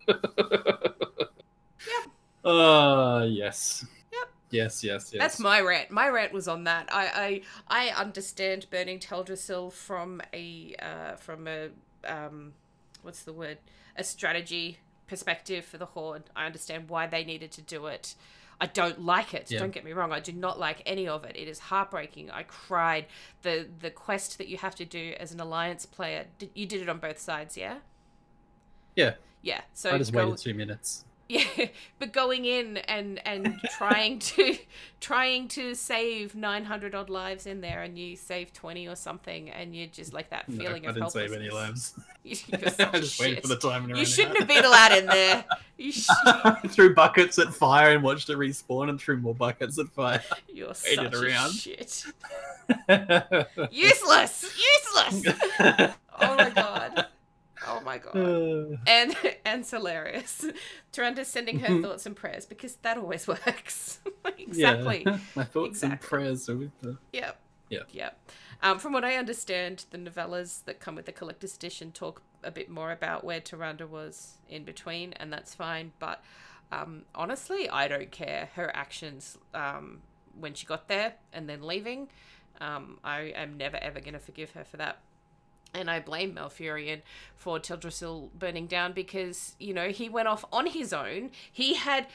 [1.87, 2.07] yep.
[2.45, 3.85] Uh, yes.
[4.13, 4.29] Yep.
[4.49, 5.19] Yes, yes, yes.
[5.19, 5.91] That's my rant.
[5.91, 6.89] My rant was on that.
[6.91, 11.69] I I, I understand burning Teldrassil from a uh, from a
[12.07, 12.53] um,
[13.01, 13.57] what's the word?
[13.97, 16.23] A strategy perspective for the Horde.
[16.35, 18.15] I understand why they needed to do it.
[18.61, 19.49] I don't like it.
[19.49, 19.59] Yeah.
[19.59, 20.11] Don't get me wrong.
[20.11, 21.35] I do not like any of it.
[21.35, 22.29] It is heartbreaking.
[22.29, 23.05] I cried.
[23.41, 26.25] The the quest that you have to do as an alliance player.
[26.37, 27.77] Did, you did it on both sides, yeah?
[28.95, 29.13] Yeah.
[29.41, 29.61] Yeah.
[29.73, 31.05] So I just go, waited two minutes.
[31.29, 31.67] Yeah,
[31.99, 34.57] but going in and and trying to
[34.99, 39.49] trying to save nine hundred odd lives in there, and you save twenty or something,
[39.49, 41.93] and you're just like that No, feeling I of didn't save any lives.
[42.33, 44.39] Such I just waited for the timer to You shouldn't out.
[44.39, 45.45] have been allowed in there.
[45.77, 46.07] You sh-
[46.67, 50.21] threw buckets at fire and watched it respawn and threw more buckets at fire.
[50.53, 51.51] you're Waited such a around.
[51.53, 52.05] shit.
[53.71, 55.35] Useless, useless.
[56.21, 57.07] Oh my god.
[57.67, 58.15] Oh my god.
[58.15, 60.45] Uh, And and it's hilarious.
[60.93, 61.81] Tyrande's sending her Mhm.
[61.83, 63.99] thoughts and prayers because that always works.
[64.25, 64.31] yeah.
[64.37, 65.05] exactly.
[65.35, 66.97] My thoughts and prayers are with the.
[67.13, 67.39] Yep.
[67.69, 67.79] Yeah.
[67.91, 68.19] Yep.
[68.63, 72.51] Um, from what I understand, the novellas that come with the collector's edition talk a
[72.51, 75.91] bit more about where Tyrande was in between, and that's fine.
[75.99, 76.23] But
[76.71, 78.49] um, honestly, I don't care.
[78.55, 80.01] Her actions um,
[80.39, 82.09] when she got there and then leaving,
[82.59, 84.97] um, I am never ever going to forgive her for that.
[85.73, 87.01] And I blame Malfurion
[87.35, 91.29] for Teldrassil burning down because, you know, he went off on his own.
[91.51, 92.07] He had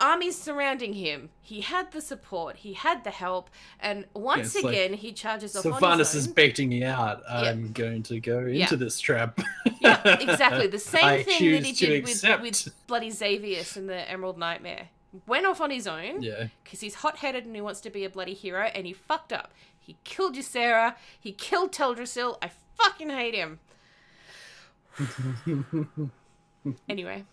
[0.00, 1.28] armies surrounding him.
[1.40, 2.56] He had the support.
[2.56, 3.50] He had the help.
[3.80, 6.34] And once like, again, he charges off on Sylvanas his is own.
[6.34, 7.22] baiting me out.
[7.28, 8.66] I'm going to go into Yeah.
[8.74, 9.40] this trap.
[9.80, 10.66] yeah, exactly.
[10.66, 14.88] The same I thing that he did with, with bloody Xavius and the Emerald Nightmare.
[15.26, 16.48] Went off on his own Yeah.
[16.62, 19.32] because he's hot headed and he wants to be a bloody hero, and he fucked
[19.32, 19.52] up.
[19.80, 20.96] He killed Ysera.
[21.18, 22.36] He killed Teldrassil.
[22.42, 23.58] I fucking hate him.
[26.88, 27.24] Anyway.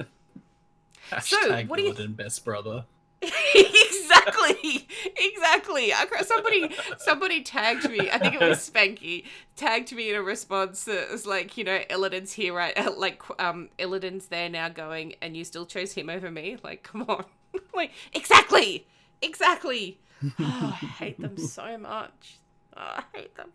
[1.11, 2.85] Hashtag what do you- Gordon best brother.
[3.55, 4.87] exactly.
[5.17, 5.91] Exactly.
[6.23, 8.09] Somebody somebody tagged me.
[8.11, 9.25] I think it was spanky
[9.55, 12.77] tagged me in a response that was like you know illidan's here right?
[12.77, 16.57] Uh, like um illidan's there now going and you still chose him over me?
[16.63, 17.25] Like come on.
[17.73, 18.85] Like exactly.
[19.21, 19.97] Exactly.
[20.23, 20.33] Oh,
[20.81, 22.37] i hate them so much
[22.77, 23.51] oh, i hate them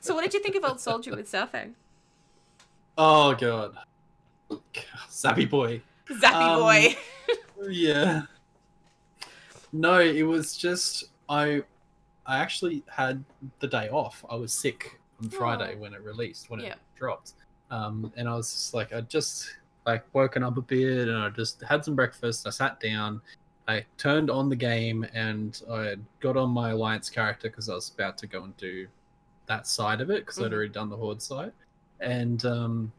[0.00, 1.72] so what did you think of old soldier with Saurfang?
[2.98, 3.74] Oh god.
[5.08, 5.80] Sappy boy.
[6.10, 6.96] zappy Um, boy
[7.70, 8.22] Yeah.
[9.72, 11.62] No, it was just I
[12.26, 13.24] I actually had
[13.60, 14.24] the day off.
[14.30, 15.78] I was sick on Friday Aw.
[15.78, 16.72] when it released, when Yeah.
[16.72, 17.32] it dropped.
[17.70, 19.56] Um and I was just like I just
[19.86, 22.46] like woken up a bit and I just had some breakfast.
[22.46, 23.20] I sat down.
[23.68, 27.90] I turned on the game and I got on my alliance character because I was
[27.90, 28.88] about to go and do
[29.46, 30.54] that side of it because I'd Mhm.
[30.54, 31.52] already done the horde side.
[32.00, 32.92] And um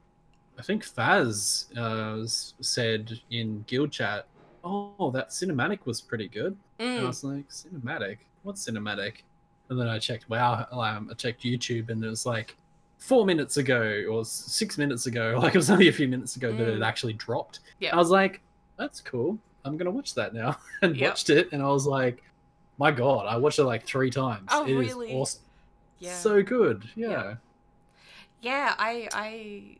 [0.57, 4.29] I think Faz uh, said in guild chat,
[4.63, 6.57] "Oh, that cinematic was pretty good."
[6.95, 7.07] And I Mm.
[7.07, 8.19] was like, "Cinematic?
[8.43, 9.23] What cinematic?"
[9.69, 12.57] And then I checked Wow, um, I checked YouTube, and it was like
[12.99, 16.53] four minutes ago or six minutes ago, like it was only a few minutes ago
[16.53, 16.85] that it Mm.
[16.85, 17.61] actually dropped.
[17.79, 17.93] Yeah.
[17.93, 18.41] I was like,
[18.77, 19.39] "That's cool.
[19.65, 21.09] I'm gonna watch that now." and Yep.
[21.11, 22.23] watched it, and I was like,
[22.77, 24.49] "My God!" I watched it like three times.
[24.51, 25.13] Oh, It is really?
[25.13, 25.41] awesome.
[25.99, 26.89] yeah So good.
[26.95, 27.09] Yeah.
[27.09, 27.35] Yeah.
[28.41, 29.77] yeah i i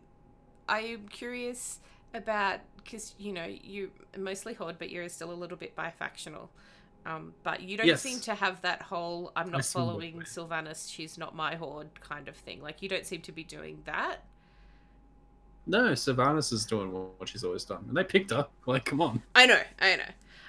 [0.69, 1.79] i'm curious
[2.13, 6.49] about because you know you mostly horde but you're still a little bit bifactional
[7.05, 8.01] um, but you don't Yes.
[8.01, 12.35] seem to have that whole i'm not following sylvanas she's not my horde kind of
[12.35, 14.23] thing like you don't seem to be doing that
[15.65, 18.47] No, Sylvanas is doing what she's always done, and they picked her.
[18.65, 19.21] Like, come on.
[19.35, 20.03] i know i know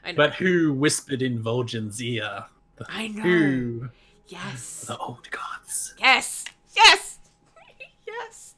[0.05, 0.17] I know.
[0.17, 2.45] But who whispered in Vol'jin's ear?
[2.77, 3.23] The I know.
[3.23, 3.89] Who?
[4.29, 4.85] Yes.
[4.87, 5.95] The old gods.
[5.99, 6.45] Yes.
[6.77, 7.19] Yes.
[8.07, 8.55] yes.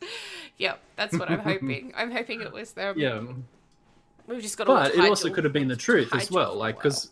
[0.59, 0.81] Yep.
[0.97, 1.93] That's what I'm hoping.
[1.97, 2.99] I'm hoping it was them.
[2.99, 3.23] Yeah,
[4.27, 4.67] We've just got.
[4.67, 6.55] but it also could have been the truth as well.
[6.55, 7.11] Like, because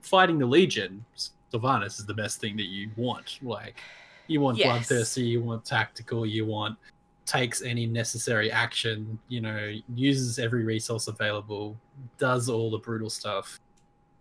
[0.00, 1.04] fighting the Legion,
[1.52, 3.38] Sylvanas is the best thing that you want.
[3.42, 3.76] Like,
[4.26, 4.88] you want Yes.
[4.88, 6.76] bloodthirsty, you want tactical, you want
[7.26, 9.18] takes any necessary action.
[9.28, 11.76] You know, uses every resource available,
[12.18, 13.60] does all the brutal stuff.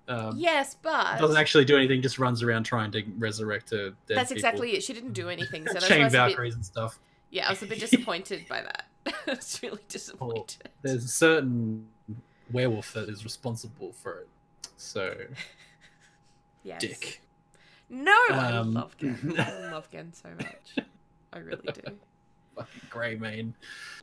[0.07, 4.17] Um, Yes, but doesn't actually do anything, just runs around trying to resurrect a dead
[4.17, 4.37] that's people.
[4.37, 4.83] exactly it.
[4.83, 6.99] She didn't do anything, so that's I chain a bit, Valkyries and stuff.
[7.31, 8.85] yeah, I was a bit disappointed by that.
[9.07, 10.69] I was really disappointed.
[10.83, 11.87] There's a certain
[12.51, 14.27] werewolf that is responsible for it.
[14.77, 15.15] So,
[16.63, 16.81] yes.
[16.81, 17.21] dick.
[17.89, 19.35] No, I Um, love Genn.
[19.39, 20.85] I love Genn so much.
[21.33, 21.97] I really do.
[22.55, 23.53] Fucking Greymane.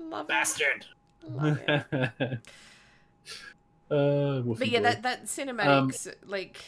[0.01, 0.29] Love it.
[0.29, 0.87] Bastard!
[1.29, 1.85] Love it.
[3.91, 6.63] uh, But yeah, that that cinematics, like,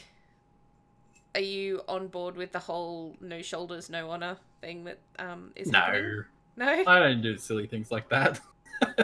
[1.35, 5.71] are you on board with the whole no shoulders, no honor thing that um is
[5.71, 6.25] happening?
[6.57, 6.85] no, No.
[6.87, 8.41] I don't do silly things like that.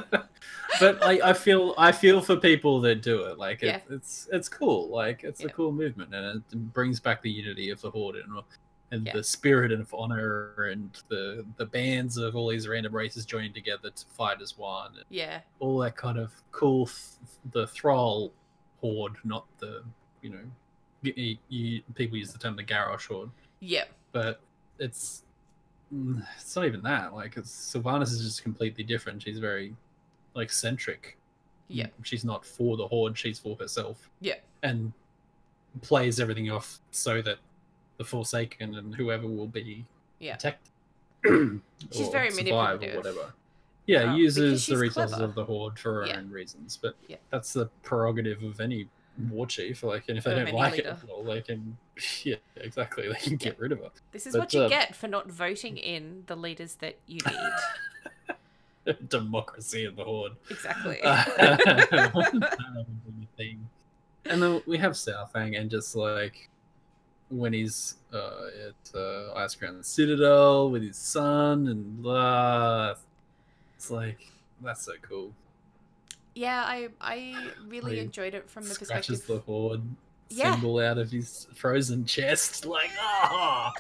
[0.81, 3.39] but I, I feel I feel for people that do it.
[3.39, 3.81] Like it, Yeah.
[3.91, 4.89] it's it's cool.
[4.89, 5.47] Like it's Yeah.
[5.49, 8.33] a cool movement, and it brings back the unity of the horde and,
[8.93, 9.13] and Yeah.
[9.13, 13.91] the spirit of honor and the the bands of all these random races joining together
[13.91, 14.93] to fight as one.
[15.09, 15.41] Yeah.
[15.61, 16.87] all that kind of cool.
[16.87, 16.97] Th-
[17.53, 18.33] the thrall
[18.81, 19.85] horde, not the
[20.23, 20.41] you know,
[21.03, 23.31] you, you, people use the term the Garrosh horde
[23.61, 23.85] Yeah.
[24.13, 24.41] but
[24.79, 25.23] it's
[25.95, 27.15] mm, it's not even that.
[27.15, 29.23] Like, it's, Sylvanas is just completely different.
[29.23, 29.75] She's very
[30.35, 31.17] like centric.
[31.69, 31.87] Yeah.
[32.03, 33.17] she's not for the horde.
[33.17, 34.09] She's for herself.
[34.21, 34.35] Yeah.
[34.63, 34.93] and
[35.83, 37.39] plays everything off so that
[38.01, 39.85] the Forsaken and whoever will be
[40.21, 40.37] Yeah.
[40.37, 40.73] protected.
[41.93, 42.95] She's or very survive manipulative.
[42.95, 43.33] or whatever.
[43.85, 45.29] Yeah, Um, uses the resources clever.
[45.29, 46.17] of the horde for her Yeah.
[46.17, 47.19] own reasons, but Yeah.
[47.29, 48.89] that's the prerogative of any
[49.29, 49.83] war chief.
[49.83, 50.97] Like, and if they Of don't like leader.
[51.03, 51.77] it, well, they can.
[52.25, 53.07] Yeah, exactly.
[53.07, 53.91] They can get rid of her.
[54.13, 57.21] This is But, what you uh, get for not voting in the leaders that you
[58.87, 59.09] need.
[59.09, 60.33] democracy in the horde.
[60.49, 61.01] exactly.
[63.37, 63.69] thing.
[64.25, 66.49] And then we have Southang, and just like
[67.31, 68.17] when he's uh,
[68.69, 72.95] at uh, Icecrown Citadel with his son, and blah,
[73.77, 74.19] it's like
[74.63, 75.33] that's so cool.
[76.35, 79.27] yeah, I I really enjoyed it from the Scratches perspective.
[79.47, 79.83] the horde
[80.29, 80.53] Yeah.
[80.55, 83.73] symbol out of his frozen chest, like ah.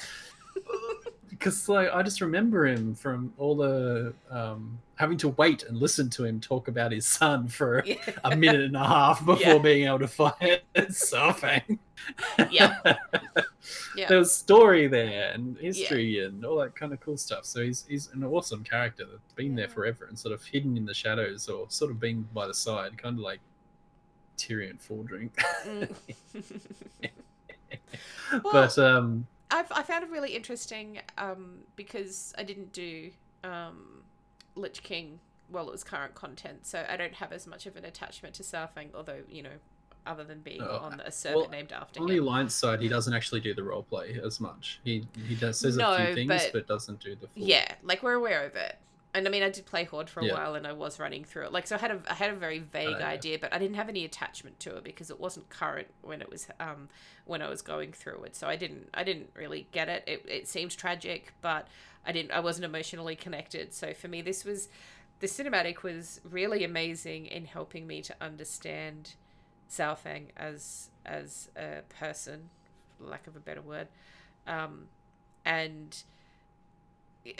[1.41, 6.09] because like I just remember him from all the um, having to wait and listen
[6.11, 7.97] to him talk about his son for Yeah.
[8.25, 9.59] a minute and a half before Yeah.
[9.59, 11.79] being able to fight Saurfang.
[12.51, 12.77] Yeah.
[13.95, 14.09] Yeah.
[14.09, 17.45] There was story there and history and all that kind of cool stuff.
[17.45, 20.87] So he's he's an awesome character that's been there forever and sort of hidden in
[20.87, 23.41] the shadows or sort of being by the side, kind of like
[24.39, 25.29] Tirion Fordring.
[25.67, 25.95] Mm.
[28.51, 33.11] but um I've, I found it really interesting um, because I didn't do
[33.45, 34.03] um,
[34.55, 37.85] Lich King while it was current content, so I don't have as much of an
[37.85, 39.51] attachment to Saurfang, although, you know,
[40.07, 42.05] other than being Oh, on a server well, named after him.
[42.05, 44.81] on the alliance side, he doesn't actually do the role play as much.
[44.85, 47.43] He he does says a few things, but- but, doesn't do the full.
[47.43, 48.77] Yeah, like we're aware of it.
[49.13, 50.35] And I mean, I did play Horde for a Yeah.
[50.35, 51.53] while, and I was running through it.
[51.53, 53.09] Like, so I had a, I had a very vague yeah.
[53.09, 56.31] idea, but I didn't have any attachment to it because it wasn't current when it
[56.31, 56.89] was, um,
[57.25, 58.37] when I was going through it.
[58.37, 60.05] So I didn't, I didn't really get it.
[60.07, 61.67] It, it seemed tragic, but
[62.07, 63.75] I didn't, I wasn't emotionally connected.
[63.75, 64.69] So for me, this was,
[65.19, 69.15] the cinematic was really amazing in helping me to understand
[69.69, 72.51] Saurfang as as a person,
[72.99, 73.89] for lack of a better word,
[74.47, 74.87] um,
[75.45, 76.03] and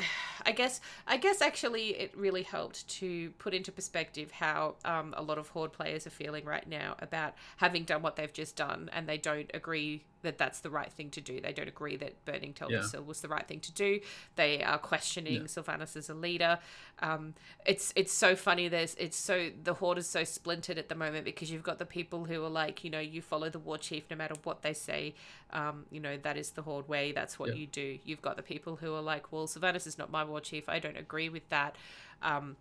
[0.47, 5.23] I guess I guess actually it really helped to put into perspective how um, a
[5.23, 8.89] lot of Horde players are feeling right now about having done what they've just done,
[8.93, 11.41] and they don't agree that that's the right thing to do.
[11.41, 14.01] They don't agree that burning Teldrassil was the right thing to do.
[14.37, 15.41] They are questioning Yeah.
[15.43, 16.59] Sylvanas as a leader.
[16.99, 18.69] Um, it's it's so funny.
[18.69, 21.87] There's it's so the Horde is so splintered at the moment because you've got the
[21.87, 24.75] people who are like, you know, you follow the war chief no matter what they
[24.75, 25.15] say.
[25.53, 27.13] Um, you know that is the Horde way.
[27.13, 27.55] That's what Yeah.
[27.57, 27.99] you do.
[28.05, 30.69] You've got the people who are like, well, Sylvanas is not my war chief.
[30.69, 31.77] I don't agree with that.
[32.23, 32.57] Um,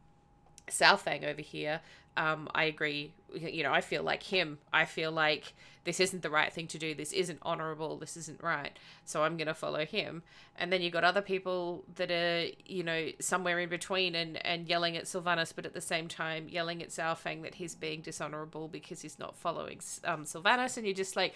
[0.69, 1.81] Saurfang over here,
[2.17, 3.13] um, I agree.
[3.33, 4.59] You know, I feel like him.
[4.73, 5.53] I feel like
[5.85, 6.93] this isn't the right thing to do.
[6.93, 7.97] This isn't honorable.
[7.97, 8.77] This isn't right.
[9.05, 10.23] So I'm going to follow him.
[10.57, 14.67] And then you've got other people that are, you know, somewhere in between and, and
[14.67, 18.67] yelling at Sylvanas, but at the same time yelling at Saurfang that he's being dishonorable
[18.67, 20.77] because he's not following um, Sylvanas.
[20.77, 21.33] And you're just like,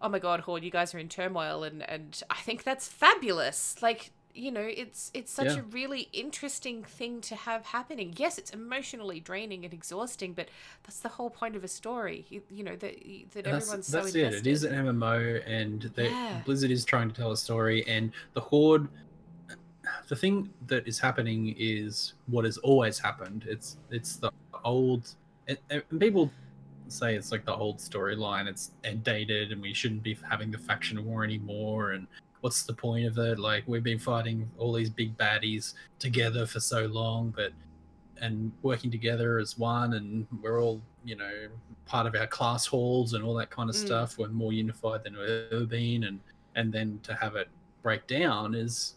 [0.00, 1.62] oh my god, Horde, you guys are in turmoil.
[1.62, 3.76] And, and I think that's fabulous.
[3.82, 5.58] Like, you know, it's it's such Yeah.
[5.60, 8.14] a really interesting thing to have happening.
[8.16, 10.48] Yes, it's emotionally draining and exhausting, but
[10.82, 12.26] that's the whole point of a story.
[12.28, 12.94] You, you know that
[13.32, 14.24] that that's, everyone's that's so it.
[14.24, 14.46] invested.
[14.46, 16.40] It is an MMO, and they, Yeah.
[16.44, 18.88] Blizzard is trying to tell a story, and the Horde.
[20.08, 23.44] The thing that is happening is what has always happened.
[23.48, 24.30] It's it's the
[24.64, 25.14] old,
[25.48, 26.30] and, and people
[26.88, 28.46] say it's like the old storyline.
[28.48, 28.72] It's
[29.02, 31.92] dated, and we shouldn't be having the faction war anymore.
[31.92, 32.06] And
[32.40, 33.38] what's the point of it?
[33.38, 37.52] Like we've been fighting all these big baddies together for so long, but
[38.20, 41.48] and working together as one, and we're all you know
[41.86, 43.86] part of our class halls and all that kind of Mm.
[43.86, 44.18] stuff.
[44.18, 46.20] We're more unified than we've ever been, and
[46.54, 47.48] and then to have it
[47.82, 48.94] break down is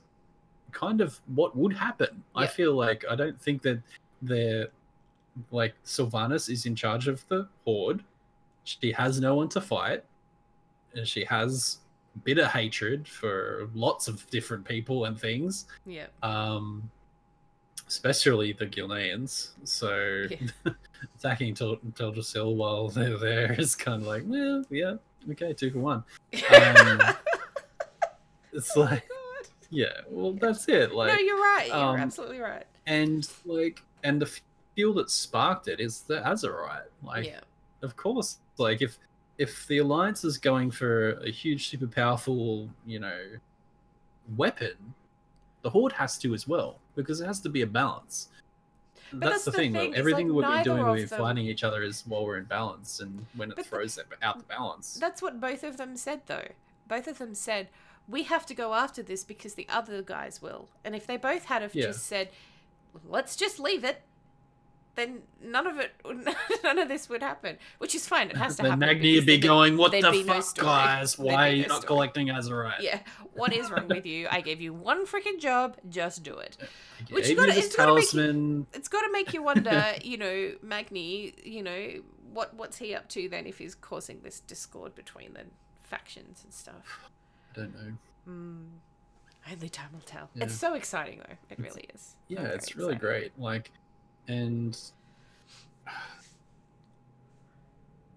[0.71, 2.23] kind of what would happen.
[2.35, 3.81] I feel like I don't think that
[4.21, 4.67] they're
[5.51, 8.03] like Sylvanas is in charge of the horde.
[8.65, 10.03] She has no one to fight.
[10.95, 11.79] And she has
[12.23, 15.65] bitter hatred for lots of different people and things.
[15.85, 16.07] yeah.
[16.21, 16.89] Um
[17.87, 19.49] especially the Gilneans.
[19.65, 20.37] So Yeah.
[21.19, 24.95] attacking Tel- Teldrassil while they're there is kind of like, well, yeah,
[25.31, 26.03] okay, two for one.
[26.55, 27.01] Um,
[28.55, 29.47] It's like, God.
[29.71, 30.93] yeah, well, that's it.
[30.93, 31.67] Like, no, you're right.
[31.67, 32.65] You're um, absolutely right.
[32.85, 34.29] and like, and the
[34.75, 36.83] fuel that sparked it is the Azerite.
[37.01, 37.39] Like, yeah.
[37.81, 38.99] of course, like if
[39.37, 43.19] if the alliance is going for a huge, super powerful, you know,
[44.35, 44.73] weapon,
[45.61, 48.29] the horde has to as well because it has to be a balance.
[49.11, 49.97] That's, that's the the thing, thing, though.
[49.97, 52.99] Everything like we've been doing, we're them- fighting each other is while we're in balance,
[52.99, 54.95] and when it But throws it out the balance.
[54.99, 56.47] That's what both of them said, though.
[56.87, 57.69] Both of them said,
[58.07, 60.67] we have to go after this because the other guys will.
[60.83, 61.85] And if they both had have Yeah.
[61.87, 62.29] just said,
[63.07, 64.01] let's just leave it,
[64.95, 65.91] then none of it,
[66.63, 67.57] none of this would happen.
[67.79, 68.29] Which is fine.
[68.29, 68.79] It has to happen.
[68.79, 70.65] Magni would be going, "What the no fuck, story.
[70.67, 71.17] guys?
[71.19, 72.99] Why are you no not story." collecting Azerite?" Yeah.
[73.33, 74.27] What is wrong with you?
[74.29, 75.77] I gave you one freaking job.
[75.89, 76.57] Just do it.
[76.61, 80.53] I Which gotta- it's gotta make you- It's got to make you wonder, you know,
[80.61, 81.87] Magni, you know,
[82.31, 85.41] what what's he up to then if he's causing this discord between the
[85.83, 87.09] factions and stuff?
[87.55, 87.93] I don't know.
[88.29, 88.67] Mm.
[89.51, 90.29] Only time will tell.
[90.35, 90.45] Yeah.
[90.45, 91.33] It's so exciting though.
[91.49, 92.15] It It's- really is.
[92.27, 93.01] Yeah, I'm it's really excited.
[93.01, 93.39] great.
[93.39, 93.71] Like,
[94.27, 94.77] and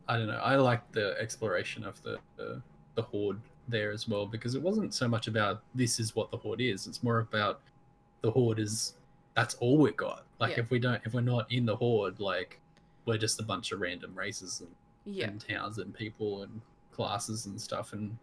[0.09, 0.39] I don't know.
[0.43, 2.63] I like the exploration of the, the
[2.95, 6.37] the horde there as well because it wasn't so much about this is what the
[6.37, 6.87] horde is.
[6.87, 7.61] It's more about
[8.23, 8.95] the horde is
[9.35, 10.25] that's all we got.
[10.39, 10.63] Like, Yeah.
[10.63, 12.61] if we don't, if we're not in the horde, like
[13.05, 14.71] we're just a bunch of random races and
[15.17, 15.27] Yeah.
[15.29, 16.61] and towns and people and
[16.93, 18.17] classes and stuff and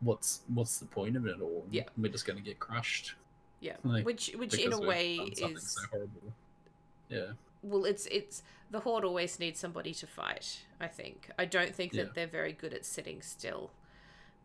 [0.00, 1.84] what's what's the point of it all Yeah.
[1.96, 3.14] we're just going to get crushed
[3.60, 3.76] Yeah.
[3.84, 5.38] like, which which in a way is
[5.72, 6.34] so horrible
[7.14, 11.30] yeah well it's it's the horde always needs somebody to fight, I think.
[11.38, 12.12] I don't think that Yeah.
[12.14, 13.70] they're very good at sitting still.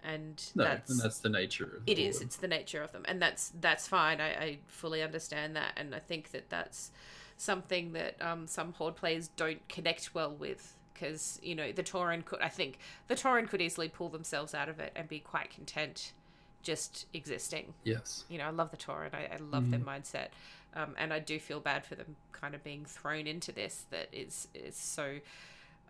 [0.03, 2.17] And no that's and that's the nature of the It is.
[2.17, 2.25] horde.
[2.27, 4.21] It's the nature of them, and that's that's fine.
[4.21, 6.91] I, I fully understand that, and I think that that's
[7.37, 12.23] something that um, some horde players don't connect well with because you know the Tauren
[12.23, 12.39] could.
[12.41, 12.77] I think
[13.09, 16.13] the Tauren could easily pull themselves out of it and be quite content
[16.61, 17.73] just existing.
[17.83, 19.13] yes You know, I love the Tauren.
[19.13, 20.27] I, I love their mindset,
[20.75, 24.09] um, and I do feel bad for them kind of being thrown into this that
[24.11, 25.19] is is so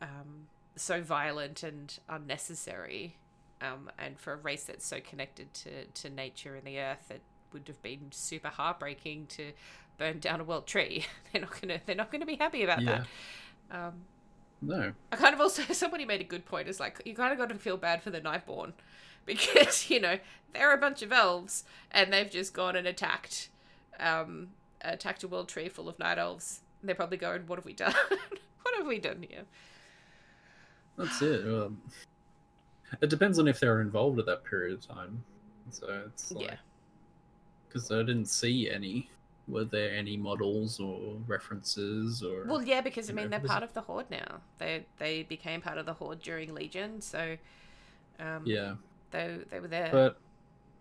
[0.02, 3.18] um, so violent and unnecessary.
[3.62, 7.22] Um, and for a race that's so connected to, to nature and the earth, it
[7.52, 9.52] would have been super heartbreaking to
[9.98, 11.06] burn down a world tree.
[11.32, 13.04] they're not gonna they're not gonna be happy about yeah
[13.70, 13.78] that.
[13.78, 13.94] Um,
[14.62, 16.68] no I kind of also somebody made a good point.
[16.68, 18.74] It's like you kind of got to feel bad for the Nightborne
[19.26, 20.20] because you know
[20.54, 23.50] they're a bunch of elves and they've just gone and attacked,
[24.00, 24.50] um,
[24.82, 26.62] attacked a world tree full of night elves.
[26.84, 27.94] They're probably going, "What have we done?
[28.64, 29.44] what have we done here?"
[30.98, 31.82] that's it um,
[33.02, 35.24] it depends on if they're involved at that period of time
[35.72, 36.56] so it's like Yeah.
[37.68, 39.10] because i didn't see any
[39.48, 43.64] were there any models or references or Well, yeah, because I mean know, they're part
[43.64, 44.42] it- of the Horde now.
[44.60, 47.36] They they became part of the Horde during Legion, so
[48.20, 48.76] um, yeah
[49.12, 49.90] they they were there.
[49.92, 50.20] But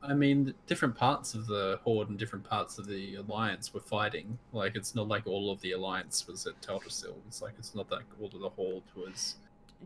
[0.02, 4.38] I mean, different parts of the Horde and different parts of the Alliance were fighting.
[4.52, 7.14] Like, it's not like all of the Alliance was at Teldrassil.
[7.26, 9.36] It's like it's not like all of the Horde was.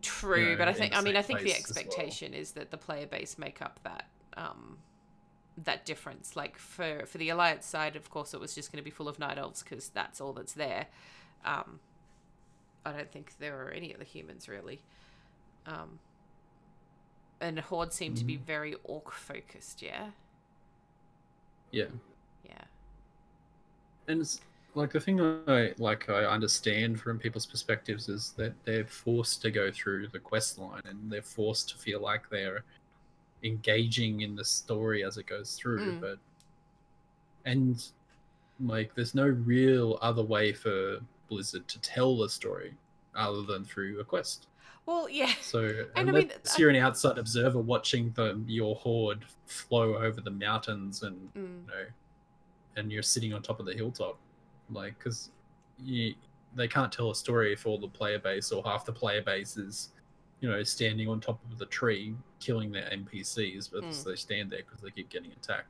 [0.01, 1.59] True, know, but I think I mean I think the as well.
[1.59, 4.07] expectation is that the player base make up that
[4.39, 4.79] um
[5.65, 6.37] that difference.
[6.37, 9.09] Like for for the alliance side, of course, it was just going to be full
[9.09, 10.87] of night elves because that's all that's there.
[11.45, 11.81] Um,
[12.85, 14.81] I don't think there are any other humans really.
[15.67, 15.99] Um,
[17.43, 18.45] and horde seemed to be Mm.
[18.47, 19.83] very orc focused.
[19.83, 20.11] Yeah,
[21.73, 21.89] Yeah,
[22.45, 22.65] yeah,
[24.09, 24.41] and it's
[24.75, 29.51] like the thing I like I understand from people's perspectives is that they're forced to
[29.51, 32.65] go through the quest line and they're forced to feel like they're
[33.43, 35.95] engaging in the story as it goes through.
[35.97, 36.01] Mm.
[36.01, 36.19] But
[37.45, 37.85] and
[38.61, 42.75] like there's no real other way for Blizzard to tell the story
[43.15, 44.47] other than through a quest.
[44.87, 45.33] Well, yeah.
[45.41, 50.21] So And I mean, I- you're an outside observer watching the your horde flow over
[50.21, 51.37] the mountains and Mm.
[51.37, 51.87] you know,
[52.77, 54.19] and you're sitting on top of the hilltop,
[54.71, 55.31] like because
[55.79, 56.15] you
[56.55, 59.57] they can't tell a story if all the player base or half the player base
[59.57, 59.91] is,
[60.41, 64.05] you know, standing on top of the tree killing their NPCs, but Mm.
[64.05, 65.69] they stand there because they keep getting attacked.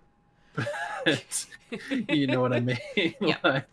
[1.04, 1.46] But
[2.08, 2.78] you know what I mean?
[3.20, 3.36] Yeah.
[3.44, 3.66] Like,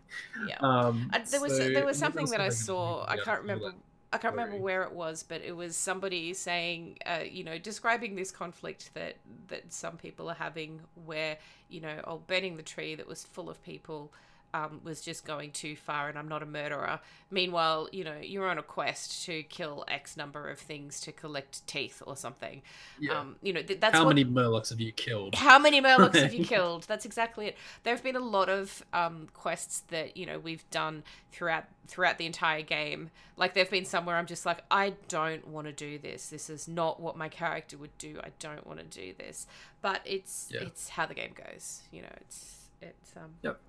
[0.46, 0.56] Yeah.
[0.60, 3.06] um, there was so there was something that I they gonna do saw.
[3.08, 3.72] I can't remember.
[4.12, 8.16] I can't remember where it was, but it was somebody saying, uh, you know, describing
[8.16, 9.16] this conflict that
[9.48, 11.38] that some people are having, where
[11.68, 14.12] you know, oh, burning the tree that was full of people.
[14.52, 16.98] Um, was just going too far, and I'm not a murderer.
[17.30, 21.64] Meanwhile, you know, you're on a quest to kill X number of things to collect
[21.68, 22.62] teeth or something.
[22.98, 23.20] Yeah.
[23.20, 25.36] Um, you know, th- that's How what, many Murlocs have you killed?
[25.36, 26.82] how many Murlocs have you killed?
[26.88, 27.56] That's exactly it.
[27.84, 32.18] There have been a lot of um, quests that you know we've done throughout throughout
[32.18, 33.10] the entire game.
[33.36, 36.28] Like there've been some where I'm just like, I don't want to do this.
[36.28, 38.18] This is not what my character would do.
[38.22, 39.46] I don't want to do this.
[39.80, 40.62] But it's Yeah.
[40.62, 41.82] it's how the game goes.
[41.92, 43.34] You know, it's it's um.
[43.42, 43.60] Yep.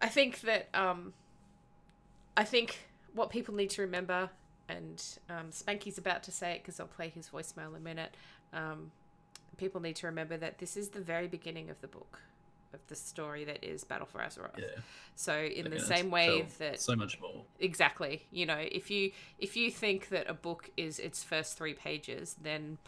[0.00, 1.12] I think that um.
[2.36, 4.30] I think what people need to remember,
[4.68, 8.14] and um, Spanky's about to say it because I'll play his voicemail in a minute.
[8.52, 8.92] Um,
[9.56, 12.20] people need to remember that this is the very beginning of the book
[12.72, 14.58] of the story that is Battle for Azeroth.
[14.58, 14.66] Yeah.
[15.16, 17.42] So in the same way that so much more.
[17.58, 21.74] exactly, you know, if you if you think that a book is its first 3
[21.74, 22.78] pages, then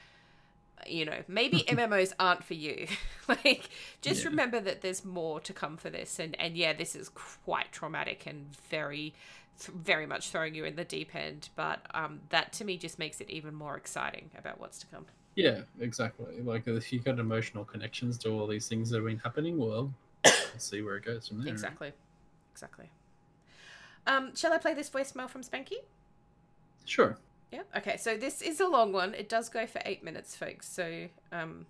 [0.86, 2.86] you know, maybe MMOs aren't for you.
[3.28, 3.68] like
[4.00, 4.30] just Yeah.
[4.30, 8.26] remember that there's more to come for this and and yeah, this is quite traumatic
[8.26, 9.14] and very
[9.58, 13.20] very much throwing you in the deep end, but um that to me just makes
[13.20, 15.06] it even more exciting about what's to come.
[15.34, 16.40] Yeah, exactly.
[16.42, 19.92] Like if you've got emotional connections to all these things that have been happening, well,
[20.24, 21.52] let's see where it goes from there.
[21.52, 21.92] Exactly.
[22.52, 22.90] Exactly.
[24.06, 25.78] Um, shall I play this voicemail from Spanky?
[26.84, 27.16] Sure.
[27.52, 27.62] Yeah.
[27.76, 27.96] Okay.
[27.98, 29.14] So this is a long one.
[29.14, 30.68] It does go for eight minutes, folks.
[30.68, 31.66] So, um,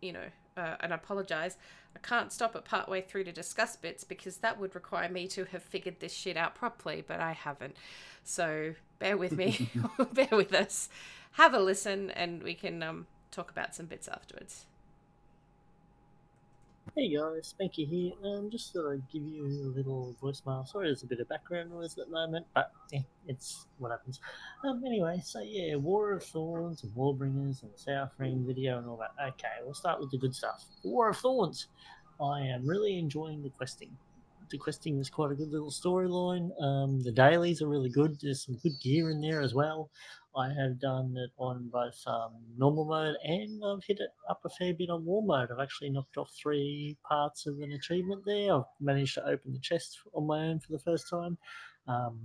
[0.00, 1.56] you know, uh, and I apologize.
[1.94, 5.46] I can't stop at partway through to discuss bits because that would require me to
[5.46, 7.76] have figured this shit out properly, but I haven't.
[8.22, 9.70] So bear with me.
[10.12, 10.90] bear with us.
[11.32, 14.66] Have a listen, and we can um, talk about some bits afterwards.
[16.94, 18.12] Hey guys, Spanky here.
[18.24, 20.66] Um, just I'd give you a little voicemail.
[20.66, 24.20] Sorry, there's a bit of background noise at the moment, but eh, it's what happens.
[24.64, 28.96] Um, anyway, so yeah, War of Thorns and Warbringers and the Saurfang video and all
[28.96, 29.10] that.
[29.20, 30.64] Okay, we'll start with the good stuff.
[30.84, 31.68] War of Thorns.
[32.20, 33.90] I am really enjoying the questing.
[34.48, 36.50] The questing is quite a good little storyline.
[36.62, 38.16] Um, the dailies are really good.
[38.22, 39.90] There's some good gear in there as well.
[40.36, 44.50] I have done it on both um, normal mode and I've hit it up a
[44.50, 45.48] fair bit on war mode.
[45.50, 48.54] I've actually knocked off three parts of an achievement there.
[48.54, 51.38] I've managed to open the chest on my own for the first time.
[51.88, 52.20] Um,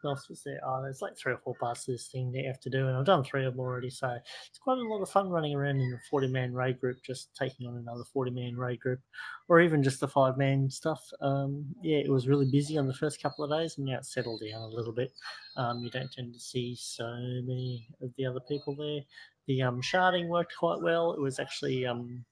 [0.00, 0.60] what else was there?
[0.64, 2.86] Oh, there's like three or four parts to this thing that you have to do,
[2.86, 3.90] and I've done three of them already.
[3.90, 4.16] So
[4.48, 7.34] it's quite a lot of fun running around in a 40 man raid group, just
[7.34, 9.00] taking on another 40 man raid group,
[9.48, 11.02] or even just the five man stuff.
[11.20, 14.12] Um, yeah, it was really busy on the first couple of days, and now it's
[14.12, 15.12] settled down a little bit.
[15.56, 17.08] Um, you don't tend to see so
[17.44, 19.00] many of the other people there.
[19.46, 21.12] The um, sharding worked quite well.
[21.12, 22.24] It was actually, um,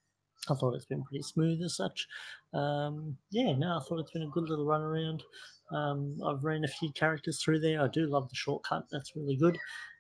[0.50, 2.06] I thought it's been pretty smooth as such.
[2.52, 5.22] Um, yeah, no, I thought it's been a good little run around.
[5.72, 7.82] Um, I've ran a few characters through there.
[7.82, 8.84] I do love the shortcut.
[8.90, 9.58] That's really good.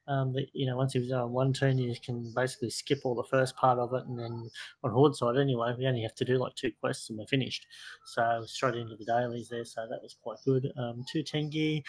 [0.08, 3.56] Um, you know, once you've done one turn, you can basically skip all the first
[3.56, 4.48] part of it, and then
[4.84, 7.66] on Horde side anyway, we only have to do like two quests and we're finished.
[8.04, 9.64] So straight into the dailies there.
[9.64, 10.72] So that was quite good.
[10.78, 11.80] Um, two ten gear.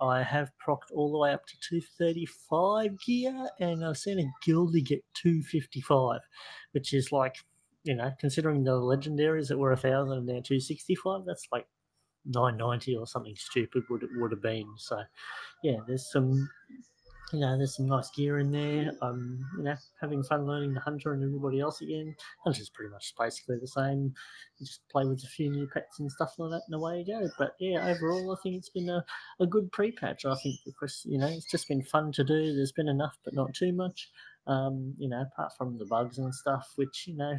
[0.00, 4.84] I have procced all the way up to 235 gear, and I've seen a guildy
[4.84, 6.20] get 255,
[6.72, 7.36] which is like,
[7.84, 11.66] you know, considering the legendaries that were a thousand and now 265, that's like
[12.26, 14.68] 990 or something stupid would it would have been.
[14.76, 15.00] So,
[15.62, 16.48] yeah, there's some,
[17.32, 18.92] you know, there's some nice gear in there.
[19.02, 22.14] Um, you know, having fun learning the hunter and everybody else again.
[22.44, 24.14] Hunter's pretty much basically the same.
[24.58, 27.06] You just play with a few new pets and stuff like that, and away you
[27.06, 27.28] go.
[27.38, 29.04] But yeah, overall, I think it's been a,
[29.40, 30.24] a good pre-patch.
[30.24, 32.54] I think because you know it's just been fun to do.
[32.54, 34.08] There's been enough, but not too much.
[34.46, 37.36] Um, you know, apart from the bugs and stuff, which you know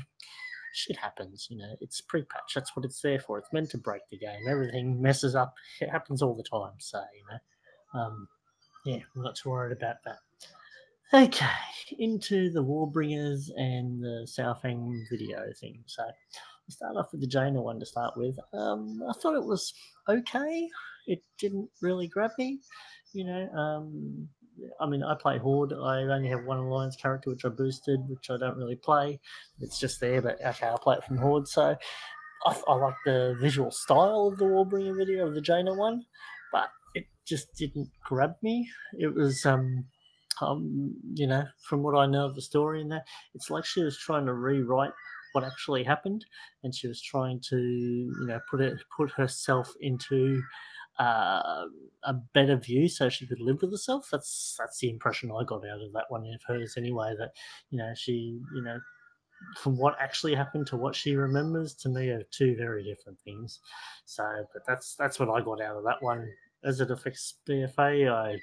[0.73, 1.48] shit happens.
[1.49, 2.53] You know, it's pre-patch.
[2.53, 3.38] That's what it's there for.
[3.38, 4.41] It's meant to break the game.
[4.49, 5.53] Everything messes up.
[5.81, 6.73] It happens all the time.
[6.80, 8.27] So you know, um,
[8.85, 10.18] yeah, I'm not too worried about that.
[11.14, 11.45] Okay,
[11.99, 15.81] into the Warbringers and the Saurfang video thing.
[15.85, 16.14] So I'll
[16.69, 18.38] start off with the Jaina one to start with.
[18.53, 19.73] Um, I thought it was
[20.10, 20.68] okay.
[21.06, 22.60] It didn't really grab me.
[23.14, 24.27] You know, um,
[24.79, 25.73] I mean, I play Horde.
[25.73, 29.19] I only have one Alliance character, which I boosted, which I don't really play.
[29.59, 31.47] It's just there, but okay, I'll play it from Horde.
[31.47, 31.77] So
[32.45, 36.05] I, I like the visual style of the Warbringer video of the Jaina one,
[36.51, 38.69] but it just didn't grab me.
[38.97, 39.85] It was um
[40.41, 43.84] um you know from what I know of the story in that it's like she
[43.84, 44.93] was trying to rewrite
[45.34, 46.25] what actually happened,
[46.63, 50.41] and she was trying to you know put it put herself into
[50.99, 51.65] uh,
[52.03, 54.09] a better view so she could live with herself.
[54.11, 57.13] That's that's the impression I got out of that one of hers anyway.
[57.17, 57.31] That
[57.69, 58.79] you know she you know
[59.61, 63.59] from what actually happened to what she remembers to me are two very different things.
[64.05, 66.27] So, but that's that's what I got out of that one.
[66.63, 68.37] As it affects BFA, I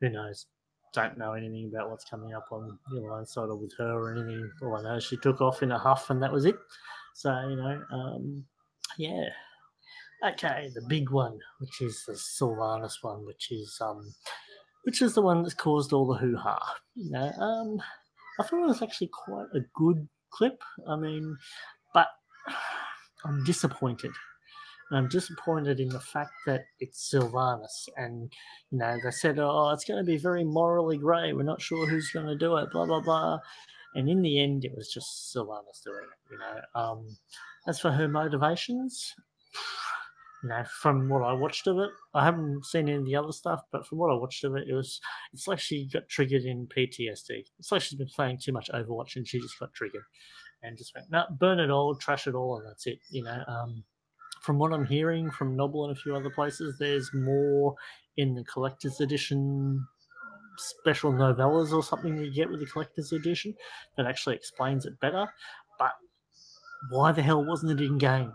[0.00, 0.46] who knows.
[0.92, 4.14] Don't know anything about what's coming up on the Alliance side or with her or
[4.14, 4.50] anything.
[4.62, 6.56] All I know she took off in a huff and that was it.
[7.12, 8.44] So, you know, um,
[8.96, 9.28] yeah,
[10.24, 14.14] Okay, the big one, which is the Sylvanas one, which is um,
[14.84, 16.58] which is the one that's caused all the hoo ha.
[16.94, 17.82] You know, um,
[18.40, 20.62] I thought it was actually quite a good clip.
[20.88, 21.36] I mean,
[21.92, 22.08] but
[23.24, 24.12] I'm disappointed.
[24.92, 28.32] I'm disappointed in the fact that it's Sylvanas, and
[28.70, 31.32] you know they said, "Oh, it's going to be very morally grey.
[31.34, 33.38] We're not sure who's going to do it." Blah blah blah.
[33.94, 36.32] And in the end, it was just Sylvanas doing it.
[36.32, 37.16] You know, um,
[37.66, 39.14] as for her motivations,
[40.44, 43.62] know, from what I watched of it, I haven't seen any of the other stuff,
[43.72, 45.00] but from what I watched of it, it was
[45.32, 47.44] it's like she got triggered in PTSD.
[47.58, 50.04] It's like she's been playing too much Overwatch and she just got triggered
[50.62, 52.98] and just went, no, burn it all, trash it all, and that's it.
[53.10, 53.84] You know, um,
[54.42, 57.74] from what I'm hearing from Nobbel and a few other places, there's more
[58.16, 59.86] in the collector's edition
[60.58, 63.54] special novellas or something you get with the collector's edition
[63.96, 65.26] that actually explains it better.
[65.78, 65.92] But
[66.90, 68.32] why the hell wasn't it in game?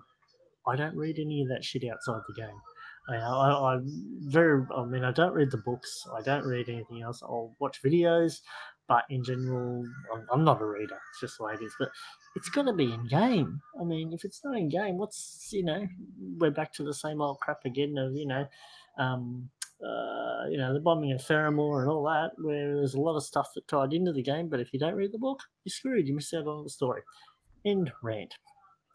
[0.68, 2.62] I don't read any of that shit outside the game.
[3.10, 4.64] I, I, am very.
[4.76, 6.06] I mean, I don't read the books.
[6.16, 7.22] I don't read anything else.
[7.24, 8.42] I'll watch videos,
[8.88, 9.84] but in general,
[10.14, 11.00] I'm, I'm not a reader.
[11.12, 11.74] It's just the way it is.
[11.80, 11.90] But
[12.36, 13.60] it's got to be in game.
[13.80, 15.88] I mean, if it's not in game, what's you know,
[16.38, 18.46] we're back to the same old crap again of you know,
[19.00, 19.50] um,
[19.84, 23.24] uh, you know, the bombing of Theramore and all that, where there's a lot of
[23.24, 24.48] stuff that tied into the game.
[24.48, 26.08] But if you don't read the book, you're screwed.
[26.08, 27.02] You miss out on the story.
[27.66, 28.36] End rant.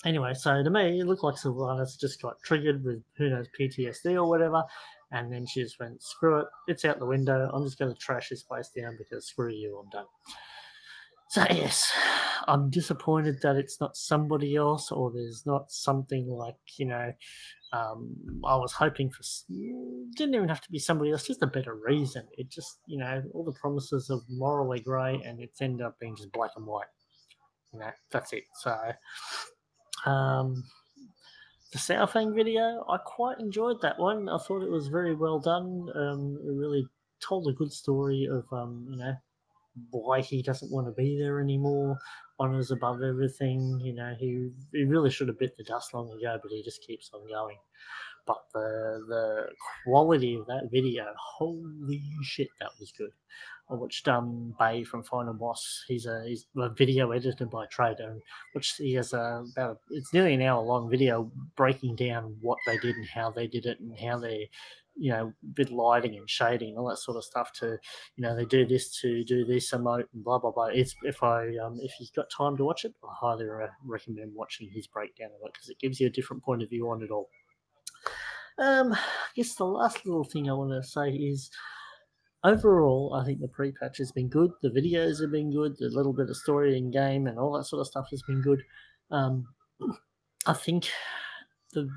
[0.05, 4.14] Anyway, so to me, it looked like Sylvanas just got triggered with who knows PTSD
[4.14, 4.62] or whatever,
[5.10, 7.51] and then she just went, "Screw it, it's out the window.
[7.52, 10.06] I'm just going to trash this place down because screw you, I'm done."
[11.28, 11.93] So yes,
[12.47, 17.12] I'm disappointed that it's not somebody else or there's not something like you know.
[17.73, 19.23] Um, I was hoping for
[20.16, 22.27] didn't even have to be somebody else, just a better reason.
[22.39, 26.16] It just you know all the promises of morally grey and it's ended up being
[26.16, 26.86] just black and white.
[27.73, 28.44] You know that's it.
[28.60, 28.77] So
[30.05, 30.64] um,
[31.73, 34.28] the Saurfang video, I quite enjoyed that one.
[34.28, 35.89] I thought it was very well done.
[35.94, 36.86] Um, it really
[37.20, 39.14] told a good story of um, you know
[39.90, 41.98] why he doesn't want to be there anymore.
[42.39, 43.81] Honors above everything.
[43.82, 46.82] You know he he really should have bit the dust long ago, but he just
[46.82, 47.59] keeps on going.
[48.27, 49.47] But the the
[49.85, 53.12] quality of that video, holy shit, that was good.
[53.68, 55.84] I watched um Bay from Final Boss.
[55.88, 58.22] He's a he's a video editor by trade, and
[58.52, 62.78] which he has a about it's nearly an hour long video breaking down what they
[62.78, 64.48] did and how they did it and how they
[64.98, 67.78] you know bit lighting and shading all that sort of stuff to
[68.16, 71.22] you know they do this to do this emote and blah blah blah it's if
[71.22, 74.86] i um, if you've got time to watch it i highly re- recommend watching his
[74.86, 77.28] breakdown of it because it gives you a different point of view on it all
[78.59, 78.98] um i
[79.34, 81.51] guess the last little thing i want to say is
[82.47, 84.51] overall, I think the pre-patch has been good.
[84.62, 85.77] The videos have been good.
[85.78, 88.40] The little bit of story in game and all that sort of stuff has been
[88.40, 88.62] good.
[89.10, 89.47] Um,
[90.47, 90.90] I think
[91.73, 91.89] the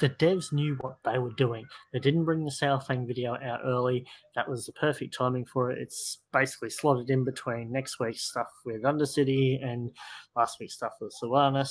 [0.00, 1.64] the devs knew what they were doing.
[1.92, 4.04] They didn't bring the Saurfang video out early.
[4.34, 5.78] That was the perfect timing for it.
[5.78, 9.92] It's basically slotted in between next week's stuff with Undercity and
[10.34, 11.70] last week's stuff with Sylvanas.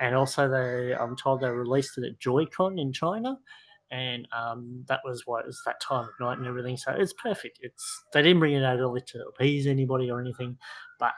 [0.00, 3.38] And also, they I'm told they released it at Joy-Con in China
[3.90, 6.76] and um, that was what it was that time of night and everything.
[6.76, 7.58] So it's perfect.
[7.62, 10.58] It's they didn't bring it out early to appease anybody or anything,
[10.98, 11.12] but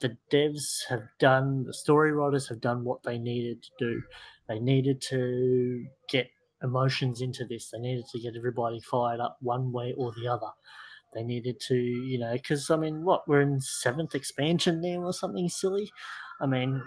[0.00, 4.02] the devs have done, the story writers have done what they needed to do.
[4.48, 6.28] They needed to get
[6.62, 7.70] emotions into this.
[7.70, 10.50] They needed to get everybody fired up one way or the other.
[11.14, 15.12] They needed to, you know, because I mean, what we're in seventh expansion now or
[15.12, 15.90] something silly.
[16.40, 16.82] I mean,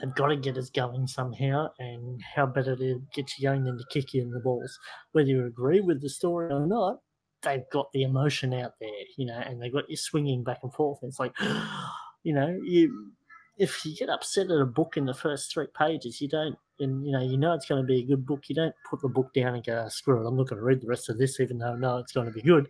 [0.00, 3.78] they've got to get us going somehow, and how better to get you going than
[3.78, 4.78] to kick you in the balls.
[5.12, 6.98] Whether you agree with the story or not,
[7.42, 10.72] they've got the emotion out there, you know, and they've got you swinging back and
[10.72, 10.98] forth.
[11.02, 11.32] It's like,
[12.22, 13.12] you know, you
[13.58, 17.06] if you get upset at a book in the first three pages, you don't, and
[17.06, 18.44] you know, you know it's going to be a good book.
[18.48, 20.64] You don't put the book down and go, ah, screw it, I'm not going to
[20.64, 22.68] read the rest of this, even though know it's going to be good.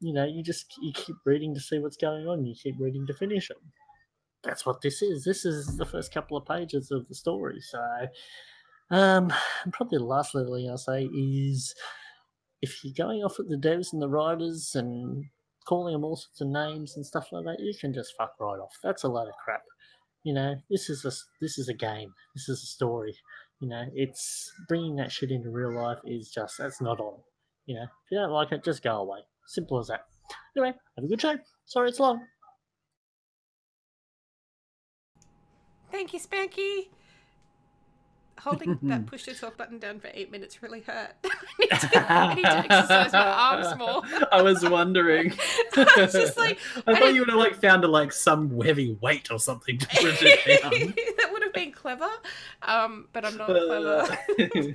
[0.00, 2.46] You know, you just you keep reading to see what's going on.
[2.46, 3.56] You keep reading to finish it
[4.48, 5.24] that's what this is.
[5.24, 7.60] This is the first couple of pages of the story.
[7.60, 7.78] So,
[8.90, 9.32] um,
[9.64, 11.74] and probably the last little thing I'll say is
[12.62, 15.24] if you're going off at the devs and the writers and
[15.66, 18.58] calling them all sorts of names and stuff like that, you can just fuck right
[18.58, 18.74] off.
[18.82, 19.62] That's a load of crap.
[20.24, 22.12] You know, this is a this is a game.
[22.34, 23.14] This is a story.
[23.60, 27.20] You know, it's bringing that shit into real life is just that's not on.
[27.66, 29.18] You know, if you don't like it, just go away.
[29.46, 30.06] Simple as that.
[30.56, 31.36] Anyway, have a good show.
[31.66, 32.20] Sorry it's long.
[35.90, 36.88] Thank you, Spanky.
[38.40, 41.10] Holding that push to talk button down for eight minutes really hurt.
[41.24, 44.02] I, need to, I need to exercise my arms more.
[44.30, 45.32] I was wondering.
[45.76, 48.96] It's just like- I, I thought you would have like found a, like some heavy
[49.00, 50.70] weight or something to push it down.
[50.70, 52.08] that would have been clever,
[52.62, 54.74] um, but I'm not Uh, clever.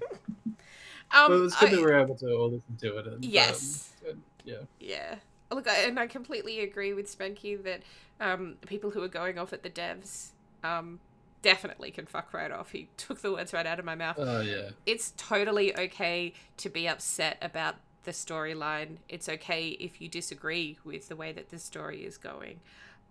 [1.15, 3.06] Um, it was good I- that we were able to all listen to it.
[3.06, 3.94] And, um, Yes.
[4.03, 4.56] good, yeah.
[4.80, 5.15] Yeah.
[5.52, 7.81] Look, I, and I completely agree with Spanky that
[8.19, 10.30] um, people who are going off at the devs
[10.64, 10.99] um,
[11.41, 12.72] definitely can fuck right off.
[12.72, 14.15] He took the words right out of my mouth.
[14.19, 14.69] Oh yeah.
[14.85, 18.98] It's totally okay to be upset about the storyline.
[19.10, 22.60] It's okay if you disagree with the way that the story is going.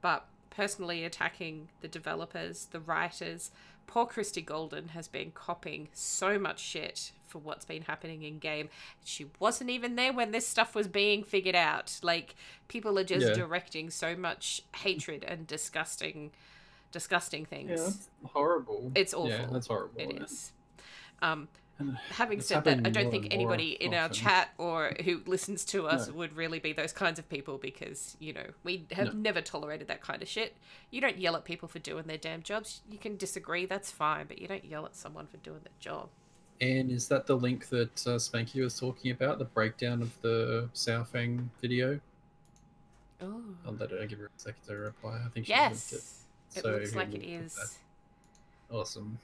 [0.00, 3.50] But personally attacking the developers, the writers,
[3.86, 8.68] poor Christie Golden has been copping so much shit for what's been happening in game.
[9.04, 11.98] She wasn't even there when this stuff was being figured out.
[12.02, 12.34] Like
[12.68, 13.34] people are just Yeah.
[13.34, 16.32] directing so much hatred and disgusting
[16.92, 17.70] disgusting things.
[17.70, 18.92] Yeah, that's horrible.
[18.94, 19.28] It's awful.
[19.28, 19.54] Yeah, awful.
[19.54, 20.00] that's horrible.
[20.00, 20.22] It yeah.
[20.22, 20.52] is.
[21.20, 21.48] Um,
[22.10, 26.08] having said that, I don't think anybody in our chat or who listens to us
[26.08, 26.14] No.
[26.14, 29.20] would really be those kinds of people because, you know, we have No.
[29.20, 30.56] never tolerated that kind of shit.
[30.90, 32.82] You don't yell at people for doing their damn jobs.
[32.88, 36.08] You can disagree, that's fine, but you don't yell at someone for doing their job.
[36.60, 39.38] And is that the link that uh, Spanky was talking about?
[39.38, 41.98] The breakdown of the Saurfang video?
[43.20, 43.40] Oh.
[43.66, 45.20] I'll let her give her a second to reply.
[45.24, 45.92] I think she linked it.
[45.92, 46.21] Yes.
[46.54, 47.78] It So looks like it is.
[48.70, 49.18] Awesome.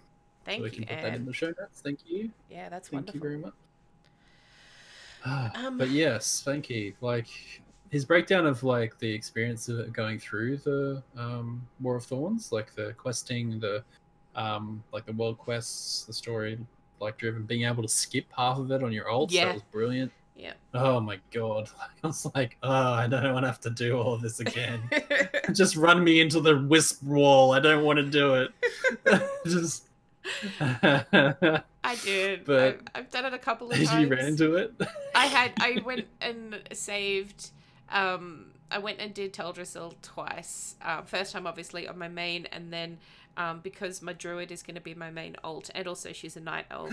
[0.44, 1.80] Thank so we you, can put that in the show notes.
[1.82, 2.30] Thank you.
[2.50, 3.16] Yeah, that's Thank wonderful.
[3.18, 3.54] you very much.
[5.24, 6.94] Ah, Um, but yes, thank you.
[7.00, 7.28] Like
[7.90, 12.74] his breakdown of like the experience of going through the um, War of Thorns, like
[12.74, 13.82] the questing, the
[14.36, 16.58] um, like the world quests, the story
[17.00, 19.46] like driven, being able to skip half of it on your old, Yeah.
[19.46, 20.12] that was brilliant.
[20.38, 20.52] Yeah.
[20.72, 21.68] Oh my god!
[22.04, 24.80] I was like, oh, I don't want to have to do all this again.
[25.52, 27.52] Just run me into the wisp wall.
[27.52, 29.22] I don't want to do it.
[29.46, 29.88] Just.
[30.60, 32.44] I did.
[32.44, 33.92] But- I've, I've done it a couple of times.
[33.94, 34.74] you ran into it?
[35.14, 37.50] I had I went and saved
[37.90, 40.76] um I went and did Teldrassil twice.
[40.82, 42.98] Um, first time obviously on my main and then
[43.38, 46.40] um, because my druid is going to be my main alt and also she's a
[46.40, 46.92] night elf.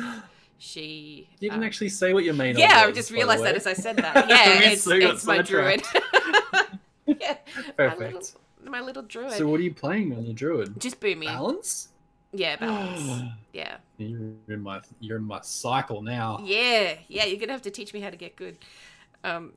[0.57, 2.57] She You didn't um, actually say what your main.
[2.57, 4.15] Yeah, I was, just realized that as I said that.
[4.29, 5.83] Yeah, it's, it's my druid.
[7.05, 7.37] yeah,
[7.77, 8.35] my little, Perfect.
[8.63, 9.33] my little druid.
[9.33, 10.79] So what are you playing on the druid?
[10.79, 11.25] Just boomy.
[11.25, 11.89] Balance.
[12.31, 13.31] Yeah, balance.
[13.53, 13.77] yeah.
[13.97, 14.19] You're
[14.49, 16.39] in my you're in my cycle now.
[16.43, 18.57] Yeah, yeah, you're gonna have to teach me how to get good.
[19.23, 19.53] Um,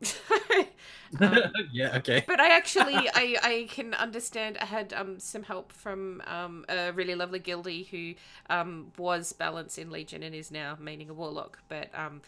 [1.20, 1.38] um,
[1.72, 1.96] yeah.
[1.96, 2.24] Okay.
[2.26, 4.58] but I actually I, I can understand.
[4.60, 8.14] I had um some help from um a really lovely guildie who
[8.52, 12.22] um was balance in Legion and is now meaning a warlock, but um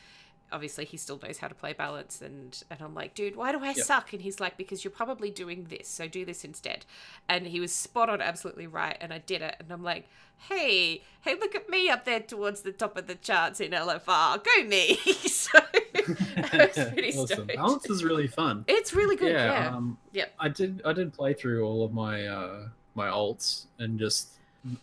[0.52, 3.58] obviously he still knows how to play balance and and I'm like, dude, why do
[3.60, 3.76] I Yep.
[3.78, 4.12] suck?
[4.12, 6.84] And he's like, because you're probably doing this, so do this instead.
[7.28, 9.56] And he was spot on, absolutely right, and I did it.
[9.60, 10.08] And I'm like,
[10.48, 14.42] hey, hey, look at me up there towards the top of the charts in LFR.
[14.42, 14.96] Go me.
[15.26, 17.26] so I was pretty awesome.
[17.26, 17.54] stoked.
[17.56, 18.64] Balance is really fun.
[18.66, 19.32] It's really good.
[19.32, 19.64] yeah.
[19.64, 19.76] Yeah.
[19.76, 20.32] Um, Yep.
[20.40, 20.82] I did.
[20.84, 24.30] I did play through all of my uh my alts and just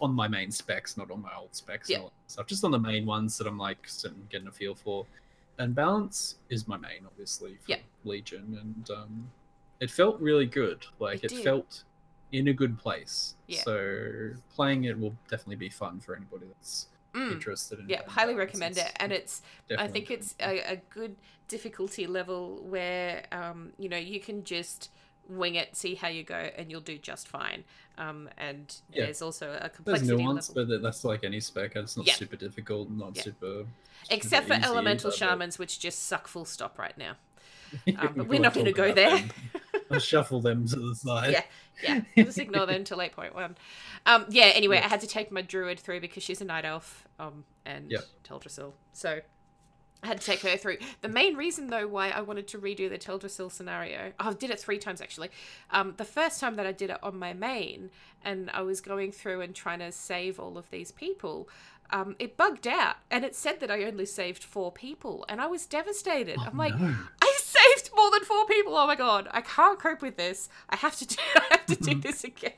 [0.01, 1.89] on my main specs, not on my old specs.
[1.89, 1.97] Yeah.
[1.97, 2.47] And all that stuff.
[2.47, 5.05] Just on the main ones that I'm like sitting getting a feel for.
[5.59, 7.77] And balance is my main, obviously, for Yeah.
[8.03, 9.31] Legion, and um,
[9.79, 10.85] it felt really good.
[10.99, 11.83] Like It it, felt
[12.31, 13.35] in a good place.
[13.47, 13.61] Yeah.
[13.63, 17.31] So playing it will definitely be fun for anybody that's Mm.
[17.31, 17.89] interested in.
[17.89, 18.37] Yeah, highly balance.
[18.53, 18.91] recommend it.
[18.97, 19.41] And it's
[19.75, 21.15] I think it's a, a good
[21.47, 24.91] difficulty level where um, you know you can just
[25.29, 27.63] wing it, see how you go, and you'll do just fine.
[27.97, 29.05] Um, and Yeah.
[29.05, 31.75] there's also a complexity There's nuance, level, but that's like any spec.
[31.75, 32.13] It's not Yeah.
[32.15, 33.23] super difficult, not Yeah.
[33.23, 33.65] super.
[34.11, 37.15] except for easy elemental shamans, which just suck full stop right now.
[37.97, 39.27] Um, but we're not going to go there.
[39.91, 41.31] I'll shuffle them to the side.
[41.83, 42.23] Yeah, yeah.
[42.23, 43.57] just ignore them till eight point one.
[44.05, 44.45] Um, yeah.
[44.55, 44.77] Anyway.
[44.77, 47.05] I had to take my druid through because she's a night elf.
[47.19, 48.05] Um, and Yep.
[48.23, 48.71] Teldrassil.
[48.93, 49.19] So
[50.03, 50.77] I had to take her through.
[51.01, 54.59] The main reason, though, why I wanted to redo the Teldrassil scenario, I did it
[54.59, 55.29] three times actually.
[55.71, 57.89] Um, the first time that I did it on my main,
[58.23, 61.49] and I was going through and trying to save all of these people.
[61.89, 65.47] Um, it bugged out and it said that I only saved four people, and I
[65.47, 66.37] was devastated.
[66.39, 66.93] Oh, I'm like, no.
[67.21, 68.75] I saved more than four people.
[68.77, 70.49] Oh my god, I can't cope with this.
[70.69, 71.15] I have to do.
[71.35, 72.51] I have to do this again.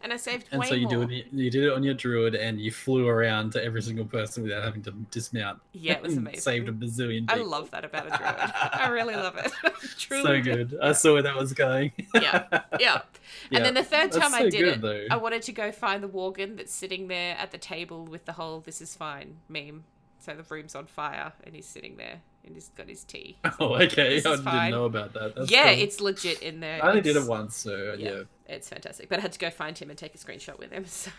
[0.00, 1.06] And I saved And so you more.
[1.06, 1.26] do it.
[1.32, 4.62] You did it on your druid, and you flew around to every single person without
[4.62, 5.60] having to dismount.
[5.72, 6.40] Yeah, it was amazing.
[6.40, 7.26] Saved a bazillion.
[7.30, 8.52] I love that about a druid.
[8.72, 9.52] I really love it.
[9.98, 10.78] Truly so good.
[10.82, 11.92] I saw where that was going.
[12.14, 12.44] Yeah,
[12.78, 13.02] yeah.
[13.50, 15.06] Yeah, And then the third time I did good, it, though.
[15.10, 18.32] I wanted to go find the Worgen that's sitting there at the table with the
[18.32, 19.84] whole "This is fine" meme.
[20.18, 23.36] So the room's on fire, and he's sitting there, and he's got his tea.
[23.60, 24.16] Oh, okay.
[24.18, 24.70] I didn't fine.
[24.70, 25.34] know about that.
[25.34, 25.82] That's yeah, cool.
[25.82, 26.82] it's legit in there.
[26.84, 28.10] I only did it once, so yeah.
[28.10, 28.22] yeah.
[28.48, 30.84] It's fantastic, but I had to go find him and take a screenshot with him.
[30.94, 31.10] So,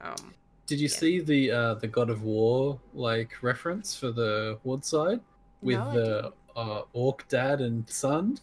[0.00, 0.34] um,
[0.66, 0.96] Did you Yeah.
[0.96, 5.20] see the uh, the God of War like reference for the Horde side
[5.62, 8.38] with No, the uh, orc dad and son?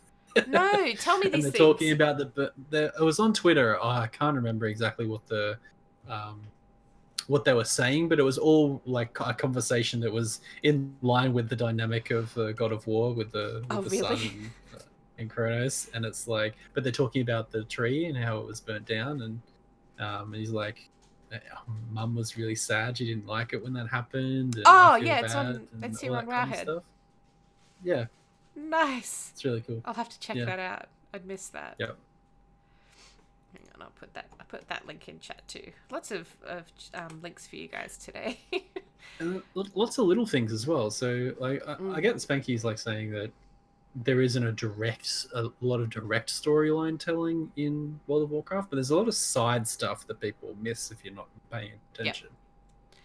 [0.47, 1.57] no, tell me and these they're things.
[1.57, 3.77] talking about the it was on Twitter.
[3.81, 5.57] Oh, I can't remember exactly what the
[6.07, 6.41] um,
[7.31, 11.31] what they were saying, but it was all like a conversation that was in line
[11.31, 14.27] with the dynamic of uh, God of War with the with Oh, the really?
[14.27, 14.79] and, uh,
[15.17, 18.59] and Kratos, and it's like, but they're talking about the tree and how it was
[18.59, 19.41] burnt down, and
[19.99, 20.89] um, and he's like.
[21.33, 21.37] "Uh,
[21.91, 22.97] Mum was really sad.
[22.97, 24.61] She didn't like it when that happened.
[24.65, 26.83] Oh, yeah, it's on- it's here on kind of
[27.83, 28.05] Yeah,
[28.53, 29.31] Nice.
[29.33, 29.81] it's really cool.
[29.85, 30.43] I'll have to check Yeah.
[30.45, 30.85] that out.
[31.13, 31.75] I'd miss that.
[31.79, 31.97] Yep.
[33.81, 34.27] On, I'll put that.
[34.39, 35.71] I put that link in chat too.
[35.91, 38.39] Lots of of um, links for you guys today.
[39.19, 40.89] and lots of little things as well.
[40.91, 42.01] So like I, I Mm.
[42.01, 43.31] get Spanky's like saying that
[43.95, 48.75] there isn't a direct a lot of direct storyline telling in World of Warcraft, but
[48.77, 52.29] there's a lot of side stuff that people miss if you're not paying attention.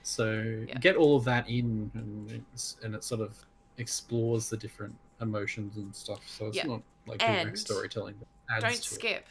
[0.02, 0.78] So Yeah.
[0.78, 3.36] get all of that in, and it's, and it sort of
[3.78, 6.22] explores the different emotions and stuff.
[6.26, 6.66] So it's Yeah.
[6.66, 8.14] not like And direct storytelling.
[8.60, 9.26] Don't to it.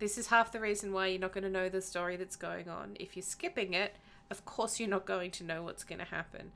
[0.00, 2.68] This is half the reason why you're not going to know the story that's going
[2.68, 2.96] on.
[2.98, 3.96] If you're skipping it,
[4.30, 6.52] of course you're not going to know what's going to happen.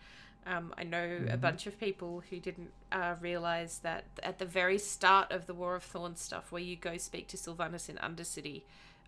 [0.47, 1.41] Um, I know a Mhm.
[1.41, 5.75] bunch of people who didn't uh, realize that at the very start of the War
[5.75, 8.62] of Thorns stuff, where you go speak to Sylvanas in Undercity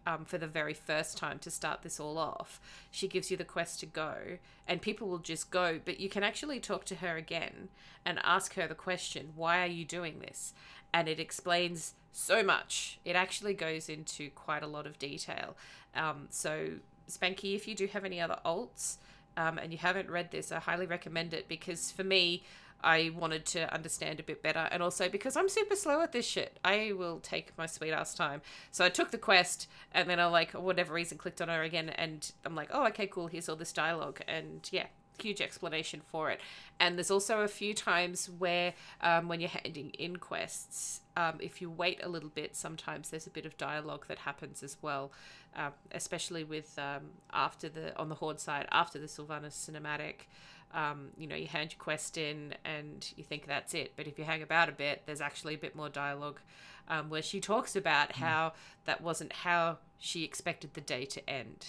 [0.06, 2.60] um, for the very first time to start this all off,
[2.90, 4.38] she gives you the quest to go,
[4.68, 7.68] and people will just go, but you can actually talk to her again
[8.04, 10.54] and ask her the question, Why are you doing this?
[10.92, 12.98] And it explains so much.
[13.04, 15.56] It actually goes into quite a lot of detail.
[15.94, 16.70] Um, so,
[17.10, 18.96] Spanky, if you do have any other alts,
[19.36, 22.42] um, and you haven't read this, I highly recommend it because for me,
[22.82, 26.26] I wanted to understand a bit better, and also because I'm super slow at this
[26.26, 28.42] shit, I will take my sweet ass time.
[28.70, 31.88] So I took the quest, and then I like whatever reason clicked on her again,
[31.90, 33.26] and I'm like, oh okay, cool.
[33.28, 34.86] Here's all this dialogue, and yeah,
[35.20, 36.40] huge explanation for it.
[36.78, 41.60] And there's also a few times where um, when you're handing in quests, um, if
[41.60, 45.12] you wait a little bit, sometimes there's a bit of dialogue that happens as well,
[45.54, 50.26] um, especially with um, after the on the horde side after the Sylvanas cinematic.
[50.74, 53.92] Um, you know, you hand your quest in and you think that's it.
[53.96, 56.40] But if you hang about a bit, there's actually a bit more dialogue
[56.88, 58.52] um, where she talks about how
[58.84, 61.68] that wasn't how she expected the day to end.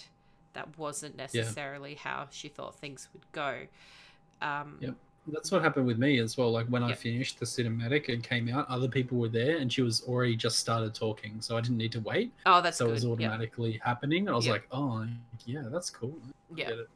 [0.54, 3.60] That wasn't necessarily how she thought things would go.
[4.42, 4.94] Um, Yep.
[5.30, 6.50] That's what happened with me as well.
[6.50, 9.82] Like when I finished the cinematic and came out, other people were there, and she
[9.82, 12.32] was already just started talking, so I didn't need to wait.
[12.46, 12.90] Oh, that's so good.
[12.90, 13.12] it was Yep.
[13.12, 14.20] automatically happening.
[14.20, 14.52] And I was Yep.
[14.54, 15.06] like, oh,
[15.44, 16.18] yeah, that's cool.
[16.56, 16.68] Yeah.
[16.68, 16.88] get it.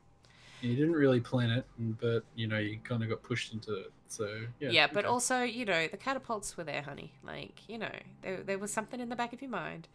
[0.62, 1.66] And you didn't really plan it,
[2.00, 3.92] but you know, you kind of got pushed into it.
[4.08, 4.70] So yeah.
[4.70, 5.08] Yeah, but okay.
[5.08, 7.12] also, you know, the catapults were there, honey.
[7.22, 7.92] Like, you know,
[8.22, 9.88] there, there was something in the back of your mind.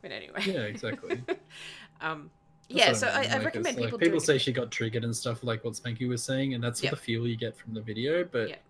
[0.00, 0.40] But anyway.
[0.46, 1.22] Yeah, exactly.
[2.00, 2.30] um,
[2.68, 4.40] yeah, so I, mean, I like, recommend like people people say it.
[4.40, 6.90] she got triggered and stuff, like what Spanky was saying, and that's Yep.
[6.92, 8.24] the feel you get from the video.
[8.24, 8.62] But Yep.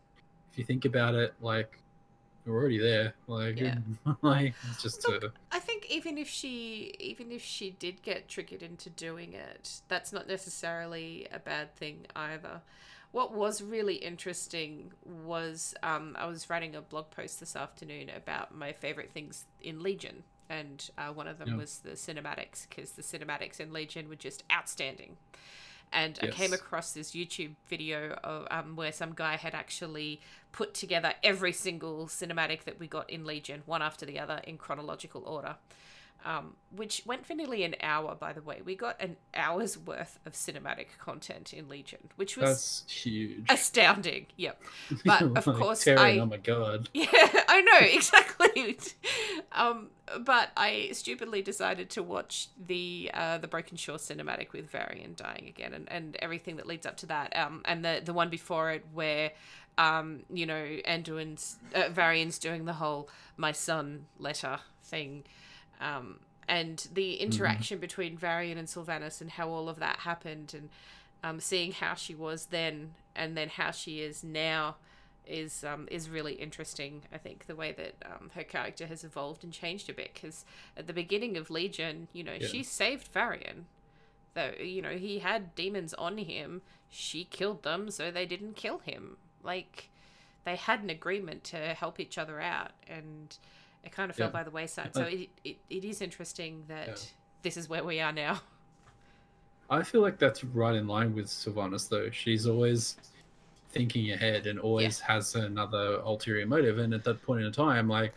[0.53, 1.79] if you think about it, like
[2.47, 3.15] you're already there.
[3.27, 3.79] Like, Yeah.
[4.23, 8.29] like it's just Look, a, I think even if she even if she did get
[8.29, 12.61] triggered into doing it, that's not necessarily a bad thing either.
[13.13, 18.53] What was really interesting was um, I was writing a blog post this afternoon about
[18.55, 21.57] my favorite things in Legion, and uh, one of them Yeah.
[21.57, 25.17] was the cinematics because the cinematics in Legion were just outstanding.
[25.93, 30.75] And I came across this YouTube video of, um, where some guy had actually put
[30.75, 35.23] together every single cinematic that we got in Legion, one after the other, in chronological
[35.25, 35.57] order.
[36.27, 38.63] Um, which went for nearly an hour, by the way.
[38.65, 43.45] We got an hour's worth of cinematic content in Legion, which was that's huge.
[43.51, 44.27] astounding.
[44.39, 44.63] Yep.
[45.05, 46.89] But of Like, course, Tirion, I- oh my god.
[46.95, 47.09] Yeah,
[47.47, 48.79] I know exactly.
[49.53, 49.91] um,
[50.25, 55.47] but I stupidly decided to watch the uh, the Broken Shore cinematic with Varian dying
[55.49, 57.37] again, and, and everything that leads up to that.
[57.37, 59.33] Um, and the the one before it where,
[59.79, 65.25] um, you know, Anduin's uh, Varian's doing the whole "my son" letter thing.
[65.81, 70.69] Um, and the interaction between Varian and Sylvanas and how all of that happened, and
[71.23, 74.77] um, seeing how she was then and then how she is now,
[75.27, 77.03] is um, is really interesting.
[77.13, 80.45] I think the way that um, her character has evolved and changed a bit because
[80.77, 82.47] at the beginning of Legion, you know, Yeah.
[82.49, 83.67] she saved Varian.
[84.35, 86.61] Though you know he had demons on him,
[86.91, 89.17] she killed them so they didn't kill him.
[89.43, 89.89] Like
[90.45, 93.35] they had an agreement to help each other out, and
[93.85, 94.33] it kind of fell Yeah.
[94.33, 94.95] by the wayside.
[94.95, 96.95] So it, it, it is interesting that Yeah.
[97.43, 98.41] this is where we are now.
[99.71, 102.11] I feel like that's right in line with Sylvanas, though.
[102.11, 102.97] She's always
[103.71, 106.79] thinking ahead and always has another ulterior motive.
[106.79, 108.15] And at that point in time, like,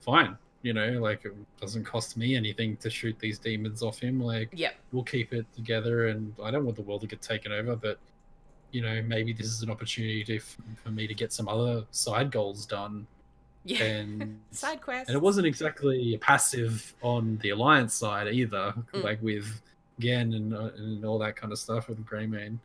[0.00, 4.20] fine, you know, like it doesn't cost me anything to shoot these demons off him.
[4.20, 4.74] Like, Yep.
[4.92, 6.08] we'll keep it together.
[6.08, 7.98] And I don't want the world to get taken over, but
[8.72, 12.30] you know, maybe this is an opportunity to, for me to get some other side
[12.30, 13.04] goals done.
[13.64, 13.82] Yeah.
[13.84, 15.08] And Side quest.
[15.08, 19.04] and it wasn't exactly passive on the alliance side either, Mm.
[19.04, 19.60] like with
[19.98, 22.58] Genn and uh, and all that kind of stuff with Greymane.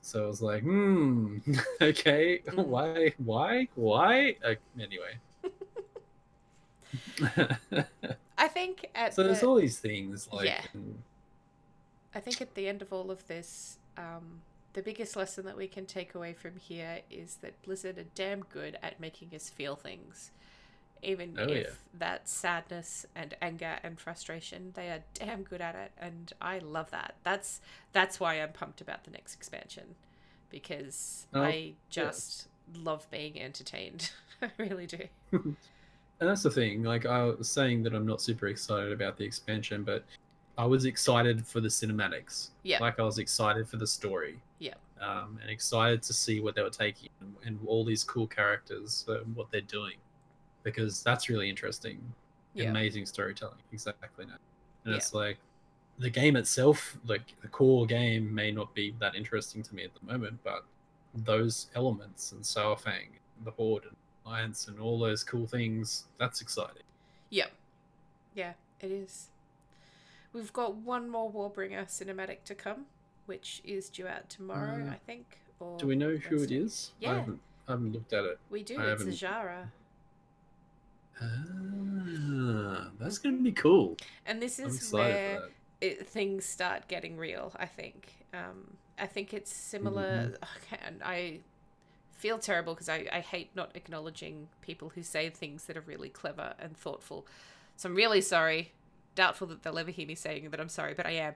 [0.00, 1.38] So I was like, hmm,
[1.82, 2.66] okay, Mm.
[2.66, 4.36] why, why, why?
[4.44, 5.18] Uh, anyway.
[8.38, 10.60] I think at so there's all these things like, Yeah.
[10.74, 11.02] and-
[12.14, 14.42] I think at the end of all of this, um,
[14.74, 18.40] the biggest lesson that we can take away from here is that Blizzard are damn
[18.40, 20.30] good at making us feel things.
[21.02, 21.72] Even Oh, if yeah.
[21.98, 26.90] that's sadness and anger and frustration, they are damn good at it, and I love
[26.92, 27.16] that.
[27.24, 27.60] That's
[27.92, 29.96] that's why I'm pumped about the next expansion,
[30.48, 34.10] because Oh, I just love being entertained.
[34.42, 35.04] I really do.
[35.32, 35.56] and
[36.20, 36.84] that's the thing.
[36.84, 40.04] Like I was saying that I'm not super excited about the expansion, but
[40.58, 42.50] I was excited for the cinematics.
[42.62, 42.78] Yeah.
[42.80, 44.38] Like I was excited for the story.
[44.58, 44.74] Yeah.
[45.00, 49.04] Um, and excited to see what they were taking and, and all these cool characters,
[49.08, 49.96] uh, what they're doing,
[50.62, 52.00] because that's really interesting.
[52.54, 52.70] Yeah.
[52.70, 54.26] Amazing storytelling, exactly.
[54.26, 54.38] That.
[54.84, 54.96] And Yeah.
[54.96, 55.38] it's like
[55.98, 59.90] the game itself, like the core game, may not be that interesting to me at
[59.94, 60.64] the moment, but
[61.14, 63.08] those elements and Saurfang,
[63.44, 66.82] the Horde, and Alliance, and all those cool things, that's exciting.
[67.30, 67.50] Yep.
[68.34, 69.28] Yeah, it is.
[70.32, 72.86] We've got one more Warbringer cinematic to come,
[73.26, 75.38] which is due out tomorrow, Uh, I think.
[75.60, 76.92] Or Do we know who it is?
[76.98, 77.12] Yeah.
[77.12, 78.38] I haven't, I haven't looked at it.
[78.50, 78.78] We do.
[78.80, 79.68] I it's haven't- Azshara.
[81.20, 83.96] Ah, that's going to be cool.
[84.26, 85.48] And this is where
[85.80, 88.12] it, things start getting real, I think.
[88.32, 90.32] Um, I think it's similar.
[90.32, 90.72] Mm-hmm.
[90.72, 91.40] Okay, and I
[92.12, 96.08] feel terrible because I, I hate not acknowledging people who say things that are really
[96.08, 97.26] clever and thoughtful.
[97.76, 98.72] So I'm really sorry.
[99.14, 101.34] Doubtful that they'll ever hear me saying that I'm sorry, but I am.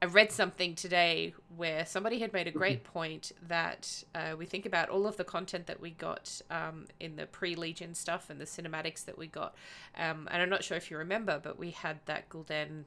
[0.00, 4.64] I read something today where somebody had made a great point that uh, we think
[4.64, 8.40] about all of the content that we got um, in the pre Legion stuff and
[8.40, 9.56] the cinematics that we got.
[9.96, 12.84] Um, and I'm not sure if you remember, but we had that Gul'dan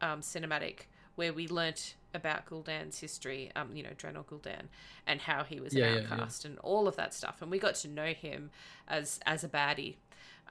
[0.00, 4.64] um, cinematic where we learnt about Gul'dan's history, um, you know, Draenor Gul'dan,
[5.06, 6.12] and how he was Yeah, an yeah, yeah.
[6.14, 7.42] outcast and all of that stuff.
[7.42, 8.50] And we got to know him
[8.88, 9.96] as as a baddie.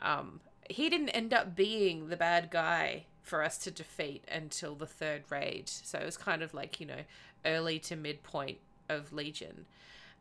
[0.01, 0.39] Um,
[0.69, 5.23] he didn't end up being the bad guy for us to defeat until the third
[5.29, 5.67] raid.
[5.67, 7.03] So it was kind of like, you know,
[7.45, 9.65] early to midpoint of Legion.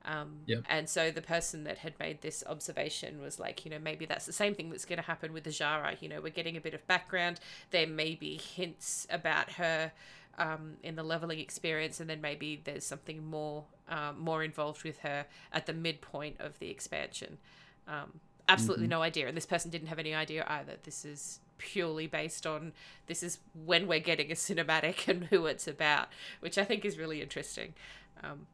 [0.05, 0.65] Um, Yep.
[0.69, 4.27] And so the person that had made this observation was like, you know, maybe that's
[4.27, 6.01] the same thing that's going to happen with Azshara.
[6.01, 7.41] You know, we're getting a bit of background.
[7.71, 9.93] There may be hints about her
[10.39, 14.99] um, in the leveling experience, and then maybe there's something more um, more involved with
[15.01, 17.39] her at the midpoint of the expansion.
[17.87, 18.91] Um, absolutely Mhm.
[18.91, 20.77] no idea, and this person didn't have any idea either.
[20.83, 22.73] This is purely based on
[23.07, 26.09] this is when we're getting a cinematic and who it's about,
[26.41, 27.75] which I think is really interesting.
[28.23, 28.47] Um,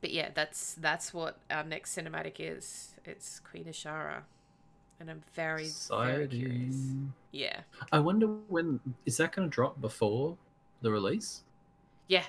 [0.00, 2.94] but yeah, that's that's what our next cinematic is.
[3.04, 4.22] It's Queen Azshara,
[4.98, 6.76] and I'm very very curious.
[7.32, 7.60] Yeah,
[7.92, 10.36] I wonder when is that going to drop before
[10.82, 11.42] the release?
[12.08, 12.24] yeah.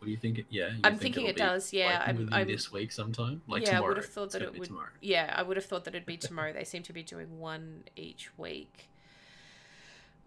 [0.00, 0.38] What do you think?
[0.38, 1.72] It, yeah, you I'm think thinking be, does.
[1.74, 3.88] Yeah, like, I'm, I'm this week sometime, like yeah, I tomorrow.
[3.88, 4.66] would have thought that it would.
[4.68, 4.88] tomorrow.
[5.02, 6.52] Yeah, I would have thought that it'd be tomorrow.
[6.54, 8.88] they seem to be doing one each week.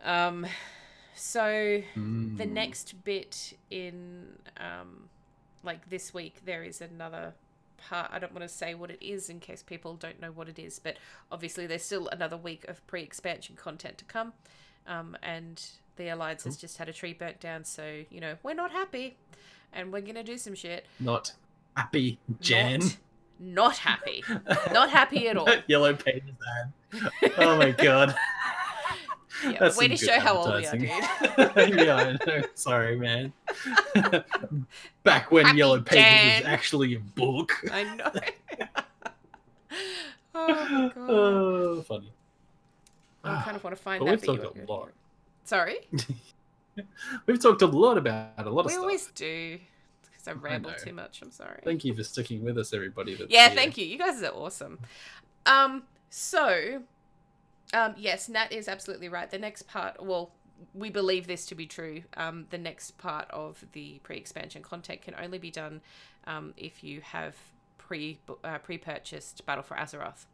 [0.04, 0.46] Um,
[1.16, 2.52] so the Mm.
[2.52, 5.10] next bit in um,
[5.64, 7.34] like this week, there is another
[7.78, 8.12] part.
[8.14, 10.60] I don't want to say what it is in case people don't know what it
[10.60, 10.98] is, but
[11.32, 14.34] obviously there's still another week of pre-expansion content to come,
[14.86, 17.64] um, and the alliance has just had a tree burnt down.
[17.64, 19.16] So you know we're not happy,
[19.74, 20.86] and we're gonna do some shit.
[21.00, 21.34] Not
[21.76, 22.80] happy, Jan.
[22.80, 22.98] Not,
[23.40, 24.24] not happy.
[24.72, 25.50] Not happy at all.
[25.68, 27.32] Yellow pages ad.
[27.38, 28.16] Oh my god.
[29.44, 30.90] Yeah, That's way to show how old we are, dude.
[31.86, 32.44] yeah, I know.
[32.54, 33.34] Sorry, man.
[35.04, 36.44] Back when Happy Yellow Pages Jan.
[36.44, 37.52] was actually a book.
[37.72, 38.12] I know.
[40.36, 41.10] oh my oh, god.
[41.10, 42.14] Oh, funny.
[43.24, 44.28] I kind of want to ah, find But that.
[44.28, 44.92] we've you talked a lot.
[45.44, 45.78] Sorry?
[47.26, 48.82] We've talked a lot about a lot of stuff.
[48.82, 49.60] we always do.
[50.04, 50.78] because I ramble know.
[50.78, 51.22] too much.
[51.22, 51.60] I'm sorry.
[51.64, 53.18] Thank you for sticking with us, everybody.
[53.30, 53.56] Yeah, here.
[53.56, 53.86] thank you.
[53.86, 54.80] You guys are awesome.
[55.46, 56.84] Um, so,
[57.74, 59.30] um, yes, Nat is absolutely right.
[59.30, 60.32] The next part, well,
[60.74, 62.04] we believe this to be true.
[62.16, 65.82] Um, the next part of the pre-expansion content can only be done
[66.26, 67.36] um, if you have
[67.78, 70.26] pre uh, pre-purchased Battle for Azeroth.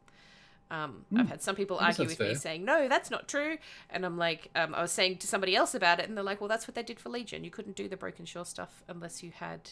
[0.71, 1.29] Um, I've Hmm.
[1.29, 3.57] had some people argue with me saying, no, that's not true.
[3.89, 6.39] And I'm like, um, I was saying to somebody else about it, and they're like,
[6.41, 7.43] well, that's what they did for Legion.
[7.43, 9.71] You couldn't do the Broken Shore stuff unless you had,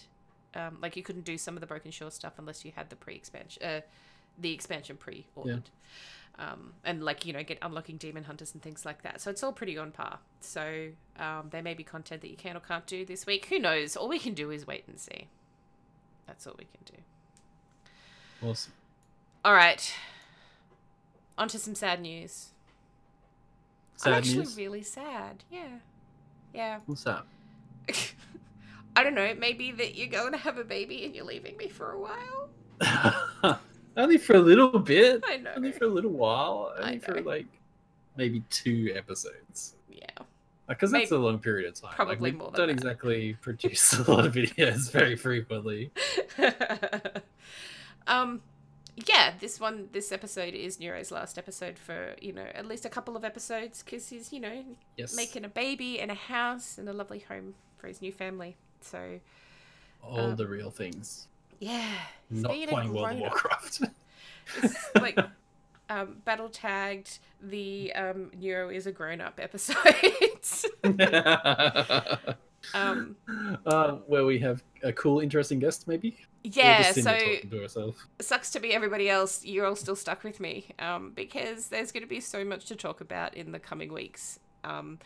[0.55, 2.95] um, like, you couldn't do some of the Broken Shore stuff unless you had the
[2.95, 3.81] pre-expansion, uh,
[4.39, 5.69] the expansion pre-ordered.
[6.39, 9.21] Um, and like you know, get unlocking demon hunters and things like that.
[9.21, 10.19] So it's all pretty on par.
[10.39, 13.47] So um, there may be content that you can or can't do this week.
[13.47, 13.95] Who knows?
[13.95, 15.29] All we can do is wait and see.
[16.27, 18.47] That's all we can do.
[18.47, 18.73] Awesome.
[19.43, 19.91] All right.
[21.37, 22.49] On to some sad news.
[23.95, 24.57] Sad I'm actually news.
[24.57, 25.43] really sad.
[25.51, 25.67] Yeah.
[26.53, 26.79] Yeah.
[26.85, 27.25] What's that?
[28.95, 29.33] I don't know.
[29.37, 33.59] Maybe that you're going to have a baby and you're leaving me for a while.
[33.97, 35.23] Only for a little bit.
[35.25, 35.51] I know.
[35.55, 36.73] Only for a little while.
[36.79, 37.45] Only for like
[38.15, 39.75] maybe two episodes.
[39.89, 40.05] Yeah.
[40.67, 41.93] Because that's a long period of time.
[41.95, 42.73] probably like, more than don't that.
[42.73, 45.91] exactly produce a lot of videos very frequently.
[48.07, 48.41] um
[49.05, 52.89] yeah this one this episode is neuro's last episode for you know at least a
[52.89, 54.63] couple of episodes because he's you know
[54.97, 55.15] Yes.
[55.15, 59.19] making a baby and a house and a lovely home for his new family so
[60.03, 61.27] all um, the real things.
[61.59, 61.93] yeah
[62.31, 63.19] Not playing World of.
[63.19, 63.81] Warcraft.
[64.63, 65.17] it's like
[65.89, 70.65] um battle tagged the um neuro is a grown-up episodes
[72.73, 73.15] um
[73.65, 76.17] uh, where we have a cool, interesting guest, maybe.
[76.53, 77.47] Yeah so to
[78.19, 79.43] sucks to be everybody else.
[79.45, 82.75] You're all still stuck with me um, because there's going to be so much to
[82.75, 84.39] talk about in the coming weeks.
[84.63, 84.99] Um,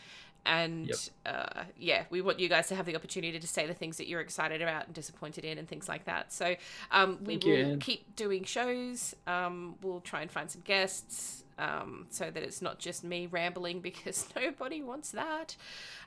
[0.45, 0.97] and Yep.
[1.27, 4.07] uh, yeah, we want you guys to have the opportunity to say the things that
[4.07, 6.33] you're excited about and disappointed in and things like that.
[6.33, 6.55] So
[6.91, 7.79] um, we Thank will Anne.
[7.79, 9.15] keep doing shows.
[9.27, 13.79] Um, we'll try and find some guests um, so that it's not just me rambling
[13.81, 15.55] because nobody wants that.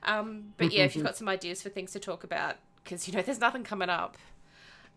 [0.03, 3.15] Um, but yeah, if you've got some ideas for things to talk about, because you
[3.15, 4.19] know there's nothing coming up.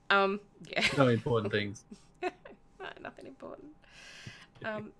[0.10, 0.86] Um, yeah.
[0.98, 1.84] No important things.
[3.02, 3.72] Nothing important.
[4.66, 4.92] Um,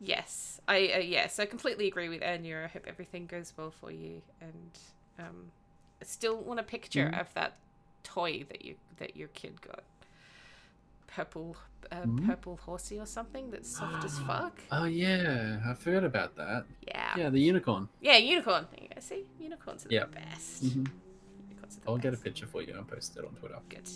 [0.00, 2.62] yes, I uh, yes, I completely agree with Anya.
[2.64, 4.78] I hope everything goes well for you, and
[5.18, 5.50] um,
[6.00, 7.20] I still want a picture Mhm.
[7.20, 7.56] of that
[8.04, 9.82] toy that you that your kid got.
[11.06, 11.56] Purple,
[11.90, 12.26] uh, Mhm.
[12.26, 14.60] purple horsey or something that's soft as fuck.
[14.70, 16.64] Oh yeah, I forgot about that.
[16.86, 17.88] Yeah, Yeah, the unicorn.
[18.00, 18.66] yeah, unicorn.
[18.70, 19.00] There you go.
[19.00, 20.10] See, unicorns are Yep.
[20.12, 20.62] the best.
[20.62, 20.84] hmm
[21.48, 23.58] Unicorns are the I'll get a picture for you and post it on Twitter.
[23.68, 23.88] Good,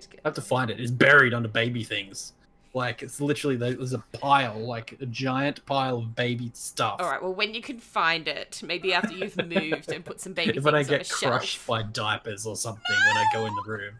[0.00, 0.20] good, good.
[0.24, 0.80] I have to find it.
[0.80, 2.32] It's buried under baby things.
[2.74, 6.96] Like it's literally there's a pile, like a giant pile of baby stuff.
[7.00, 7.22] All right.
[7.22, 10.74] Well, when you can find it, maybe after you've moved and put some baby when
[10.74, 11.32] I things on a get shelf.
[11.32, 13.94] crushed by diapers or something when I go in the room,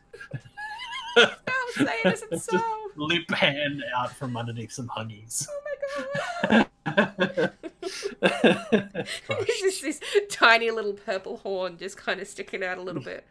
[1.17, 1.25] No,
[1.75, 2.61] say it isn't Just so.
[2.97, 5.47] limp hand out from underneath some huggies.
[5.49, 5.61] Oh
[6.51, 7.51] my god.
[9.47, 10.01] Just this
[10.31, 13.25] tiny little purple horn just kind of sticking out a little bit.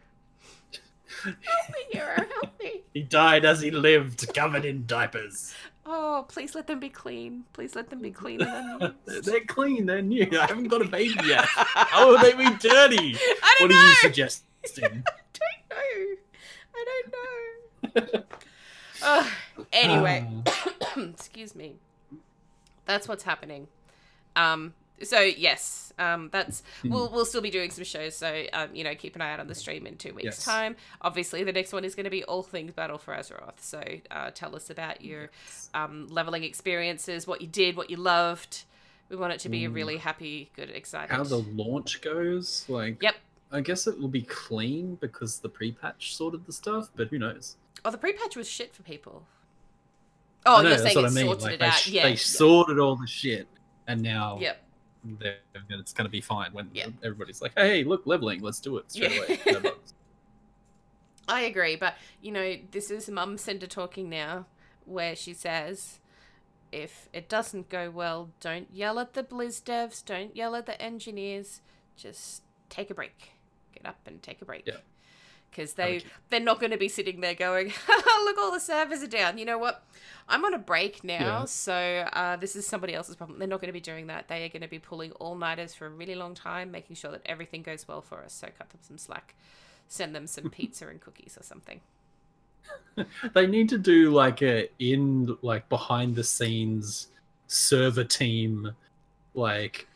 [1.23, 1.35] Help
[1.69, 2.81] me, hero, help me.
[2.93, 5.53] He died as he lived, covered in diapers.
[5.85, 7.43] Oh, please let them be clean.
[7.53, 8.39] Please let them be clean.
[9.05, 10.27] They're clean, they're new.
[10.39, 11.43] I haven't got a baby yet.
[11.45, 13.15] How will they be dirty?
[13.43, 13.87] I don't What are know.
[13.89, 14.43] you suggesting?
[14.75, 16.15] I don't know.
[16.75, 16.85] I
[17.93, 18.23] don't know.
[19.03, 19.27] Ugh.
[19.73, 20.25] anyway,
[20.97, 21.75] excuse me.
[22.85, 23.67] That's what's happening.
[24.35, 24.73] Um.
[25.03, 26.89] So yes, um, that's Hmm.
[26.91, 28.15] we'll we'll still be doing some shows.
[28.15, 30.45] So um, you know, keep an eye out on the stream in two weeks' Yes.
[30.45, 30.75] time.
[31.01, 33.59] Obviously, the next one is going to be all things Battle for Azeroth.
[33.59, 33.81] So
[34.11, 35.29] uh, tell us about your
[35.73, 38.63] um, leveling experiences, what you did, what you loved.
[39.09, 41.13] We want it to be a really happy, good, excited.
[41.13, 42.65] how the launch goes.
[42.67, 43.15] Like, Yep.
[43.51, 47.57] I guess it will be clean because the pre-patch sorted the stuff, but who knows?
[47.85, 49.23] Oh, the pre-patch was shit for people.
[50.47, 51.25] Oh, know, you're saying it I mean.
[51.25, 51.73] sorted Like it out.
[51.73, 52.03] sh- yeah.
[52.03, 52.15] they yeah.
[52.15, 53.47] sorted all the shit,
[53.87, 54.62] and now Yep.
[55.03, 55.37] They're,
[55.69, 56.87] it's going to be fine when Yeah.
[57.03, 59.35] everybody's like, "Hey, look, leveling, let's do it straight Yeah.
[59.55, 59.71] away."
[61.27, 64.45] I agree, but you know, this is mum Cinder talking now,
[64.85, 65.99] where she says,
[66.71, 70.81] if it doesn't go well, don't yell at the Blizz devs, don't yell at the
[70.81, 71.61] engineers,
[71.95, 73.31] just take a break.
[73.73, 74.63] Get up and take a break.
[74.65, 74.77] Yeah.
[75.53, 77.67] Because they they're not going to be sitting there going,
[78.23, 79.37] look, all the servers are down.
[79.37, 79.83] You know what?
[80.27, 81.45] I'm on a break now, Yeah.
[81.45, 81.73] so
[82.13, 83.39] uh, this is somebody else's problem.
[83.39, 84.29] They're not going to be doing that.
[84.29, 87.11] They are going to be pulling all nighters for a really long time, making sure
[87.11, 88.33] that everything goes well for us.
[88.33, 89.35] So cut them some slack
[89.89, 91.81] send them some pizza and cookies or something.
[93.33, 97.07] they need to do like a in like behind the scenes
[97.47, 98.71] server team
[99.33, 99.87] like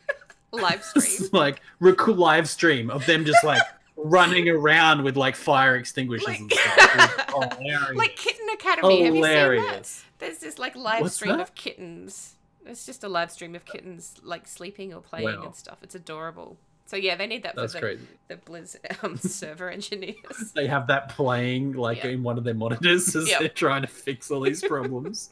[0.52, 1.28] Live stream.
[1.32, 3.62] like rec- live stream of them just like
[4.04, 7.30] running around with like fire extinguishers Like- and stuff.
[7.58, 7.96] Hilarious.
[7.96, 9.02] like Kitten Academy.
[9.04, 9.28] Have you seen that?
[9.52, 10.04] Hilarious.
[10.18, 11.40] There's this like live What's stream that?
[11.40, 12.34] of kittens.
[12.66, 15.42] It's just a live stream of kittens like sleeping or playing Wow.
[15.46, 15.78] and stuff.
[15.82, 16.56] It's adorable.
[16.86, 18.06] So yeah, they need that That's for the, crazy.
[18.28, 20.52] the Blizz um, server engineers.
[20.54, 22.10] They have that playing like Yeah.
[22.10, 23.40] in one of their monitors as Yep.
[23.40, 25.30] they're trying to fix all these problems.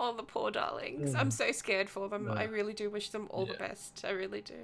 [0.00, 1.14] all the poor darlings.
[1.14, 2.30] I'm so scared for them.
[2.30, 4.04] I really do wish them all the best.
[4.06, 4.54] I really do.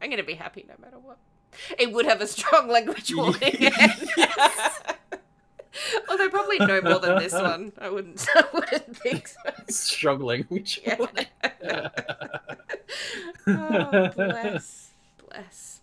[0.00, 1.18] I'm gonna be happy no matter what.
[1.78, 3.56] It would have a strong language warning.
[4.16, 4.80] Yes.
[6.10, 7.72] Although probably no more than this one.
[7.78, 8.26] I wouldn't.
[8.34, 9.38] I wouldn't think so.
[9.68, 10.44] Struggling.
[10.48, 10.96] Which Yeah.
[13.46, 14.90] oh, bless,
[15.28, 15.80] bless.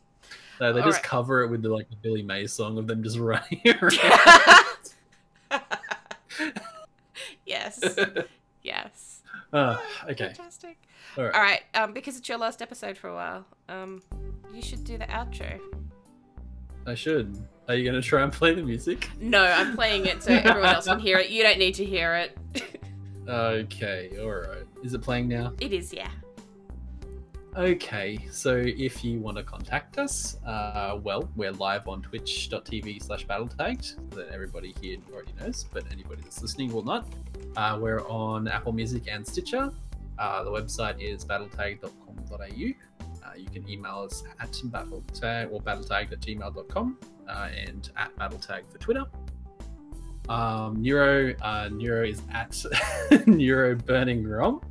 [0.60, 1.04] no, they All just right.
[1.04, 3.96] cover it with the like the Billy May song of them just running around.
[7.46, 7.82] yes,
[8.64, 9.22] yes.
[9.54, 10.34] Ah, okay.
[10.34, 10.78] Fantastic.
[11.18, 11.34] All right.
[11.34, 11.62] All right.
[11.74, 14.02] Um, because it's your last episode for a while, um,
[14.54, 15.60] you should do the outro.
[16.86, 17.48] I should.
[17.68, 19.10] Are you gonna try and play the music?
[19.20, 21.30] No, I'm playing it so everyone else can hear it.
[21.30, 22.38] You don't need to hear it.
[23.28, 24.66] Okay, alright.
[24.84, 25.52] Is it playing now?
[25.60, 26.12] it is, yeah.
[27.58, 33.26] Okay, so if you want to contact us, uh, well, we're live on twitch.tv slash
[33.26, 37.08] battletagged, that everybody here already knows, but anybody that's listening will not.
[37.56, 39.72] Uh, we're on Apple Music and Stitcher.
[40.18, 42.38] Uh, the website is battletag.com.au.
[42.38, 46.98] Uh, you can email us at battletag or battletagged at gmail.com
[47.28, 49.06] uh, and at battletag for Twitter.
[50.30, 52.64] Um, Neuro, uh, Neuro is at
[53.28, 54.62] Neuro Burning Rom,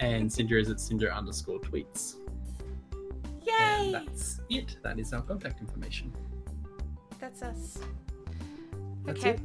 [0.00, 2.16] and Cinder is at Cinder underscore tweets.
[2.92, 3.92] And Yay!
[3.92, 4.76] that's it.
[4.82, 6.12] That is our contact information.
[7.18, 7.78] That's us.
[9.04, 9.40] That's okay, it.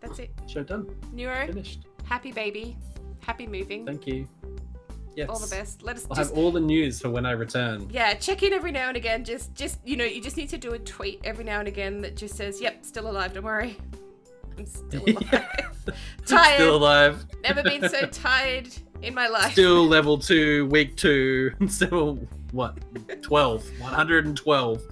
[0.00, 0.30] that's it.
[0.46, 0.88] Show done.
[1.12, 1.86] Neuro, Finished.
[2.04, 2.76] happy baby,
[3.20, 3.86] happy moving.
[3.86, 4.26] Thank you.
[5.16, 5.28] Yes.
[5.28, 5.82] All the best.
[5.82, 7.88] Let us I'll just have all the news for when I return.
[7.90, 9.24] yeah, check in every now and again.
[9.24, 12.00] Just, just you know, you just need to do a tweet every now and again
[12.02, 13.32] that just says, "Yep, still alive.
[13.32, 13.76] Don't worry,
[14.56, 15.46] I'm still alive.
[16.26, 16.54] tired.
[16.54, 17.26] Still alive.
[17.42, 18.68] Never been so tired
[19.02, 19.52] in my life.
[19.52, 21.52] Still level two, week two.
[21.68, 22.16] Still
[22.52, 22.78] what?
[23.22, 23.80] 12.
[23.80, 24.82] 112.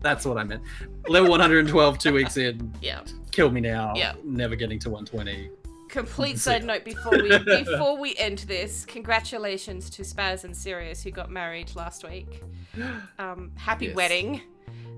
[0.00, 0.62] That's what I meant.
[1.08, 2.72] Level 112, two weeks in.
[2.80, 3.00] Yeah.
[3.30, 3.92] Kill me now.
[3.96, 4.14] Yeah.
[4.24, 5.50] Never getting to 120.
[5.92, 11.10] Complete side note before we before we end this, congratulations to Spaz and Sirius who
[11.10, 12.42] got married last week.
[13.18, 13.94] Um, happy Yes.
[13.96, 14.40] wedding.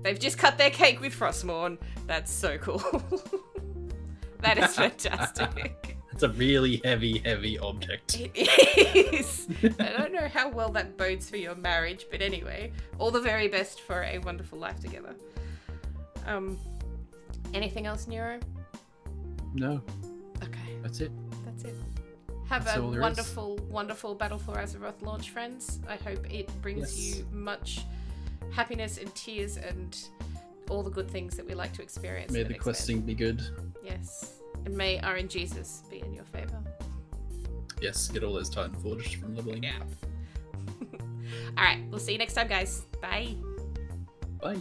[0.03, 1.77] They've just cut their cake with Frostmourne.
[2.07, 2.77] That's so cool.
[4.39, 5.97] that is fantastic.
[6.13, 8.17] It's a really heavy, heavy object.
[8.33, 9.47] It is.
[9.77, 13.49] I don't know how well that bodes for your marriage, but anyway, all the very
[13.49, 15.13] best for a wonderful life together.
[16.25, 16.57] Um,
[17.53, 18.39] anything else, Neuro?
[19.53, 20.04] No, Okay.
[20.85, 21.11] That's it.
[21.45, 21.75] That's it.
[22.47, 23.03] Have That's a all there is.
[23.03, 25.79] wonderful, wonderful Battle for Azeroth launch, friends.
[25.89, 27.17] I hope it brings Yes.
[27.17, 27.81] you much
[28.51, 29.97] happiness and tears and
[30.69, 32.31] all the good things that we like to experience.
[32.31, 33.41] May in the next questing be good.
[33.83, 34.41] Yes.
[34.65, 36.61] And may RNGesus Jesus be in your favor.
[37.81, 39.63] Yes, get all those Titan Forged from leveling.
[39.63, 39.79] Yeah.
[41.57, 41.83] all right.
[41.89, 42.81] We'll see you next time, guys.
[43.01, 43.35] Bye.
[44.39, 44.57] Bye.